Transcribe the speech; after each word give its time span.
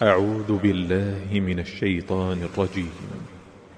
أعوذ 0.00 0.52
بالله 0.62 1.40
من 1.40 1.58
الشيطان 1.58 2.48
الرجيم. 2.54 2.92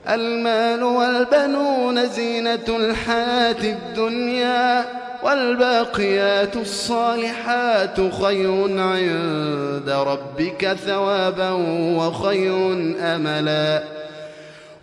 المال 0.08 0.82
والبنون 0.82 2.06
زينة 2.08 2.68
الحياة 2.68 3.62
الدنيا 3.64 4.84
والباقيات 5.22 6.56
الصالحات 6.56 8.00
خير 8.22 8.80
عند 8.80 9.88
ربك 9.88 10.72
ثوابا 10.86 11.50
وخير 11.98 12.72
أملا. 13.00 13.84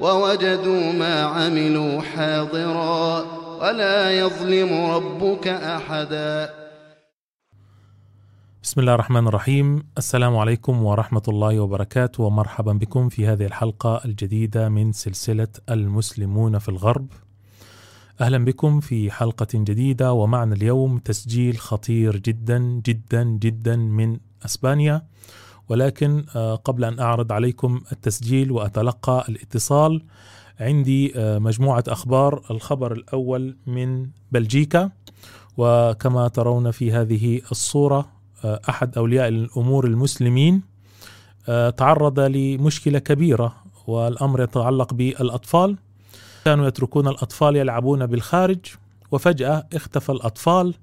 ووجدوا 0.00 0.92
ما 0.92 1.22
عملوا 1.22 2.00
حاضرا 2.00 3.20
ولا 3.60 4.18
يظلم 4.18 4.90
ربك 4.90 5.48
أحدا. 5.48 6.54
بسم 8.62 8.80
الله 8.80 8.94
الرحمن 8.94 9.28
الرحيم. 9.28 9.82
السلام 9.98 10.36
عليكم 10.36 10.84
ورحمة 10.84 11.22
الله 11.28 11.60
وبركاته 11.60 12.22
ومرحبا 12.22 12.72
بكم 12.72 13.08
في 13.08 13.26
هذه 13.26 13.46
الحلقة 13.46 14.00
الجديدة 14.04 14.68
من 14.68 14.92
سلسلة 14.92 15.48
المسلمون 15.70 16.58
في 16.58 16.68
الغرب. 16.68 17.06
أهلا 18.20 18.44
بكم 18.44 18.80
في 18.80 19.10
حلقة 19.10 19.48
جديدة 19.54 20.12
ومعنا 20.12 20.54
اليوم 20.54 20.98
تسجيل 20.98 21.58
خطير 21.58 22.16
جدا 22.16 22.58
جدا 22.86 23.24
جدا 23.24 23.76
من 23.76 24.18
أسبانيا. 24.44 25.02
ولكن 25.68 26.24
آه، 26.36 26.54
قبل 26.54 26.84
أن 26.84 27.00
أعرض 27.00 27.32
عليكم 27.32 27.80
التسجيل 27.92 28.52
وأتلقى 28.52 29.24
الاتصال 29.28 30.02
عندي 30.60 31.12
آه، 31.16 31.38
مجموعة 31.38 31.84
أخبار. 31.88 32.42
الخبر 32.50 32.92
الأول 32.92 33.56
من 33.66 34.06
بلجيكا 34.32 34.90
وكما 35.56 36.28
ترون 36.28 36.70
في 36.70 36.92
هذه 36.92 37.40
الصورة 37.50 38.08
آه، 38.44 38.60
أحد 38.68 38.98
أولياء 38.98 39.28
الأمور 39.28 39.86
المسلمين 39.86 40.62
تعرض 41.76 42.20
لمشكلة 42.20 42.98
كبيرة 42.98 43.54
والأمر 43.86 44.42
يتعلق 44.42 44.94
بالأطفال. 44.94 45.76
كانوا 46.44 46.66
يتركون 46.66 47.08
الأطفال 47.08 47.56
يلعبون 47.56 48.06
بالخارج 48.06 48.58
وفجأة 49.10 49.66
اختفى 49.74 50.12
الأطفال. 50.12 50.74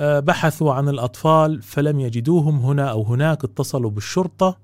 بحثوا 0.00 0.72
عن 0.72 0.88
الأطفال 0.88 1.62
فلم 1.62 2.00
يجدوهم 2.00 2.58
هنا 2.58 2.90
أو 2.90 3.02
هناك 3.02 3.44
اتصلوا 3.44 3.90
بالشرطة 3.90 4.58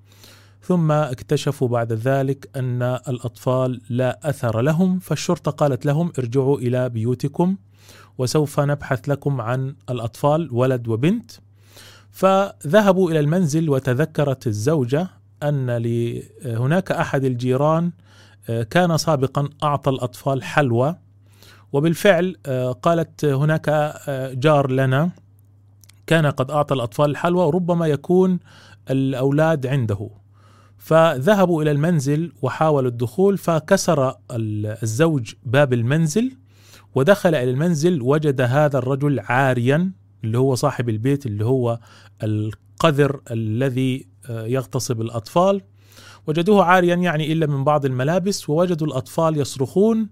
ثم 0.62 0.92
اكتشفوا 0.92 1.68
بعد 1.68 1.92
ذلك 1.92 2.50
أن 2.56 2.82
الأطفال 2.82 3.80
لا 3.90 4.20
أثر 4.24 4.60
لهم 4.60 4.98
فالشرطة 4.98 5.50
قالت 5.50 5.86
لهم 5.86 6.12
ارجعوا 6.18 6.58
إلى 6.58 6.88
بيوتكم 6.88 7.56
وسوف 8.18 8.60
نبحث 8.60 9.08
لكم 9.08 9.40
عن 9.40 9.74
الأطفال 9.90 10.48
ولد 10.52 10.88
وبنت. 10.88 11.30
فذهبوا 12.10 13.10
إلى 13.10 13.20
المنزل 13.20 13.70
وتذكرت 13.70 14.46
الزوجة 14.46 15.08
أن 15.42 15.70
هناك 16.44 16.92
أحد 16.92 17.24
الجيران 17.24 17.92
آه، 18.48 18.62
كان 18.62 18.96
سابقا 18.96 19.48
أعطى 19.62 19.90
الأطفال 19.90 20.42
حلوى 20.42 20.96
وبالفعل 21.72 22.36
آه، 22.46 22.72
قالت 22.72 23.24
هناك 23.24 23.68
آه، 23.68 24.32
جار 24.34 24.70
لنا. 24.70 25.10
كان 26.08 26.26
قد 26.26 26.50
أعطى 26.50 26.74
الأطفال 26.74 27.10
الحلوى 27.10 27.44
وربما 27.44 27.86
يكون 27.86 28.38
الأولاد 28.90 29.66
عنده. 29.66 30.10
فذهبوا 30.78 31.62
إلى 31.62 31.70
المنزل 31.70 32.32
وحاولوا 32.42 32.90
الدخول 32.90 33.38
فكسر 33.38 34.14
الزوج 34.30 35.32
باب 35.42 35.72
المنزل 35.72 36.36
ودخل 36.94 37.34
إلى 37.34 37.50
المنزل 37.50 38.02
وجد 38.02 38.40
هذا 38.40 38.78
الرجل 38.78 39.20
عاريا 39.20 39.92
اللي 40.24 40.38
هو 40.38 40.54
صاحب 40.54 40.88
البيت 40.88 41.26
اللي 41.26 41.44
هو 41.44 41.78
القذر 42.22 43.20
الذي 43.30 44.06
آه، 44.30 44.46
يغتصب 44.46 45.00
الأطفال. 45.00 45.62
وجدوه 46.26 46.64
عاريا 46.64 46.94
يعني 46.94 47.32
إلا 47.32 47.46
من 47.46 47.64
بعض 47.64 47.84
الملابس 47.84 48.48
ووجدوا 48.50 48.86
الأطفال 48.86 49.36
يصرخون 49.36 50.08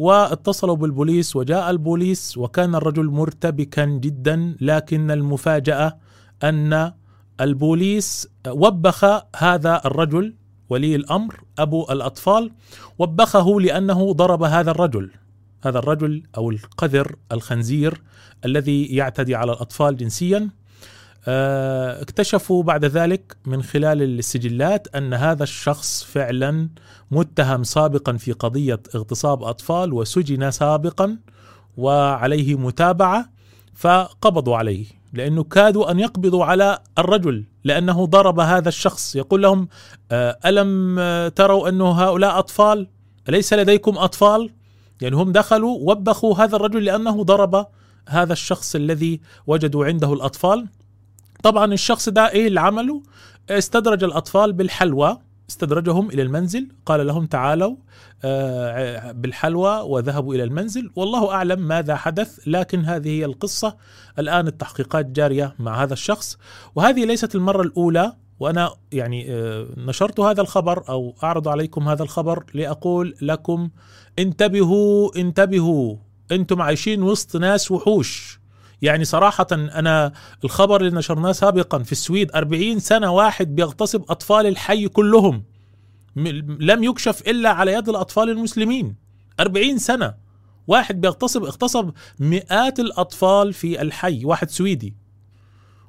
واتصلوا 0.00 0.76
بالبوليس 0.76 1.36
وجاء 1.36 1.70
البوليس 1.70 2.38
وكان 2.38 2.74
الرجل 2.74 3.06
مرتبكا 3.06 3.84
جدا 3.84 4.56
لكن 4.60 5.10
المفاجأة 5.10 5.98
أن 6.44 6.92
البوليس 7.40 8.28
وبخ 8.48 9.04
هذا 9.36 9.80
الرجل 9.84 10.34
ولي 10.68 10.94
الأمر 10.94 11.40
أبو 11.58 11.86
الأطفال 11.90 12.52
وبخه 12.98 13.60
لأنه 13.60 14.12
ضرب 14.12 14.42
هذا 14.42 14.70
الرجل. 14.70 15.10
هذا 15.64 15.78
الرجل 15.78 16.22
أو 16.36 16.50
القذر 16.50 17.16
الخنزير 17.32 18.02
الذي 18.44 18.84
يعتدي 18.84 19.34
على 19.34 19.52
الأطفال 19.52 19.96
جنسيا. 19.96 20.50
اكتشفوا 21.26 22.62
بعد 22.62 22.84
ذلك 22.84 23.36
من 23.46 23.62
خلال 23.62 24.02
السجلات 24.02 24.94
أن 24.94 25.14
هذا 25.14 25.42
الشخص 25.42 26.04
فعلا 26.04 26.68
متهم 27.10 27.62
سابقا 27.64 28.16
في 28.16 28.32
قضية 28.32 28.80
اغتصاب 28.94 29.42
أطفال 29.42 29.92
وسجن 29.92 30.50
سابقا 30.50 31.18
وعليه 31.76 32.54
متابعة 32.54 33.28
فقبضوا 33.74 34.56
عليه 34.56 34.86
لأنه 35.12 35.44
كادوا 35.44 35.90
أن 35.90 36.00
يقبضوا 36.00 36.44
على 36.44 36.78
الرجل 36.98 37.44
لأنه 37.64 38.06
ضرب 38.06 38.40
هذا 38.40 38.68
الشخص. 38.68 39.16
يقول 39.16 39.42
لهم 39.42 39.68
آه، 40.12 40.38
ألم 40.46 40.98
تروا 41.36 41.68
أنه 41.68 41.90
هؤلاء 41.90 42.38
أطفال؟ 42.38 42.88
أليس 43.28 43.52
لديكم 43.52 43.98
أطفال؟ 43.98 44.50
يعني 45.00 45.16
هم 45.16 45.32
دخلوا 45.32 45.78
وبخوا 45.90 46.34
هذا 46.36 46.56
الرجل 46.56 46.84
لأنه 46.84 47.24
ضرب 47.24 47.66
هذا 48.08 48.32
الشخص 48.32 48.74
الذي 48.74 49.20
وجدوا 49.46 49.86
عنده 49.86 50.12
الأطفال. 50.12 50.66
طبعا 51.42 51.72
الشخص 51.72 52.08
ده 52.08 52.30
إيه 52.30 52.46
اللي 52.46 52.60
عمله؟ 52.60 53.02
استدرج 53.50 54.04
الأطفال 54.04 54.52
بالحلوى 54.52 55.18
استدرجهم 55.50 56.10
إلى 56.10 56.22
المنزل 56.22 56.68
قال 56.86 57.06
لهم 57.06 57.26
تعالوا 57.26 57.76
آه، 58.24 59.12
بالحلوى 59.12 59.80
وذهبوا 59.80 60.34
إلى 60.34 60.44
المنزل. 60.44 60.90
والله 60.96 61.32
أعلم 61.32 61.60
ماذا 61.60 61.96
حدث 61.96 62.38
لكن 62.46 62.84
هذه 62.84 63.08
هي 63.08 63.24
القصة. 63.24 63.76
الآن 64.18 64.46
التحقيقات 64.46 65.06
جارية 65.06 65.54
مع 65.58 65.82
هذا 65.82 65.92
الشخص. 65.92 66.38
وهذه 66.74 67.04
ليست 67.04 67.34
المرة 67.34 67.62
الأولى 67.62 68.12
وأنا 68.40 68.70
يعني 68.92 69.26
آه، 69.34 69.66
نشرت 69.76 70.20
هذا 70.20 70.40
الخبر 70.40 70.88
أو 70.88 71.14
أعرض 71.22 71.48
عليكم 71.48 71.88
هذا 71.88 72.02
الخبر 72.02 72.44
لأقول 72.54 73.14
لكم 73.22 73.70
انتبهوا 74.18 75.16
انتبهوا 75.16 75.96
أنتم 76.32 76.62
عايشين 76.62 77.02
وسط 77.02 77.36
ناس 77.36 77.70
وحوش. 77.70 78.39
يعني 78.82 79.04
صراحة 79.04 79.46
أنا 79.52 80.12
الخبر 80.44 80.80
اللي 80.80 80.98
نشرناه 80.98 81.32
سابقا 81.32 81.78
في 81.78 81.92
السويد 81.92 82.30
40 82.34 82.78
سنة 82.78 83.10
واحد 83.12 83.54
بيغتصب 83.54 84.04
أطفال 84.10 84.46
الحي 84.46 84.88
كلهم 84.88 85.42
لم 86.60 86.84
يكشف 86.84 87.22
إلا 87.28 87.50
على 87.50 87.72
يد 87.72 87.88
الأطفال 87.88 88.30
المسلمين. 88.30 88.94
40 89.40 89.78
سنة 89.78 90.14
واحد 90.66 91.00
بيغتصب 91.00 91.44
اغتصب 91.44 91.90
مئات 92.18 92.80
الأطفال 92.80 93.52
في 93.52 93.82
الحي 93.82 94.24
واحد 94.24 94.50
سويدي. 94.50 94.94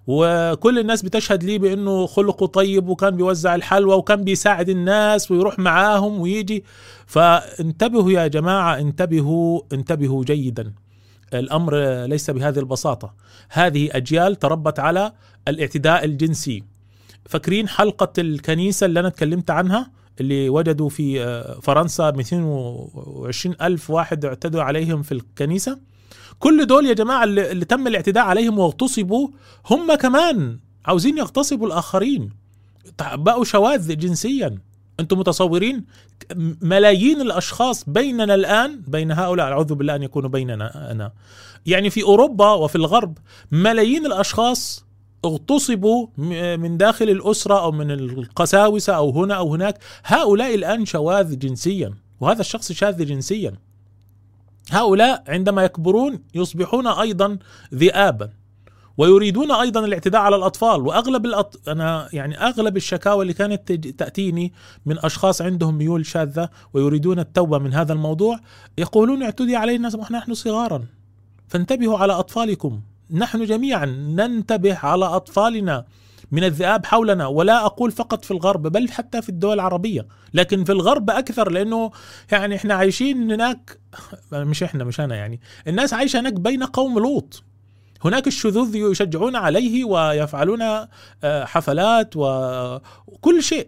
وكل 0.08 0.80
الناس 0.80 1.02
بتشهد 1.02 1.44
لي 1.44 1.58
بأنه 1.58 2.06
خلقه 2.08 2.46
طيب 2.46 2.90
وكان 2.90 3.16
بيوزع 3.16 3.56
الحلوى 3.56 3.96
وكان 3.96 4.24
بيساعد 4.24 4.70
الناس 4.70 5.32
ويروح 5.32 5.60
معاهم 5.60 6.20
ويجي. 6.20 6.64
فانتبهوا 7.06 8.12
يا 8.12 8.28
جماعة 8.28 8.78
انتبهوا 8.80 9.62
انتبهوا 9.74 10.24
جيدا. 10.24 10.74
الأمر 11.34 12.06
ليس 12.06 12.30
بهذه 12.30 12.60
البساطة. 12.60 13.14
هذه 13.50 13.90
أجيال 13.92 14.36
تربت 14.36 14.80
على 14.80 15.12
الاعتداء 15.48 16.06
الجنسي. 16.06 16.64
فاكرين 17.26 17.68
حلقة 17.68 18.14
الكنيسة 18.18 18.86
اللي 18.86 19.00
أنا 19.00 19.10
تكلمت 19.10 19.50
عنها؟ 19.52 19.92
اللي 20.20 20.50
وجدوا 20.50 20.90
في 20.90 21.24
آه، 21.24 21.60
فرنسا 21.62 22.12
220 22.12 23.56
ألف 23.62 23.90
واحد 23.90 24.26
اعتدوا 24.26 24.62
عليهم 24.62 25.02
في 25.02 25.12
الكنيسة؟ 25.12 25.80
كل 26.40 26.66
دول 26.66 26.86
يا 26.86 26.94
جماعة 26.94 27.24
اللي, 27.24 27.52
اللي 27.52 27.66
تم 27.66 27.88
الاعتداء 27.88 28.24
عليهم 28.24 28.60
واغتصبوا 28.60 29.28
هم 29.70 29.96
كمان 29.96 30.60
عاوزين 30.86 31.18
يغتصبوا 31.18 31.68
الآخرين. 31.68 32.30
بقوا 33.14 33.44
شواذ 33.44 33.98
جنسيا. 33.98 34.58
أنتم 35.00 35.20
متصورين؟ 35.20 35.86
ملايين 36.62 37.22
الأشخاص 37.22 37.90
بيننا 37.90 38.36
الآن 38.36 38.82
بين 38.88 39.12
هؤلاء 39.12 39.48
أعوذ 39.48 39.74
بالله 39.74 39.96
أن 39.96 40.04
يكونوا 40.04 40.30
بيننا 40.30 40.92
أنا. 40.92 41.12
يعني 41.66 41.90
في 41.90 42.04
أوروبا 42.04 42.52
وفي 42.52 42.76
الغرب 42.76 43.18
ملايين 43.52 44.06
الأشخاص 44.06 44.86
اغتصبوا 45.26 46.08
من 46.58 46.78
داخل 46.78 47.10
الأسرة 47.10 47.60
أو 47.60 47.72
من 47.72 47.92
القساوسة 47.92 48.94
أو 48.94 49.10
هنا 49.10 49.34
أو 49.34 49.54
هناك. 49.54 49.78
هؤلاء 50.06 50.56
الآن 50.56 50.86
شواذ 50.86 51.40
جنسيا 51.40 51.94
وهذا 52.20 52.42
الشخص 52.42 52.72
شاذ 52.72 53.06
جنسيا. 53.06 53.54
هؤلاء 54.72 55.24
عندما 55.28 55.64
يكبرون 55.64 56.24
يصبحون 56.36 56.88
أيضا 56.88 57.38
ذئابا. 57.74 58.30
ويريدون 59.02 59.52
أيضا 59.52 59.86
الاعتداء 59.86 60.22
على 60.22 60.36
الأطفال. 60.36 60.82
وأغلب 60.82 61.26
الأط... 61.26 61.70
أنا 61.70 62.10
يعني 62.14 62.38
أغلب 62.38 62.78
الشكاوى 62.78 63.22
اللي 63.22 63.34
كانت 63.34 63.72
تأتيني 63.72 64.54
من 64.86 64.98
أشخاص 65.00 65.42
عندهم 65.42 65.78
ميول 65.78 66.06
شاذة 66.06 66.50
ويريدون 66.74 67.20
التوبة 67.20 67.58
من 67.58 67.74
هذا 67.74 67.94
الموضوع 67.94 68.40
يقولون 68.78 69.24
اعتدي 69.24 69.56
علينا 69.56 69.92
ونحن 69.96 70.34
صغارا. 70.34 70.86
فانتبهوا 71.48 71.98
على 71.98 72.14
أطفالكم. 72.14 72.82
نحن 73.12 73.46
جميعا 73.46 73.86
ننتبه 73.86 74.78
على 74.84 75.06
أطفالنا 75.06 75.86
من 76.32 76.44
الذئاب 76.44 76.86
حولنا. 76.86 77.28
ولا 77.28 77.66
أقول 77.66 77.92
فقط 77.92 78.26
في 78.26 78.32
الغرب 78.32 78.68
بل 78.68 78.90
حتى 78.90 79.22
في 79.22 79.30
الدول 79.30 79.54
العربية. 79.54 80.08
لكن 80.34 80.64
في 80.64 80.72
الغرب 80.72 81.10
أكثر 81.10 81.52
لأنه 81.52 81.92
يعني 82.32 82.56
إحنا 82.56 82.74
عايشين 82.74 83.32
هناك 83.32 83.80
مش 84.34 84.64
إحنا 84.64 84.84
مش 84.84 85.00
أنا 85.00 85.16
يعني. 85.16 85.40
الناس 85.68 85.94
عايشة 85.94 86.20
هناك 86.20 86.34
بين 86.34 86.64
قوم 86.64 87.00
لوط. 87.00 87.44
هناك 88.06 88.28
الشذوذ 88.28 88.76
يشجعون 88.76 89.36
عليه 89.36 89.84
ويفعلون 89.86 90.62
آه، 90.62 91.46
حفلات 91.46 92.14
وكل 92.16 93.44
شيء. 93.44 93.68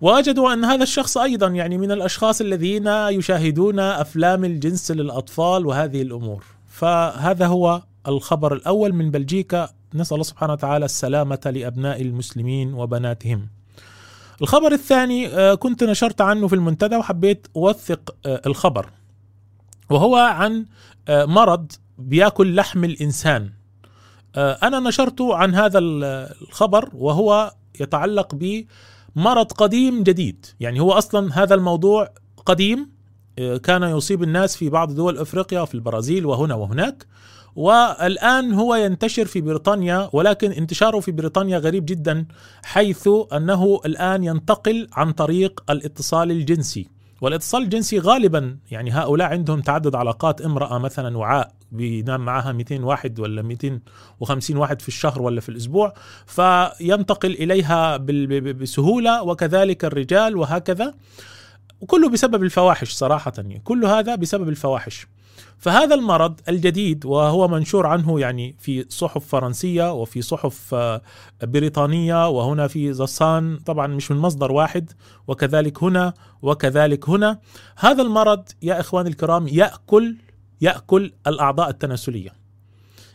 وجدوا 0.00 0.52
أن 0.52 0.64
هذا 0.64 0.82
الشخص 0.82 1.18
أيضا 1.18 1.48
يعني 1.48 1.78
من 1.78 1.92
الأشخاص 1.92 2.40
الذين 2.40 2.86
يشاهدون 2.86 3.78
أفلام 3.80 4.44
الجنس 4.44 4.90
للأطفال 4.90 5.66
وهذه 5.66 6.02
الأمور. 6.02 6.44
فهذا 6.68 7.46
هو 7.46 7.82
الخبر 8.08 8.54
الأول 8.54 8.92
من 8.92 9.10
بلجيكا. 9.10 9.68
نسأل 9.94 10.14
الله 10.14 10.24
سبحانه 10.24 10.52
وتعالى 10.52 10.84
السلامة 10.84 11.52
لأبناء 11.54 12.02
المسلمين 12.02 12.74
وبناتهم. 12.74 13.48
الخبر 14.42 14.72
الثاني 14.72 15.26
آه، 15.26 15.54
كنت 15.54 15.84
نشرت 15.84 16.20
عنه 16.20 16.48
في 16.48 16.54
المنتدى 16.54 16.96
وحبيت 16.96 17.46
أوثق 17.56 18.14
آه، 18.26 18.42
الخبر. 18.46 18.90
وهو 19.90 20.16
عن 20.16 20.66
مرض 21.08 21.72
بياكل 22.08 22.54
لحم 22.54 22.84
الإنسان. 22.84 23.50
آه، 24.36 24.58
أنا 24.62 24.80
نشرت 24.80 25.20
عن 25.20 25.54
هذا 25.54 25.78
الخبر 25.78 26.88
وهو 26.94 27.54
يتعلق 27.80 28.34
بمرض 28.34 29.52
قديم 29.52 30.02
جديد. 30.02 30.46
يعني 30.60 30.80
هو 30.80 30.92
أصلا 30.92 31.42
هذا 31.42 31.54
الموضوع 31.54 32.08
قديم 32.46 32.90
آه، 33.38 33.56
كان 33.56 33.82
يصيب 33.82 34.22
الناس 34.22 34.56
في 34.56 34.68
بعض 34.68 34.94
دول 34.94 35.18
أفريقيا 35.18 35.60
وفي 35.60 35.74
البرازيل 35.74 36.26
وهنا 36.26 36.54
وهناك. 36.54 37.06
والآن 37.56 38.52
هو 38.52 38.74
ينتشر 38.74 39.24
في 39.24 39.40
بريطانيا 39.40 40.10
ولكن 40.12 40.52
انتشاره 40.52 41.00
في 41.00 41.12
بريطانيا 41.12 41.58
غريب 41.58 41.84
جدا 41.84 42.26
حيث 42.64 43.08
أنه 43.32 43.80
الآن 43.86 44.24
ينتقل 44.24 44.88
عن 44.92 45.12
طريق 45.12 45.64
الاتصال 45.70 46.30
الجنسي. 46.30 46.88
والاتصال 47.20 47.62
الجنسي 47.62 47.98
غالبا 47.98 48.58
يعني 48.70 48.90
هؤلاء 48.90 49.28
عندهم 49.28 49.60
تعدد 49.60 49.94
علاقات 49.94 50.40
امرأة 50.40 50.78
مثلا 50.78 51.18
وعاء. 51.18 51.52
بينام 51.72 52.24
معها 52.24 52.52
200 52.52 52.84
واحد 52.84 53.20
ولا 53.20 53.42
250 53.42 54.56
واحد 54.56 54.82
في 54.82 54.88
الشهر 54.88 55.22
ولا 55.22 55.40
في 55.40 55.48
الأسبوع 55.48 55.94
فينتقل 56.26 57.30
إليها 57.30 57.96
بسهولة 58.52 59.22
وكذلك 59.22 59.84
الرجال 59.84 60.36
وهكذا. 60.36 60.94
وكله 61.80 62.08
بسبب 62.08 62.42
الفواحش 62.42 62.92
صراحة 62.92 63.32
يعني 63.36 63.60
كل 63.64 63.84
هذا 63.84 64.14
بسبب 64.14 64.48
الفواحش. 64.48 65.06
فهذا 65.58 65.94
المرض 65.94 66.40
الجديد 66.48 67.06
وهو 67.06 67.48
منشور 67.48 67.86
عنه 67.86 68.20
يعني 68.20 68.56
في 68.58 68.86
صحف 68.88 69.26
فرنسية 69.26 69.92
وفي 69.92 70.22
صحف 70.22 70.74
آه، 70.74 71.02
بريطانية 71.42 72.28
وهنا 72.28 72.66
في 72.66 72.92
زصان 72.92 73.56
طبعا 73.56 73.86
مش 73.86 74.10
من 74.10 74.16
مصدر 74.16 74.52
واحد 74.52 74.90
وكذلك 75.26 75.82
هنا 75.82 76.14
وكذلك 76.42 77.08
هنا. 77.08 77.38
هذا 77.76 78.02
المرض 78.02 78.44
يا 78.62 78.80
إخواني 78.80 79.08
الكرام 79.08 79.48
يأكل 79.48 80.16
يأكل 80.62 81.12
الأعضاء 81.26 81.70
التناسلية. 81.70 82.30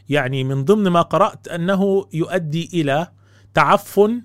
يعني 0.10 0.44
من 0.44 0.66
ضمن 0.66 0.88
ما 0.88 1.02
قرأت 1.02 1.48
أنه 1.48 2.06
يؤدي 2.14 2.70
إلى 2.74 3.08
تعفن 3.54 4.22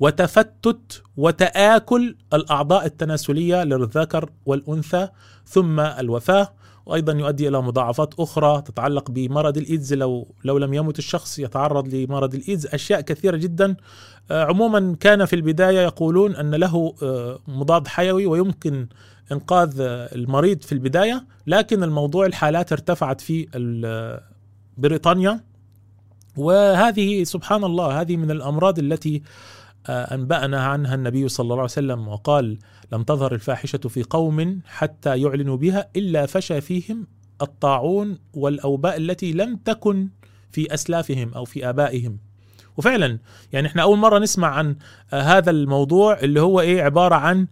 وتفتت 0.00 1.02
وتآكل 1.16 2.16
الأعضاء 2.32 2.86
التناسلية 2.86 3.64
للذكر 3.64 4.30
والأنثى 4.46 5.08
ثم 5.46 5.80
الوفاة 5.80 6.54
وأيضا 6.86 7.12
يؤدي 7.12 7.48
إلى 7.48 7.62
مضاعفات 7.62 8.14
أخرى 8.18 8.62
تتعلق 8.62 9.10
بمرض 9.10 9.56
الإيدز. 9.56 9.94
لو 9.94 10.34
لو 10.44 10.58
لم 10.58 10.74
يمت 10.74 10.98
الشخص 10.98 11.38
يتعرض 11.38 11.94
لمرض 11.94 12.34
الإيدز 12.34 12.66
أشياء 12.66 13.00
كثيرة 13.00 13.36
جدا. 13.36 13.76
آه، 14.30 14.44
عموما 14.44 14.96
كان 15.00 15.24
في 15.24 15.36
البداية 15.36 15.80
يقولون 15.80 16.36
أن 16.36 16.54
له 16.54 16.94
آه، 17.02 17.38
مضاد 17.48 17.88
حيوي 17.88 18.26
ويمكن 18.26 18.88
إنقاذ 19.32 19.80
آه، 19.80 20.14
المريض 20.14 20.62
في 20.62 20.72
البداية 20.72 21.26
لكن 21.46 21.82
الموضوع 21.82 22.26
الحالات 22.26 22.72
ارتفعت 22.72 23.20
في 23.20 23.46
بريطانيا. 24.78 25.40
وهذه 26.36 27.24
سبحان 27.24 27.64
الله 27.64 28.00
هذه 28.00 28.16
من 28.16 28.30
الأمراض 28.30 28.78
التي 28.78 29.22
أنبأنا 29.88 30.64
عنها 30.64 30.94
النبي 30.94 31.28
صلى 31.28 31.44
الله 31.44 31.54
عليه 31.54 31.64
وسلم 31.64 32.08
وقال 32.08 32.58
لم 32.92 33.02
تظهر 33.02 33.34
الفاحشة 33.34 33.78
في 33.78 34.02
قوم 34.02 34.60
حتى 34.66 35.20
يعلنوا 35.20 35.56
بها 35.56 35.88
إلا 35.96 36.26
فشى 36.26 36.60
فيهم 36.60 37.06
الطاعون 37.42 38.18
والأوباء 38.34 38.96
التي 38.96 39.32
لم 39.32 39.56
تكن 39.56 40.08
في 40.52 40.74
أسلافهم 40.74 41.34
أو 41.34 41.44
في 41.44 41.68
آبائهم. 41.68 42.18
وفعلا 42.76 43.18
يعني 43.52 43.66
إحنا 43.66 43.82
أول 43.82 43.98
مرة 43.98 44.18
نسمع 44.18 44.48
عن 44.48 44.76
هذا 45.10 45.50
الموضوع 45.50 46.18
اللي 46.18 46.40
هو 46.40 46.60
إيه 46.60 46.82
عبارة 46.82 47.14
عن 47.14 47.40
آه، 47.40 47.46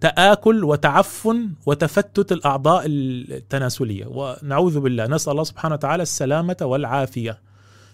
تآكل 0.00 0.64
وتعفن 0.64 1.50
وتفتت 1.66 2.32
الأعضاء 2.32 2.82
التناسلية. 2.86 4.06
ونعوذ 4.06 4.80
بالله 4.80 5.06
نسأل 5.06 5.32
الله 5.32 5.44
سبحانه 5.44 5.74
وتعالى 5.74 6.02
السلامة 6.02 6.56
والعافية. 6.62 7.38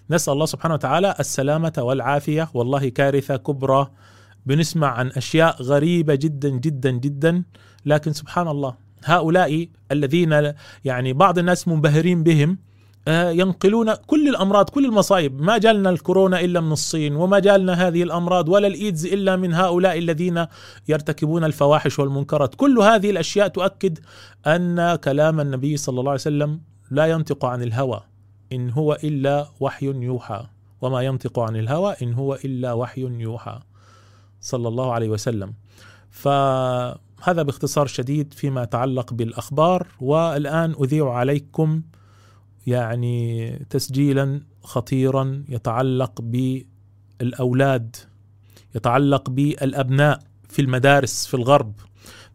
نسأل 0.09 0.33
الله 0.33 0.45
سبحانه 0.45 0.73
وتعالى 0.73 1.15
السلامة 1.19 1.73
والعافية. 1.77 2.49
والله 2.53 2.89
كارثة 2.89 3.35
كبرى 3.35 3.87
بنسمع 4.45 4.87
عن 4.87 5.07
أشياء 5.07 5.61
غريبة 5.61 6.15
جدا 6.15 6.49
جدا 6.49 6.91
جدا. 6.91 7.43
لكن 7.85 8.13
سبحان 8.13 8.47
الله 8.47 8.75
هؤلاء 9.05 9.67
الذين 9.91 10.53
يعني 10.85 11.13
بعض 11.13 11.39
الناس 11.39 11.67
منبهرين 11.67 12.23
بهم 12.23 12.51
آه، 12.51 12.74
ينقلون 13.07 13.93
كل 13.93 14.29
الأمراض 14.29 14.69
كل 14.69 14.85
المصايب. 14.85 15.41
ما 15.41 15.57
جالنا 15.57 15.89
الكورونا 15.89 16.39
إلا 16.41 16.59
من 16.59 16.71
الصين 16.71 17.15
وما 17.15 17.39
جالنا 17.39 17.73
هذه 17.73 18.03
الأمراض 18.03 18.49
ولا 18.49 18.67
الإيدز 18.67 19.05
إلا 19.05 19.35
من 19.35 19.53
هؤلاء 19.53 19.97
الذين 19.97 20.45
يرتكبون 20.87 21.43
الفواحش 21.43 21.99
والمنكرات. 21.99 22.55
كل 22.55 22.79
هذه 22.79 23.09
الأشياء 23.09 23.47
تؤكد 23.47 23.99
أن 24.47 24.95
كلام 24.95 25.39
النبي 25.39 25.77
صلى 25.77 25.99
الله 25.99 26.11
عليه 26.11 26.21
وسلم 26.21 26.61
لا 26.91 27.05
ينطق 27.05 27.45
عن 27.45 27.63
الهوى 27.63 28.01
إن 28.53 28.69
هو 28.69 28.93
إلا 29.03 29.47
وحي 29.59 29.85
يوحى. 29.85 30.45
وما 30.81 31.01
ينطق 31.01 31.39
عن 31.39 31.55
الهوى 31.55 31.95
إن 32.01 32.13
هو 32.13 32.35
إلا 32.45 32.73
وحي 32.73 33.01
يوحى. 33.01 33.59
صلى 34.41 34.67
الله 34.67 34.93
عليه 34.93 35.09
وسلم. 35.09 35.53
فهذا 36.11 37.41
باختصار 37.43 37.87
شديد 37.87 38.33
فيما 38.33 38.63
يتعلق 38.63 39.13
بالأخبار 39.13 39.87
والآن 40.01 40.75
أذيع 40.81 41.13
عليكم 41.13 41.81
يعني 42.67 43.49
تسجيلا 43.69 44.41
خطيرا 44.63 45.43
يتعلق 45.49 46.21
بالأولاد 46.21 47.95
يتعلق 48.75 49.29
بالأبناء 49.29 50.19
في 50.49 50.61
المدارس 50.61 51.25
في 51.27 51.33
الغرب. 51.33 51.73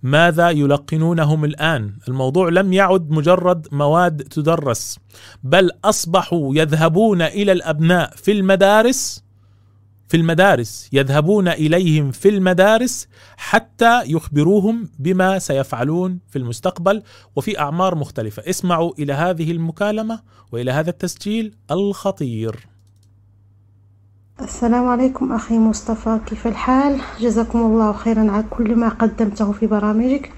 ماذا 0.02 0.50
يلقنونهم 0.50 1.44
الآن؟ 1.44 1.94
الموضوع 2.08 2.49
لم 2.49 2.72
يعد 2.72 3.10
مجرد 3.10 3.68
مواد 3.72 4.22
تدرس 4.22 4.99
بل 5.42 5.70
أصبحوا 5.84 6.54
يذهبون 6.54 7.22
إلى 7.22 7.52
الأبناء 7.52 8.10
في 8.16 8.32
المدارس 8.32 9.25
في 10.11 10.17
المدارس 10.17 10.88
يذهبون 10.93 11.49
إليهم 11.49 12.11
في 12.11 12.29
المدارس 12.29 13.09
حتى 13.37 14.02
يخبروهم 14.07 14.88
بما 14.99 15.38
سيفعلون 15.38 16.19
في 16.29 16.38
المستقبل 16.38 17.02
وفي 17.37 17.61
أعمار 17.61 17.95
مختلفة. 17.95 18.43
اسمعوا 18.50 18.93
إلى 18.99 19.12
هذه 19.12 19.50
المكالمة 19.50 20.21
وإلى 20.52 20.71
هذا 20.71 20.90
التسجيل 20.90 21.55
الخطير. 21.71 22.67
السلام 24.40 24.88
عليكم 24.88 25.33
أخي 25.33 25.59
مصطفى 25.59 26.21
كيف 26.26 26.47
الحال؟ 26.47 27.00
جزاكم 27.21 27.59
الله 27.59 27.93
خيرا 27.93 28.31
على 28.31 28.45
كل 28.50 28.76
ما 28.76 28.88
قدمته 28.88 29.52
في 29.52 29.67
برامجك. 29.67 30.33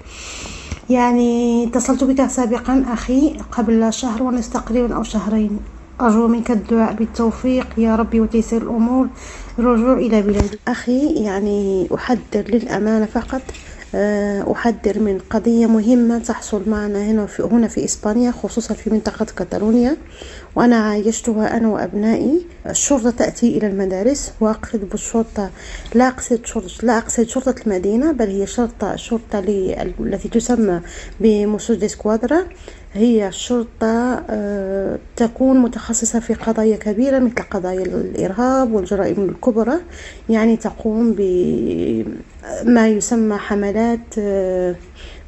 يعني 0.89 1.63
اتصلت 1.67 2.03
بك 2.03 2.27
سابقا 2.27 2.85
أخي 2.87 3.37
قبل 3.51 3.93
شهر 3.93 4.23
ونصف 4.23 4.53
تقريبا 4.53 4.95
أو 4.95 5.03
شهرين. 5.03 5.59
أرجو 6.01 6.27
منك 6.27 6.51
الدعاء 6.51 6.93
بالتوفيق 6.93 7.79
يا 7.79 7.95
ربي 7.95 8.21
وتيسير 8.21 8.61
الأمور. 8.61 9.07
الرجوع 9.59 9.93
إلى 9.97 10.21
بلادي 10.21 10.59
أخي 10.67 11.23
يعني 11.23 11.87
أحذر 11.95 12.21
للأمانة 12.47 13.05
فقط. 13.05 13.51
آه، 13.95 14.51
أحذر 14.51 14.99
من 14.99 15.17
قضية 15.19 15.65
مهمة 15.67 16.19
تحصل 16.19 16.69
معنا 16.69 17.05
هنا 17.05 17.25
في 17.25 17.43
هنا 17.43 17.67
في 17.67 17.85
إسبانيا 17.85 18.31
خصوصا 18.31 18.73
في 18.73 18.89
منطقة 18.89 19.25
كاتالونيا. 19.25 19.97
وأنا 20.55 20.75
عايشتها 20.75 21.57
أنا 21.57 21.67
وأبنائي. 21.67 22.47
الشرطة 22.69 23.11
تأتي 23.11 23.57
إلى 23.57 23.67
المدارس. 23.67 24.33
وأقصد 24.41 24.89
بالشرطة 24.89 25.51
لا 25.95 26.07
أقصد 26.07 26.45
شرطة 26.45 26.85
لا 26.85 26.97
أقصد 26.97 27.23
شرطة 27.23 27.55
المدينة 27.67 28.11
بل 28.11 28.27
هي 28.27 28.47
شرطة 28.47 28.93
الشرطة 28.93 29.39
التي 29.39 30.29
تسمى 30.29 30.81
بموسود 31.19 31.85
سكوادرا 31.87 32.45
هي 32.93 33.31
شرطة 33.31 34.23
آه، 34.29 34.99
تكون 35.15 35.57
متخصصة 35.57 36.19
في 36.19 36.33
قضايا 36.33 36.77
كبيرة 36.77 37.19
مثل 37.19 37.35
قضايا 37.51 37.83
الإرهاب 37.85 38.71
والجرائم 38.73 39.29
الكبرى. 39.29 39.75
يعني 40.29 40.57
تقوم 40.57 41.15
بما 41.17 42.87
يسمى 42.87 43.37
حملات 43.37 43.99
آه، 44.19 44.75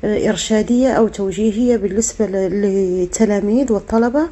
إرشادية 0.04 0.90
أو 0.90 1.08
توجيهية 1.08 1.78
بالنسبة 1.78 2.26
للتلاميذ 2.26 3.74
والطلبة. 3.74 4.28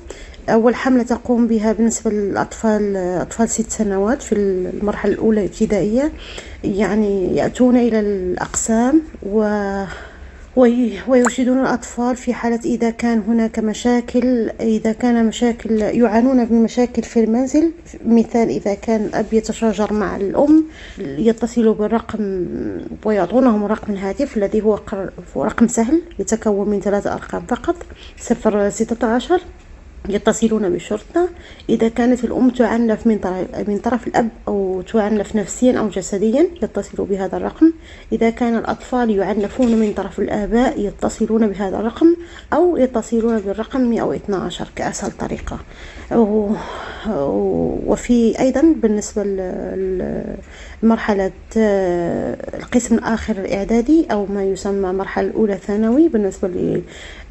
أول 0.50 0.76
حملة 0.76 1.04
تقوم 1.04 1.48
بها 1.48 1.74
بالنسبة 1.74 2.12
للأطفال 2.12 2.98
أطفال 2.98 3.50
ست 3.50 3.72
سنوات 3.72 4.22
في 4.22 4.36
المرحلة 4.36 5.14
الأولى 5.14 5.40
الابتدائية. 5.40 6.12
يعني 6.64 7.36
يأتون 7.38 7.78
إلى 7.78 8.00
الأقسام 8.00 9.02
و 9.24 9.44
ويرشدون 10.56 11.60
الأطفال 11.62 12.16
في 12.16 12.34
حالة 12.34 12.60
إذا 12.66 12.90
كان 12.90 13.24
هناك 13.28 13.60
مشاكل 13.60 14.50
إذا 14.50 14.92
كان 14.92 15.26
مشاكل 15.26 15.82
يعانون 15.82 16.38
من 16.38 16.64
مشاكل 16.64 17.04
في 17.04 17.24
المنزل. 17.24 17.72
مثال 18.06 18.50
إذا 18.50 18.74
كان 18.74 19.06
الأب 19.06 19.26
يتشاجر 19.32 19.94
مع 19.94 20.16
الأم 20.16 20.66
يتصلوا 21.00 21.74
بالرقم 21.74 22.46
ويعطونهم 23.06 23.66
رقم 23.66 23.94
الهاتف 23.94 24.38
الذي 24.38 24.62
هو 24.62 24.80
رقم 25.36 25.68
سهل 25.68 26.02
يتكون 26.20 26.70
من 26.70 26.80
ثلاثة 26.80 27.14
أرقام 27.14 27.46
فقط 27.46 27.76
صفر 28.20 28.70
ستة 28.70 29.08
عشر 29.08 29.42
يتصلون 30.10 30.70
بالشرطة 30.70 31.30
إذا 31.70 31.88
كانت 31.88 32.24
الأم 32.24 32.50
تعنف 32.50 33.08
من 33.08 33.18
طرف, 33.18 33.68
من 33.68 33.78
طرف 33.78 34.08
الأب 34.08 34.30
أو 34.48 34.82
تعنف 34.82 35.36
نفسيا 35.36 35.80
أو 35.80 35.88
جسديا 35.88 36.48
يتصلوا 36.62 37.08
بهذا 37.08 37.38
الرقم. 37.38 37.74
إذا 38.12 38.30
كان 38.30 38.58
الأطفال 38.58 39.10
يعنفون 39.10 39.76
من 39.76 39.94
طرف 39.94 40.20
الآباء 40.20 40.80
يتصلون 40.80 41.48
بهذا 41.48 41.80
الرقم 41.80 42.16
أو 42.54 42.78
يتصلون 42.78 43.40
بالرقم 43.40 43.82
112 43.82 44.68
كأسهل 44.76 45.12
طريقة. 45.12 45.60
وفي 47.88 48.40
أيضا 48.40 48.76
بالنسبة 48.82 49.24
لمرحلة 50.84 51.32
القسم 52.54 52.96
الآخر 52.96 53.38
الإعدادي 53.38 54.06
أو 54.12 54.26
ما 54.26 54.44
يسمى 54.44 54.90
المرحلة 54.90 55.28
الأولى 55.28 55.58
ثانوي 55.58 56.08
بالنسبة 56.08 56.82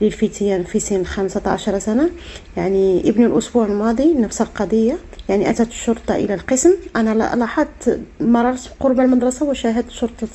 للفتيان 0.00 0.64
في 0.64 0.80
سن 0.80 1.04
15 1.04 1.78
سنة. 1.78 2.10
يعني 2.56 3.08
ابن 3.10 3.24
الأسبوع 3.24 3.66
الماضي 3.66 4.14
نفس 4.14 4.40
القضية 4.40 4.96
يعني 5.28 5.50
أتت 5.50 5.68
الشرطة 5.68 6.14
إلى 6.14 6.34
القسم. 6.34 6.74
أنا 6.96 7.34
لاحظت 7.36 8.00
مررت 8.20 8.70
قرب 8.80 9.00
المدرسة 9.00 9.46
وشاهدت 9.46 9.90
شرطة 9.90 10.28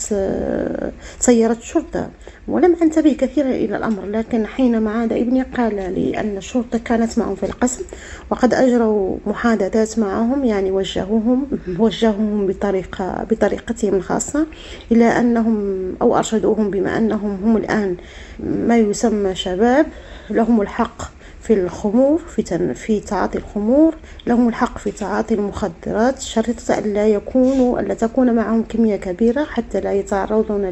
سيارة 1.20 1.58
الشرطة. 1.58 2.10
ولم 2.48 2.76
أنتبه 2.82 3.14
كثيرا 3.14 3.50
إلى 3.50 3.78
الأمر 3.78 4.06
لكن 4.06 4.48
حينما 4.48 4.92
عاد 4.92 5.14
ابني 5.14 5.42
قال 5.42 5.76
لي 5.76 6.20
أن 6.20 6.38
الشرطة 6.38 6.78
كانت 6.78 7.20
معهم 7.20 7.36
في 7.36 7.46
القسم 7.46 7.84
وقد 8.30 8.54
أجروا 8.54 9.18
محادثات 9.26 10.00
معهم 10.00 10.44
يعني 10.44 10.72
وجهوهم 10.72 11.48
وجهوهم 11.80 12.48
بطريقة 12.48 13.26
بطريقتهم 13.32 13.94
الخاصة 13.96 14.48
إلى 14.92 15.06
أنهم 15.06 15.58
أو 16.02 16.18
أرشدوهم 16.18 16.70
بما 16.70 16.98
أنهم 16.98 17.40
هم 17.44 17.58
الآن 17.58 17.96
ما 18.40 18.78
يسمى 18.78 19.36
شباب 19.36 19.86
لهم 20.30 20.62
الحق 20.62 21.17
في 21.48 21.54
الخمور 21.54 22.18
في 22.18 22.74
في 22.74 23.00
تعاطي 23.00 23.38
الخمور. 23.38 23.96
لهم 24.28 24.48
الحق 24.48 24.78
في 24.78 24.92
تعاطي 24.92 25.34
المخدرات. 25.34 26.20
شريطة 26.20 26.78
أن 26.78 26.94
لا 26.94 27.08
يكونوا 27.08 27.80
ألا 27.80 27.94
تكون 27.94 28.36
معهم 28.36 28.64
كمية 28.64 28.96
كبيرة 28.96 29.44
حتى 29.44 29.80
لا 29.80 29.94
يتعرضون 29.94 30.66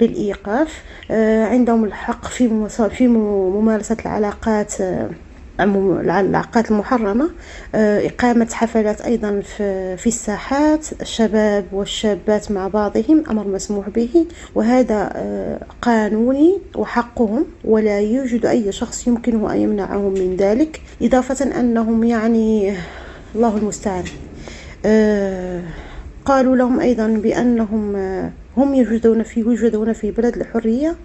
للإيقاف. 0.00 0.82
آه، 1.10 1.44
عندهم 1.46 1.84
الحق 1.84 2.24
في 2.26 2.68
في 2.90 3.08
ممارسة 3.08 3.96
العلاقات 4.04 4.72
العلاقات 5.60 6.70
المحرمة. 6.70 7.30
آه، 7.74 8.06
إقامة 8.06 8.48
حفلات 8.52 9.00
أيضا 9.00 9.40
في 9.96 10.06
الساحات. 10.06 10.86
الشباب 11.02 11.64
والشابات 11.72 12.50
مع 12.52 12.68
بعضهم 12.68 13.24
أمر 13.30 13.48
مسموح 13.48 13.88
به 13.88 14.26
وهذا 14.54 15.10
آه، 15.16 15.60
قانوني 15.82 16.58
وحقهم 16.76 17.46
ولا 17.64 18.00
يوجد 18.00 18.46
أي 18.46 18.72
شخص 18.72 19.06
يمكنه 19.06 19.52
أن 19.52 19.58
يمنعهم 19.58 20.12
من 20.14 20.36
ذلك 20.36 20.80
إضافة 21.02 21.60
أنهم 21.60 22.04
يعني 22.04 22.74
الله 23.34 23.56
المستعان. 23.56 24.04
آه، 24.86 25.62
قالوا 26.24 26.56
لهم 26.56 26.80
أيضا 26.80 27.06
بأنهم 27.06 27.96
هم 28.56 28.74
يوجدون 28.74 29.22
في 29.22 29.40
يوجدون 29.40 29.92
في 29.92 30.10
بلد 30.10 30.36
الحرية. 30.36 30.96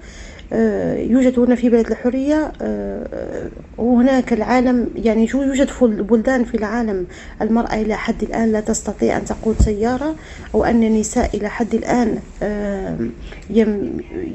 آه، 0.53 0.98
يوجدون 0.98 1.55
في 1.55 1.69
بلد 1.69 1.88
الحرية 1.88 2.51
آه، 2.62 3.50
وهناك 3.77 4.33
العالم 4.33 4.89
يعني 4.95 5.29
يوجد 5.33 5.69
بلدان 5.81 6.43
في 6.43 6.55
العالم 6.55 7.05
المرأة 7.41 7.74
إلى 7.74 7.95
حد 7.95 8.24
الآن 8.24 8.51
لا 8.51 8.60
تستطيع 8.60 9.17
أن 9.17 9.25
تقود 9.25 9.55
سيارة 9.60 10.15
أو 10.55 10.63
أن 10.63 10.83
النساء 10.83 11.38
إلى 11.38 11.50
حد 11.50 11.74
الآن 11.75 12.17
آه، 12.43 12.98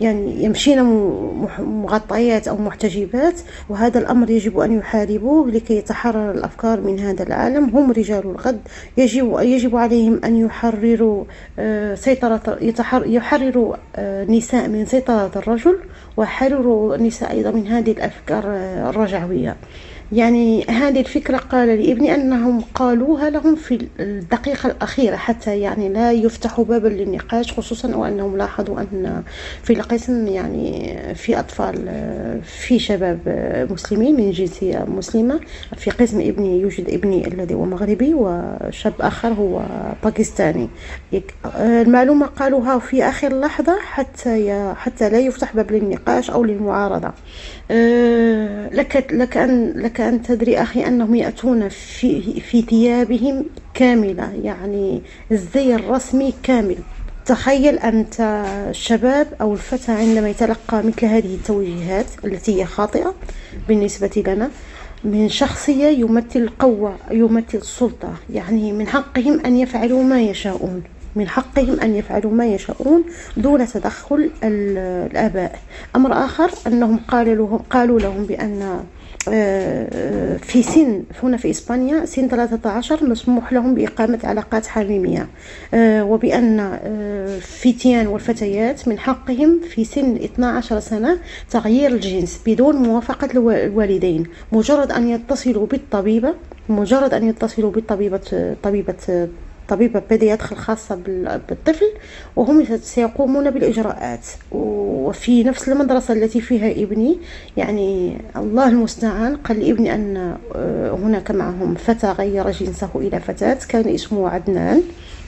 يعني 0.00 0.44
يمشين 0.44 0.82
مغطيات 1.58 2.48
أو 2.48 2.56
محتجبات 2.56 3.40
وهذا 3.68 3.98
الأمر 3.98 4.30
يجب 4.30 4.58
أن 4.58 4.78
يحاربوه 4.78 5.50
لكي 5.50 5.76
يتحرر 5.76 6.30
الأفكار 6.30 6.80
من 6.80 6.98
هذا 7.00 7.22
العالم. 7.22 7.64
هم 7.64 7.90
رجال 7.90 8.26
الغد 8.26 8.60
يجب 8.96 9.38
يجب 9.40 9.76
عليهم 9.76 10.20
أن 10.24 10.36
يحرروا 10.36 11.24
سيطرة 11.94 12.58
يحرروا 13.06 13.76
نساء 14.28 14.68
من 14.68 14.86
سيطرة 14.86 15.30
الرجل 15.36 15.78
وحرروا 16.18 16.94
النساء 16.94 17.30
أيضا 17.30 17.50
من 17.50 17.66
هذه 17.66 17.92
الأفكار 17.92 18.44
الرجعوية. 18.90 19.56
يعني 20.12 20.64
هذه 20.64 21.00
الفكرة 21.00 21.36
قال 21.36 21.68
لابني 21.68 22.14
أنهم 22.14 22.60
قالوها 22.74 23.30
لهم 23.30 23.56
في 23.56 23.88
الدقيقة 24.00 24.66
الأخيرة 24.66 25.16
حتى 25.16 25.60
يعني 25.60 25.88
لا 25.88 26.12
يفتحوا 26.12 26.64
بابا 26.64 26.88
للنقاش 26.88 27.52
خصوصا 27.52 27.96
وأنهم 27.96 28.36
لاحظوا 28.36 28.80
أن 28.80 29.22
في 29.62 29.72
القسم 29.72 30.26
يعني 30.26 30.98
في 31.14 31.38
أطفال 31.38 31.88
في 32.44 32.78
شباب 32.78 33.18
مسلمين 33.70 34.16
من 34.16 34.30
جنسية 34.30 34.84
مسلمة. 34.88 35.40
في 35.76 35.90
قسم 35.90 36.20
ابني 36.20 36.60
يوجد 36.60 36.90
ابني 36.90 37.28
الذي 37.28 37.54
هو 37.54 37.64
مغربي 37.64 38.14
وشاب 38.14 38.92
آخر 39.00 39.28
هو 39.28 39.62
باكستاني. 40.04 40.68
المعلومة 41.60 42.26
قالوها 42.26 42.78
في 42.78 43.04
آخر 43.04 43.40
لحظة 43.40 43.78
حتى 43.80 44.72
حتى 44.76 45.08
لا 45.10 45.18
يفتح 45.18 45.56
باب 45.56 45.72
للنقاش 45.72 46.30
أو 46.30 46.44
للمعارضة. 46.44 47.12
أه، 47.70 48.68
لك 48.72 49.06
لك 49.12 49.36
أن 49.36 49.72
لك 49.76 49.97
أن 50.00 50.22
تدري 50.22 50.62
أخي 50.62 50.86
أنهم 50.86 51.14
يأتون 51.14 51.68
في 51.68 52.40
في 52.40 52.62
ثيابهم 52.62 53.44
كاملة 53.74 54.32
يعني 54.42 55.02
الزي 55.32 55.74
الرسمي 55.74 56.34
كامل. 56.42 56.76
تخيل 57.26 57.78
أنت 57.78 58.20
الشباب 58.70 59.26
أو 59.40 59.52
الفتى 59.52 59.92
عندما 59.92 60.28
يتلقى 60.28 60.82
مثل 60.82 61.04
هذه 61.06 61.34
التوجيهات 61.34 62.06
التي 62.24 62.60
هي 62.60 62.64
خاطئة 62.64 63.14
بالنسبة 63.68 64.22
لنا 64.26 64.50
من 65.04 65.28
شخصية 65.28 65.86
يمثل 65.86 66.40
القوة 66.40 66.96
يمثل 67.10 67.58
السلطة 67.58 68.14
يعني 68.30 68.72
من 68.72 68.88
حقهم 68.88 69.40
أن 69.40 69.56
يفعلوا 69.56 70.02
ما 70.02 70.22
يشاءون 70.22 70.82
من 71.16 71.28
حقهم 71.28 71.80
أن 71.80 71.94
يفعلوا 71.94 72.32
ما 72.32 72.46
يشاءون 72.46 73.04
دون 73.36 73.66
تدخل 73.66 74.30
الآباء. 74.42 75.58
أمر 75.96 76.12
آخر 76.12 76.50
أنهم 76.66 76.96
قالوا 77.08 77.34
لهم, 77.34 77.58
قالوا 77.58 78.00
لهم 78.00 78.24
بأن 78.24 78.84
في 80.38 80.62
سن 80.62 81.02
هنا 81.22 81.36
في 81.36 81.50
إسبانيا 81.50 82.04
سن 82.04 82.28
13 82.28 83.04
مسموح 83.04 83.52
لهم 83.52 83.74
بإقامة 83.74 84.18
علاقات 84.24 84.66
حميمية 84.66 85.26
آه، 85.74 86.04
وبأن 86.04 86.60
الفتيان 86.60 88.06
آه، 88.06 88.10
والفتيات 88.10 88.88
من 88.88 88.98
حقهم 88.98 89.60
في 89.70 89.84
سن 89.84 90.16
12 90.16 90.80
سنة 90.80 91.18
تغيير 91.50 91.90
الجنس 91.90 92.40
بدون 92.46 92.76
موافقة 92.76 93.28
الوالدين. 93.30 94.24
مجرد 94.52 94.92
أن 94.92 95.08
يتصلوا 95.08 95.66
بالطبيبة 95.66 96.34
مجرد 96.68 97.14
أن 97.14 97.28
يتصلوا 97.28 97.70
بالطبيبة 97.70 98.54
طبيبة 98.62 99.28
طبيبة 99.68 100.02
بيدياتر 100.10 100.54
خاصة 100.54 100.94
بالطفل 101.48 101.86
وهم 102.36 102.64
سيقومون 102.82 103.50
بالإجراءات. 103.50 104.26
وفي 104.52 105.44
نفس 105.44 105.68
المدرسة 105.68 106.14
التي 106.14 106.40
فيها 106.40 106.70
ابني 106.70 107.20
يعني 107.56 108.18
الله 108.36 108.68
المستعان 108.68 109.36
قال 109.36 109.60
لابني 109.60 109.94
أن 109.94 110.36
آه، 110.54 110.90
هناك 110.90 111.30
معهم 111.30 111.74
فتى 111.74 112.10
غير 112.12 112.50
جنسه 112.50 112.90
إلى 112.94 113.20
فتاة 113.20 113.58
كان 113.68 113.88
اسمه 113.88 114.28
عدنان. 114.28 114.82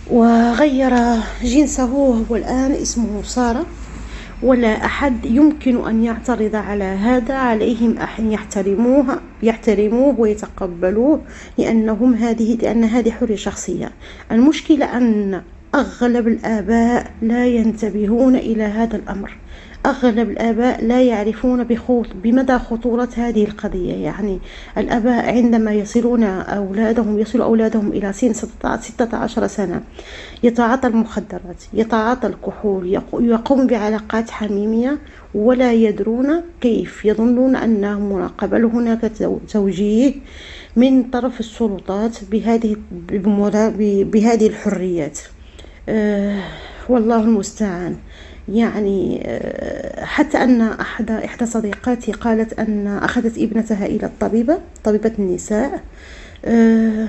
وغير 0.07 0.93
جنسه 1.43 1.85
هو 1.85 2.37
الآن 2.37 2.73
اسمه 2.73 3.23
سارة. 3.23 3.67
ولا 4.43 4.85
أحد 4.85 5.25
يمكن 5.25 5.87
أن 5.89 6.05
يعترض 6.05 6.57
على 6.57 6.85
هذا 6.85 7.35
عليهم 7.35 7.99
أن 8.19 8.33
يحترموه 8.33 9.21
يحترموه 9.43 10.21
ويتقبلوه 10.21 11.21
لأنهم 11.59 12.15
هذه 12.15 12.57
لأن 12.57 12.85
هذه 12.85 13.11
حرية 13.11 13.37
شخصية. 13.37 13.91
المشكلة 14.33 14.97
أن 14.97 15.43
أغلب 15.75 16.29
الآباء 16.29 17.11
لا 17.23 17.47
ينتبهون 17.47 18.37
إلى 18.37 18.63
هذا 18.63 18.97
الأمر. 18.97 19.37
أغلب 19.87 20.31
الآباء 20.31 20.85
لا 20.85 21.03
يعرفون 21.03 21.65
بخوط 21.65 22.07
بمدى 22.15 22.59
خطورة 22.59 23.09
هذه 23.17 23.45
القضية. 23.45 23.95
يعني 23.95 24.39
الآباء 24.79 25.37
عندما 25.37 25.73
يصلون 25.73 26.25
أولادهم 26.25 27.19
يصل 27.19 27.41
أولادهم 27.41 27.89
إلى 27.93 28.13
سن 28.13 28.33
16 28.33 29.47
سنة 29.47 29.83
يتعاطى 30.43 30.89
المخدرات 30.89 31.65
يتعاطى 31.73 32.27
الكحول 32.27 33.01
يقوم 33.21 33.67
بعلاقات 33.67 34.31
حميمية 34.31 34.99
ولا 35.35 35.73
يدرون 35.73 36.43
كيف. 36.61 37.05
يظنون 37.05 37.57
أنهم 37.57 38.13
مراقبة 38.13 38.59
هناك 38.59 39.13
توجيه 39.49 40.15
من 40.77 41.03
طرف 41.03 41.41
السلطات 41.41 42.17
بهذه 42.31 42.77
بهذه 44.13 44.47
الحريات. 44.47 45.19
أه 45.89 46.43
والله 46.89 47.21
المستعان. 47.21 47.97
يعني 48.51 49.23
آه، 49.27 50.05
حتى 50.05 50.39
أن 50.39 50.61
أحد 50.61 51.11
إحدى 51.11 51.47
صديقاتي 51.47 52.13
قالت 52.13 52.59
أن 52.59 52.87
أخذت 52.87 53.39
ابنتها 53.39 53.87
إلى 53.87 54.07
الطبيبة 54.07 54.59
طبيبة 54.85 55.13
النساء 55.19 55.83
آه، 56.45 57.09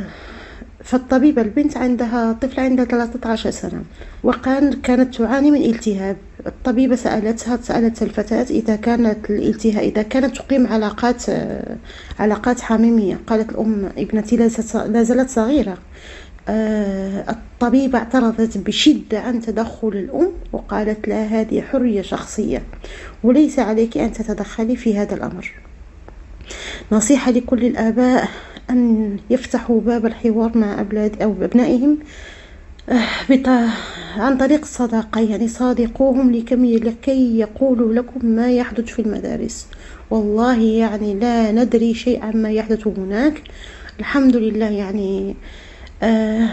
فالطبيبة 0.83 1.41
البنت 1.41 1.77
عندها 1.77 2.33
طفل 2.33 2.59
عندها 2.59 2.85
13 2.85 3.51
سنة 3.51 3.81
وكان 4.23 4.73
كانت 4.73 5.15
تعاني 5.15 5.51
من 5.51 5.63
التهاب. 5.63 6.17
الطبيبة 6.47 6.95
سألتها 6.95 7.57
سألت 7.63 8.01
الفتاة 8.01 8.43
إذا 8.49 8.75
كانت 8.75 9.29
الالتهاب 9.29 9.83
إذا 9.83 10.01
كانت 10.01 10.37
تقيم 10.37 10.67
علاقات 10.67 11.29
آه، 11.29 11.75
علاقات 12.19 12.61
حميمية. 12.61 13.19
قالت 13.27 13.49
الأم 13.49 13.89
ابنتي 13.97 14.37
لا 14.37 15.03
زالت 15.03 15.29
صغيرة. 15.29 15.77
الطبيبة 17.29 17.97
اعترضت 17.97 18.57
بشدة 18.57 19.19
عن 19.19 19.41
تدخل 19.41 19.87
الأم 19.87 20.31
وقالت 20.53 21.07
لها 21.07 21.41
هذه 21.41 21.61
حرية 21.61 22.01
شخصية 22.01 22.63
وليس 23.23 23.59
عليك 23.59 23.97
أن 23.97 24.13
تتدخلي 24.13 24.75
في 24.75 24.97
هذا 24.97 25.15
الأمر. 25.15 25.51
نصيحة 26.91 27.31
لكل 27.31 27.65
الآباء 27.65 28.29
أن 28.69 29.17
يفتحوا 29.29 29.81
باب 29.81 30.05
الحوار 30.05 30.57
مع 30.57 30.79
أولاد 30.79 31.21
أو 31.21 31.35
أبنائهم 31.41 31.97
آه، 32.89 33.69
عن 34.17 34.37
طريق 34.37 34.61
الصداقة 34.61 35.21
يعني 35.21 35.47
صادقوهم 35.47 36.31
لكي 36.31 37.39
يقولوا 37.39 37.93
لكم 37.93 38.25
ما 38.25 38.51
يحدث 38.51 38.85
في 38.85 39.01
المدارس. 39.01 39.67
والله 40.09 40.61
يعني 40.61 41.13
لا 41.13 41.51
ندري 41.51 41.93
شيء 41.93 42.23
عما 42.23 42.51
يحدث 42.51 42.87
هناك. 42.87 43.41
الحمد 43.99 44.35
لله 44.35 44.69
يعني 44.69 45.29
آه 45.29 45.70
آه 46.03 46.49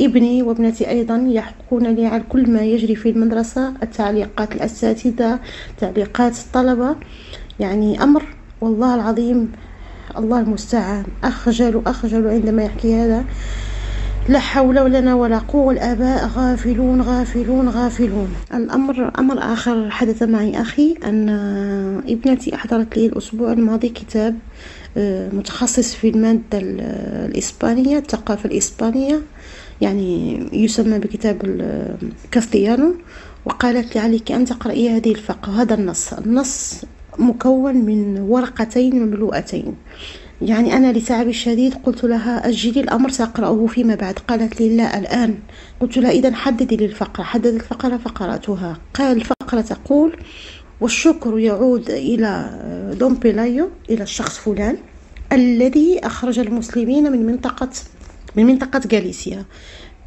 ابني 0.00 0.42
وابنتي 0.42 0.90
أيضا 0.90 1.16
يحكون 1.28 1.86
لي 1.86 2.06
عن 2.06 2.22
كل 2.28 2.50
ما 2.50 2.62
يجري 2.62 2.96
في 2.96 3.10
المدرسة 3.10 3.72
التعليقات 3.82 4.52
الأساتذة 4.56 5.40
تعليقات 5.78 6.38
الطلبة. 6.38 6.96
يعني 7.60 8.02
أمر 8.02 8.22
والله 8.60 8.94
العظيم 8.94 9.52
الله 10.18 10.40
المستعان. 10.40 11.04
أخجل 11.24 11.82
أخجل 11.86 12.26
عندما 12.28 12.62
يحكي 12.64 12.94
هذا. 12.96 13.24
لا 14.28 14.38
حول 14.38 14.92
لنا 14.92 15.14
ولا 15.14 15.38
قوة 15.38 15.72
الآباء 15.72 16.26
غافلون 16.26 17.02
غافلون 17.02 17.68
غافلون. 17.68 18.28
الأمر 18.54 19.10
أمر 19.18 19.38
آخر 19.38 19.90
حدث 19.90 20.22
معي 20.22 20.60
أخي 20.60 20.94
أن 21.04 21.28
ابنتي 22.08 22.54
أحضرت 22.54 22.96
لي 22.96 23.06
الأسبوع 23.06 23.52
الماضي 23.52 23.88
كتاب 23.88 24.38
متخصص 25.32 25.94
في 25.94 26.08
المادة 26.08 26.58
الإسبانية 26.58 27.98
الثقافة 27.98 28.46
الإسبانية 28.48 29.20
يعني 29.80 30.38
يسمى 30.52 30.98
بكتاب 30.98 31.36
الكاستيانو 31.44 32.94
وقالت 33.44 33.94
لي 33.94 34.00
عليك 34.00 34.32
أن 34.32 34.44
تقرأي 34.44 34.90
هذه 34.90 35.10
الفقه 35.10 35.62
هذا 35.62 35.74
النص. 35.74 36.12
النص 36.12 36.84
مكون 37.18 37.74
من 37.74 38.20
ورقتين 38.20 39.02
مملوءتين 39.06 39.74
يعني 40.42 40.76
أنا 40.76 40.92
لتعب 40.92 41.28
الشديد 41.28 41.74
قلت 41.74 42.04
لها 42.04 42.48
أجلي 42.48 42.80
الأمر 42.80 43.10
سأقرأه 43.10 43.66
فيما 43.66 43.94
بعد. 43.94 44.18
قالت 44.18 44.60
لي 44.60 44.76
لا 44.76 44.98
الآن. 44.98 45.38
قلت 45.80 45.96
لها 45.96 46.10
إذا 46.10 46.34
حددي 46.34 46.76
لي 46.76 46.84
الفقرة 46.84 47.24
حددت 47.24 47.54
الفقرة 47.54 47.96
فقرأتها. 47.96 48.78
قال 48.94 49.16
الفقرة 49.16 49.60
تقول 49.60 50.16
والشكر 50.80 51.38
يعود 51.38 51.90
إلى 51.90 52.50
دوم 52.98 53.14
بيلايو 53.14 53.70
إلى 53.90 54.02
الشخص 54.02 54.38
فلان 54.38 54.76
الذي 55.32 56.00
أخرج 56.04 56.38
المسلمين 56.38 57.12
من 57.12 57.26
منطقة 57.26 57.68
من 58.36 58.46
منطقة 58.46 58.80
غاليسيا. 58.92 59.44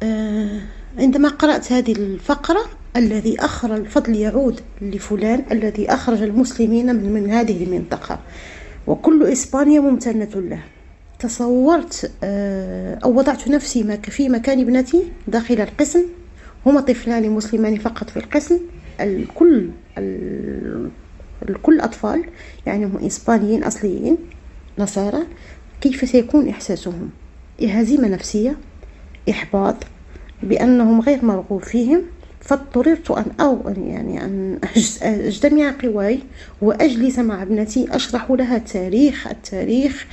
آه، 0.02 0.60
عندما 0.98 1.28
قرأت 1.28 1.72
هذه 1.72 1.92
الفقرة 1.92 2.60
الذي 2.96 3.40
أخر 3.40 3.76
الفضل 3.76 4.16
يعود 4.16 4.60
لفلان 4.80 5.44
الذي 5.52 5.94
أخرج 5.94 6.22
المسلمين 6.22 6.86
من, 6.86 7.12
من 7.12 7.30
هذه 7.30 7.64
المنطقة. 7.64 8.18
وكل 8.90 9.22
إسبانيا 9.22 9.80
ممتنة 9.80 10.28
له. 10.34 10.62
تصورت 11.18 12.12
آه، 12.24 12.98
أو 13.04 13.18
وضعت 13.18 13.48
نفسي 13.48 13.98
في 13.98 14.28
مكان 14.28 14.60
ابنتي 14.60 15.02
داخل 15.28 15.60
القسم. 15.60 16.02
هما 16.66 16.80
طفلان 16.80 17.30
مسلمان 17.30 17.76
فقط 17.76 18.10
في 18.10 18.16
القسم. 18.16 18.58
الكل 19.00 19.70
الكل 21.48 21.80
أطفال 21.80 22.24
يعني 22.66 22.84
هم 22.84 22.96
إسبانيين 22.96 23.64
أصليين 23.64 24.16
نصارى. 24.78 25.22
كيف 25.80 26.08
سيكون 26.08 26.48
إحساسهم؟ 26.48 27.10
هزيمة 27.62 28.08
نفسية 28.08 28.56
إحباط 29.30 29.76
بأنهم 30.42 31.00
غير 31.00 31.24
مرغوب 31.24 31.62
فيهم. 31.62 32.02
فاضطررت 32.40 33.10
أن 33.10 33.24
أو 33.40 33.74
يعني 33.76 34.24
أن 34.24 34.58
أجتمع 35.02 35.74
قواي 35.82 36.18
وأجلس 36.62 37.18
مع 37.18 37.42
ابنتي 37.42 37.96
أشرح 37.96 38.30
لها 38.30 38.58
تاريخ 38.58 39.26
التاريخ 39.26 40.06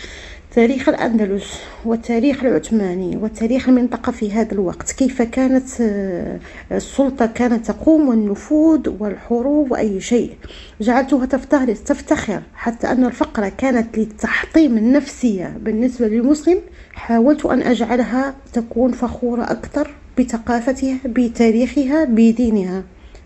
تاريخ 0.55 0.89
الأندلس 0.89 1.53
والتاريخ 1.85 2.43
العثماني 2.43 3.17
وتاريخ 3.17 3.69
المنطقة 3.69 4.11
في 4.11 4.31
هذا 4.31 4.51
الوقت. 4.51 4.91
كيف 4.91 5.21
كانت 5.21 5.81
آه، 5.81 6.39
السلطة 6.71 7.25
كانت 7.25 7.67
تقوم 7.71 8.09
والنفوذ 8.09 8.89
والحروب 8.99 9.71
وأي 9.71 10.01
شيء. 10.01 10.33
جعلتها 10.81 11.25
تفتخر 11.25 11.75
تفتخر 11.75 12.41
حتى 12.55 12.87
أن 12.91 13.05
الفقرة 13.05 13.51
كانت 13.57 13.97
للتحطيم 13.97 14.77
النفسية. 14.77 15.57
بالنسبة 15.61 16.07
للمسلم 16.07 16.57
حاولت 16.93 17.45
أن 17.45 17.61
أجعلها 17.61 18.35
تكون 18.53 18.91
فخورة 18.91 19.43
أكثر. 19.43 19.91
بثقافتها 20.19 20.97
بتاريخها 21.05 22.05
بدينها. 22.05 22.83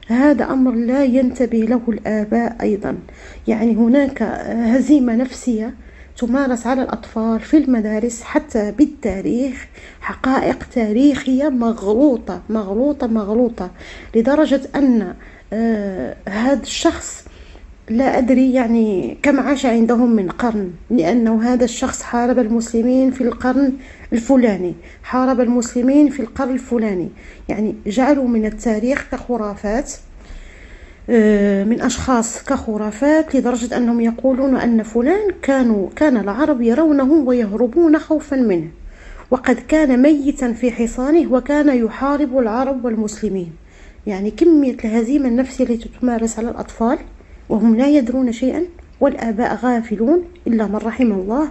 هذا 0.08 0.46
أمر 0.46 0.72
لا 0.72 1.04
ينتبه 1.04 1.58
له 1.58 1.82
الآباء 1.88 2.58
أيضا. 2.62 2.98
يعني 3.48 3.76
هناك 3.76 4.24
هزيمة 4.50 5.16
نفسية 5.16 5.74
تمارس 6.18 6.68
على 6.68 6.84
الأطفال 6.84 7.40
في 7.40 7.58
المدارس 7.58 8.24
حتى 8.24 8.72
بالتاريخ 8.72 9.68
حقائق 10.02 10.64
تاريخية 10.76 11.50
مغلوطة 11.50 12.42
مغلوطة 12.50 13.08
مغلوطة 13.08 13.72
لدرجة 14.16 14.62
أن 14.76 15.14
آه 15.54 16.16
هذا 16.30 16.62
الشخص 16.62 17.26
لا 17.90 18.18
أدري 18.18 18.54
يعني 18.54 19.18
كم 19.24 19.40
عاش 19.40 19.66
عندهم 19.66 20.12
من 20.16 20.30
قرن 20.30 20.72
لأنه 20.90 21.44
هذا 21.44 21.64
الشخص 21.66 22.02
حارب 22.02 22.40
المسلمين 22.40 23.12
في 23.12 23.22
القرن 23.22 23.74
الفلاني 24.14 24.74
حارب 25.04 25.40
المسلمين 25.40 26.10
في 26.10 26.20
القرن 26.20 26.54
الفلاني. 26.54 27.10
يعني 27.50 27.76
جعلوا 27.88 28.28
من 28.28 28.46
التاريخ 28.46 29.08
كخرافات 29.12 29.92
آه، 31.10 31.64
من 31.64 31.82
أشخاص 31.82 32.44
كخرافات 32.44 33.36
لدرجة 33.36 33.78
أنهم 33.78 34.02
يقولون 34.02 34.56
أن 34.56 34.84
فلان 34.84 35.32
كانوا 35.42 35.90
كان 35.96 36.18
العرب 36.18 36.62
يرونه 36.62 37.12
ويهربون 37.12 38.00
خوفا 38.00 38.36
منه 38.36 38.68
وقد 39.32 39.56
كان 39.68 40.02
ميتا 40.02 40.54
في 40.54 40.72
حصانه 40.72 41.32
وكان 41.34 41.86
يحارب 41.86 42.38
العرب 42.40 42.86
والمسلمين. 42.86 43.52
يعني 44.08 44.32
كمية 44.32 44.78
الهزيمة 44.86 45.28
النفسية 45.28 45.64
التي 45.64 45.90
تمارس 46.02 46.40
على 46.40 46.50
الأطفال 46.50 46.98
وهم 47.52 47.76
لا 47.76 47.88
يدرون 47.88 48.32
شيئا 48.32 48.62
والآباء 49.02 49.56
غافلون. 49.56 50.24
إلا 50.48 50.68
من 50.68 50.76
رحم 50.76 51.12
الله. 51.12 51.48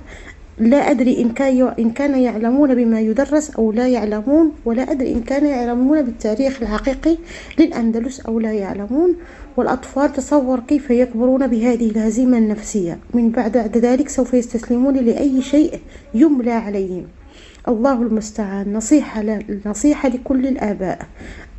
لا 0.59 0.91
أدري 0.91 1.23
إن 1.23 1.31
كان 1.31 1.73
إن 1.79 1.91
كان 1.91 2.19
يعلمون 2.21 2.75
بما 2.75 3.01
يدرس 3.01 3.51
أو 3.51 3.73
لا 3.73 3.89
يعلمون 3.89 4.53
ولا 4.65 4.93
أدري 4.93 5.13
إن 5.13 5.21
كان 5.21 5.47
يعلمون 5.47 6.03
بالتاريخ 6.03 6.63
الحقيقي 6.63 7.17
للأندلس 7.59 8.21
أو 8.21 8.41
لا 8.41 8.53
يعلمون. 8.53 9.17
والأطفال 9.57 10.13
تصور 10.13 10.61
كيف 10.61 10.91
يكبرون 10.91 11.47
بهذه 11.47 11.91
الهزيمة 11.91 12.39
النفسية. 12.39 12.99
من 13.15 13.31
بعد 13.31 13.57
ذلك 13.57 14.09
سوف 14.09 14.35
يستسلمون 14.35 14.97
لأي 14.97 15.43
شيء 15.43 15.81
يملى 16.15 16.53
عليهم. 16.53 17.05
الله 17.69 18.03
المستعان. 18.03 18.73
نصيحة 18.73 19.25
نصيحة 19.67 20.09
لكل 20.09 20.47
الآباء. 20.47 20.99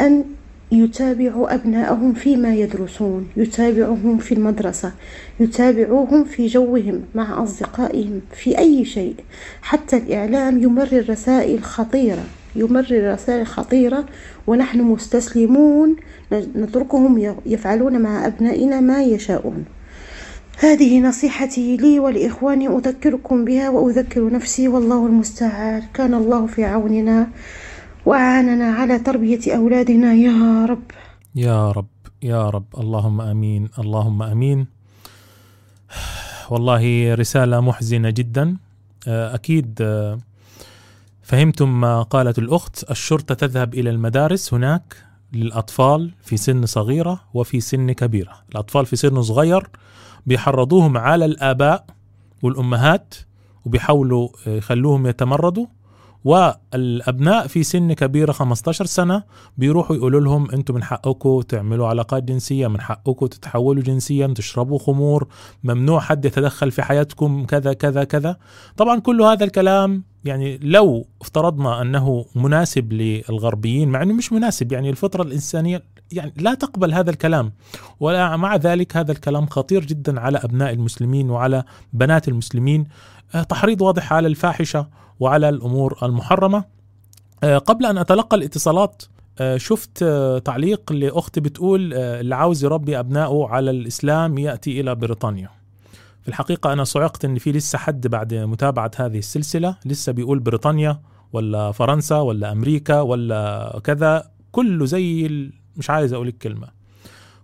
أن 0.02 0.24
يتابعوا 0.72 1.56
أبنائهم 1.56 2.14
فيما 2.14 2.56
يدرسون 2.56 3.28
يتابعوهم 3.38 4.18
في 4.18 4.34
المدرسة 4.34 4.92
يتابعوهم 5.40 6.24
في 6.24 6.48
جوهم 6.48 7.02
مع 7.16 7.44
أصدقائهم 7.44 8.22
في 8.36 8.58
أي 8.58 8.86
شيء. 8.86 9.16
حتى 9.62 9.98
الإعلام 9.98 10.64
يمرر 10.64 11.06
رسائل 11.10 11.64
خطيرة 11.64 12.24
يمرر 12.56 13.14
رسائل 13.14 13.48
خطيرة 13.48 14.06
ونحن 14.48 14.82
مستسلمون 14.82 15.96
نتركهم 16.34 17.36
يفعلون 17.46 18.02
مع 18.02 18.28
أبنائنا 18.28 18.80
ما 18.80 19.04
يشاءون. 19.04 19.66
هذه 20.60 21.00
نصيحتي 21.00 21.78
لي 21.78 22.00
ولإخواني 22.00 22.68
أذكركم 22.68 23.46
بها 23.46 23.70
وأذكر 23.70 24.30
نفسي 24.34 24.68
والله 24.68 25.06
المستعان. 25.06 25.84
كان 25.94 26.14
الله 26.14 26.46
في 26.46 26.64
عوننا. 26.66 27.28
وأعاننا 28.06 28.74
على 28.74 29.00
تربية 29.00 29.56
أولادنا. 29.56 30.14
يا 30.14 30.66
رب. 30.66 30.84
يا 31.36 31.72
رب 31.72 31.88
يا 32.24 32.50
رب. 32.50 32.66
اللهم 32.78 33.22
آمين 33.22 33.70
اللهم 33.80 34.24
آمين. 34.24 34.68
والله 36.50 37.14
رسالة 37.16 37.60
محزنة 37.60 38.10
جدا. 38.10 38.58
أكيد 39.08 39.80
فهمتم 41.24 41.82
ما 41.82 42.02
قالت 42.02 42.40
الأخت. 42.40 42.92
الشرطة 42.92 43.36
تذهب 43.36 43.74
إلى 43.74 43.90
المدارس 43.90 44.54
هناك 44.54 44.96
للأطفال 45.34 46.12
في 46.24 46.38
سن 46.38 46.66
صغيرة 46.66 47.22
وفي 47.34 47.60
سن 47.60 47.92
كبيرة. 47.92 48.34
الأطفال 48.52 48.86
في 48.86 48.96
سن 48.96 49.22
صغير 49.22 49.70
بيحرضوهم 50.26 50.98
على 50.98 51.26
الآباء 51.26 51.86
والأمهات 52.42 53.16
وبيحاولوا 53.66 54.30
يخلوهم 54.48 55.08
يتمردوا. 55.08 55.66
والأبناء 56.24 57.48
في 57.48 57.64
سن 57.64 57.94
كبيره 57.94 58.32
15 58.32 58.86
سنة 58.86 59.24
بيروحوا 59.58 59.96
يقولوا 59.96 60.22
لهم 60.22 60.52
أنتم 60.52 60.76
من 60.76 60.84
حقكم 60.84 61.42
تعملوا 61.42 61.88
علاقات 61.88 62.24
جنسية 62.24 62.68
من 62.68 62.82
حقكم 62.82 63.26
تتحولوا 63.26 63.84
جنسيا 63.84 64.28
تشربوا 64.28 64.80
خمور 64.80 65.28
ممنوع 65.64 66.00
حد 66.00 66.26
يتدخل 66.26 66.72
في 66.72 66.82
حياتكم 66.82 67.46
كذا 67.46 67.74
كذا 67.74 68.04
كذا. 68.04 68.38
طبعا 68.78 69.00
كل 69.00 69.22
هذا 69.22 69.44
الكلام 69.44 70.11
يعني 70.26 70.58
لو 70.58 71.08
افترضنا 71.22 71.82
أنه 71.82 72.26
مناسب 72.36 72.94
للغربيين 72.94 73.90
مع 73.90 74.04
إنه 74.04 74.14
مش 74.14 74.34
مناسب 74.34 74.72
يعني 74.72 74.90
الفطرة 74.90 75.24
الإنسانية 75.24 75.84
يعني 76.12 76.34
لا 76.38 76.54
تقبل 76.54 76.94
هذا 76.94 77.10
الكلام. 77.10 77.52
ومع 78.00 78.56
ذلك 78.56 78.98
هذا 78.98 79.12
الكلام 79.12 79.48
خطير 79.48 79.86
جدا 79.86 80.20
على 80.20 80.38
أبناء 80.38 80.74
المسلمين 80.74 81.30
وعلى 81.30 81.64
بنات 81.94 82.28
المسلمين. 82.28 82.88
تحريض 83.50 83.82
واضح 83.82 84.14
على 84.14 84.28
الفاحشة 84.28 84.88
وعلى 85.20 85.50
الأمور 85.50 85.98
المحرمة. 86.04 86.64
قبل 87.44 87.86
أن 87.86 87.98
أتلقى 87.98 88.38
الاتصالات 88.38 89.04
شفت 89.56 90.04
تعليق 90.46 90.92
لاخت 90.94 91.40
بتقول 91.40 91.94
اللي 91.94 92.36
عاوز 92.36 92.64
يربي 92.64 93.00
أبنائه 93.00 93.48
على 93.50 93.72
الإسلام 93.72 94.38
يأتي 94.38 94.82
إلى 94.82 94.96
بريطانيا. 94.96 95.50
في 96.22 96.28
الحقيقة 96.28 96.74
أنا 96.74 96.84
صعقت 96.84 97.26
إن 97.26 97.38
في 97.38 97.52
لسه 97.52 97.78
حد 97.78 98.08
بعد 98.08 98.34
متابعة 98.34 98.92
هذه 98.96 99.18
السلسلة 99.18 99.76
لسه 99.86 100.12
بيقول 100.12 100.40
بريطانيا 100.40 101.02
ولا 101.34 101.72
فرنسا 101.72 102.18
ولا 102.20 102.52
أمريكا 102.52 103.02
ولا 103.02 103.80
كذا 103.84 104.32
كله 104.52 104.86
زي 104.86 105.30
مش 105.76 105.90
عايز 105.90 106.14
أقول 106.14 106.28
الكلمة 106.28 106.68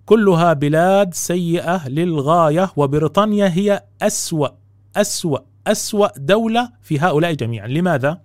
كلها 0.06 0.54
بلاد 0.54 1.14
سيئة 1.14 1.88
للغاية 1.88 2.72
وبريطانيا 2.76 3.48
هي 3.48 3.84
أسوأ 4.02 4.48
أسوأ 4.96 5.40
أسوأ 5.68 6.08
دولة 6.18 6.70
في 6.82 7.00
هؤلاء 7.00 7.34
جميعا 7.34 7.68
لماذا؟ 7.68 8.22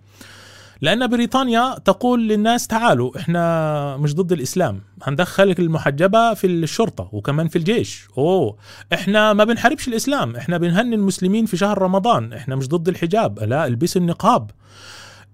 لأن 0.83 1.07
بريطانيا 1.07 1.75
تقول 1.85 2.29
للناس 2.29 2.66
تعالوا 2.66 3.18
إحنا 3.18 3.97
مش 3.97 4.14
ضد 4.14 4.33
الإسلام. 4.33 4.81
هندخلك 5.03 5.61
المحجبة 5.61 6.35
في 6.35 6.47
الشرطة 6.47 7.09
وكمان 7.12 7.49
في 7.49 7.57
الجيش. 7.57 8.09
أوه 8.18 8.57
إحنا 8.92 9.33
ما 9.33 9.45
بنحاربش 9.45 9.88
الإسلام 9.88 10.37
إحنا 10.37 10.59
بنهني 10.59 10.95
المسلمين 10.95 11.47
في 11.47 11.57
شهر 11.57 11.83
رمضان 11.83 12.33
إحنا 12.33 12.57
مش 12.57 12.68
ضد 12.68 12.88
الحجاب. 12.88 13.38
لا 13.38 13.66
البسوا 13.66 14.01
النقاب. 14.01 14.51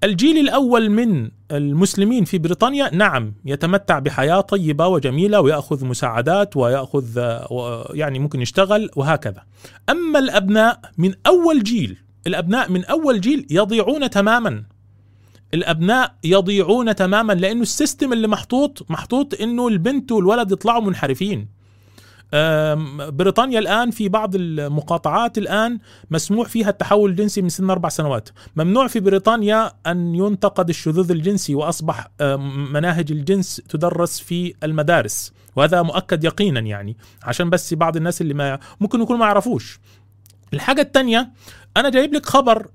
الجيل 0.04 0.38
الأول 0.38 0.90
من 0.90 1.30
المسلمين 1.50 2.24
في 2.24 2.38
بريطانيا 2.38 2.94
نعم 2.94 3.34
يتمتع 3.44 3.98
بحياة 3.98 4.40
طيبة 4.40 4.87
وجميلة 4.87 5.40
ويأخذ 5.40 5.84
مساعدات 5.84 6.56
ويأخذ 6.56 7.18
يعني 7.94 8.18
ممكن 8.18 8.40
يشتغل 8.42 8.90
وهكذا. 8.96 9.42
أما 9.90 10.18
الأبناء 10.18 10.80
من 10.98 11.14
أول 11.26 11.62
جيل 11.62 11.96
الأبناء 12.26 12.70
من 12.70 12.84
أول 12.84 13.20
جيل 13.20 13.46
يضيعون 13.50 14.11
تماما. 14.11 14.62
الأبناء 15.54 16.14
يضيعون 16.24 16.94
تماما 16.94 17.32
لأنه 17.32 17.62
السيستم 17.62 18.12
اللي 18.12 18.28
محطوط 18.28 18.90
محطوط 18.90 19.40
أنه 19.40 19.68
البنت 19.68 20.12
والولد 20.12 20.52
يطلعوا 20.52 20.82
منحرفين. 20.82 21.58
بريطانيا 23.08 23.58
الآن 23.58 23.90
في 23.90 24.08
بعض 24.08 24.34
المقاطعات 24.34 25.38
الآن 25.38 25.78
مسموح 26.11 26.48
فيها 26.48 26.70
التحول 26.70 27.11
الجنسي 27.11 27.42
من 27.42 27.48
سن 27.48 27.70
أربع 27.70 27.88
سنوات. 27.88 28.28
ممنوع 28.56 28.87
في 28.87 29.00
بريطانيا 29.00 29.72
أن 29.87 30.14
ينتقد 30.14 30.68
الشذوذ 30.68 31.11
الجنسي 31.11 31.54
وأصبح 31.54 32.08
مناهج 32.72 33.12
الجنس 33.12 33.62
تدرس 33.68 34.20
في 34.20 34.54
المدارس. 34.64 35.32
وهذا 35.56 35.82
مؤكد 35.82 36.24
يقينا 36.24 36.61
يعني 36.61 36.96
عشان 37.22 37.50
بس 37.50 37.74
بعض 37.74 37.96
الناس 37.96 38.20
اللي 38.20 38.34
ما 38.34 38.58
ممكن 38.80 39.02
يكونوا 39.02 39.20
ما 39.20 39.26
يعرفوش. 39.26 39.80
الحاجة 40.54 40.80
الثانية 40.80 41.30
أنا 41.76 41.88
جايب 41.88 42.14
لك 42.14 42.26
خبر 42.26 42.66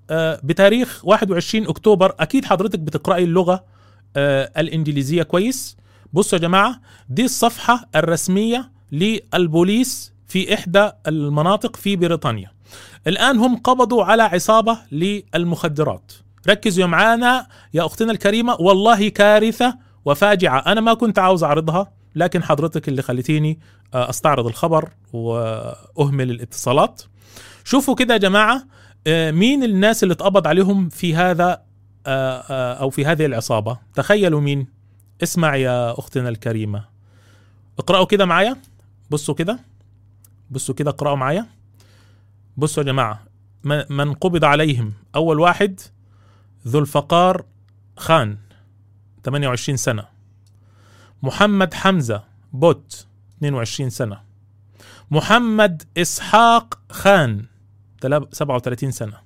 بتاريخ 0.43 1.01
21 1.03 1.67
أكتوبر. 1.67 2.15
أكيد 2.19 2.45
حضرتك 2.45 2.79
بتقرأي 2.79 3.23
اللغة 3.23 3.63
الإنجليزية 4.17 5.23
كويس. 5.23 5.77
بصوا 6.13 6.37
يا 6.37 6.43
جماعة 6.43 6.81
دي 7.09 7.25
الصفحة 7.25 7.89
الرسمية 7.95 8.71
للبوليس 8.91 10.13
في 10.27 10.53
إحدى 10.53 10.91
المناطق 11.07 11.75
في 11.75 11.95
بريطانيا. 11.95 12.51
الآن 13.07 13.37
هم 13.37 13.57
قبضوا 13.57 14.03
على 14.03 14.23
عصابة 14.23 14.77
للمخدرات. 14.91 16.11
ركزوا 16.49 16.85
معانا 16.85 17.47
يا 17.73 17.85
أختنا 17.85 18.11
الكريمة 18.11 18.55
والله 18.59 19.09
كارثة 19.09 19.77
وفاجعة. 20.05 20.59
أنا 20.59 20.81
ما 20.81 20.93
كنت 20.93 21.19
عاوز 21.19 21.43
أعرضها 21.43 21.91
لكن 22.15 22.43
حضرتك 22.43 22.87
اللي 22.87 23.01
خليتيني 23.01 23.59
أستعرض 23.93 24.47
الخبر 24.47 24.89
وأهمل 25.13 26.31
الاتصالات. 26.31 27.01
شوفوا 27.63 27.95
كده 27.95 28.13
يا 28.13 28.19
جماعة 28.19 28.63
مين 29.07 29.63
الناس 29.63 30.03
اللي 30.03 30.13
اتقبض 30.13 30.47
عليهم 30.47 30.89
في 30.89 31.15
هذا 31.15 31.63
أو 32.07 32.89
في 32.89 33.05
هذه 33.05 33.25
العصابة؟ 33.25 33.77
تخيلوا 33.95 34.41
مين. 34.41 34.67
اسمع 35.23 35.55
يا 35.55 35.99
أختنا 35.99 36.29
الكريمة. 36.29 36.85
اقرأوا 37.79 38.05
كده 38.05 38.25
معايا. 38.25 38.57
بصوا 39.11 39.35
كده. 39.35 39.59
بصوا 40.51 40.75
كده 40.75 40.89
اقرأوا 40.89 41.15
معايا. 41.15 41.45
بصوا 42.57 42.83
يا 42.83 42.87
جماعة 42.87 43.23
من 43.89 44.13
قبض 44.13 44.45
عليهم. 44.45 44.93
أول 45.15 45.39
واحد 45.39 45.79
ذو 46.67 46.79
الفقار 46.79 47.45
خان 47.97 48.37
28 49.23 49.77
سنة. 49.77 50.05
محمد 51.23 51.73
حمزة 51.73 52.23
بوت 52.53 53.05
22 53.37 53.89
سنة. 53.89 54.21
محمد 55.11 55.83
إسحاق 55.97 56.79
خان 56.91 57.45
37 58.31 58.91
سنة. 58.91 59.17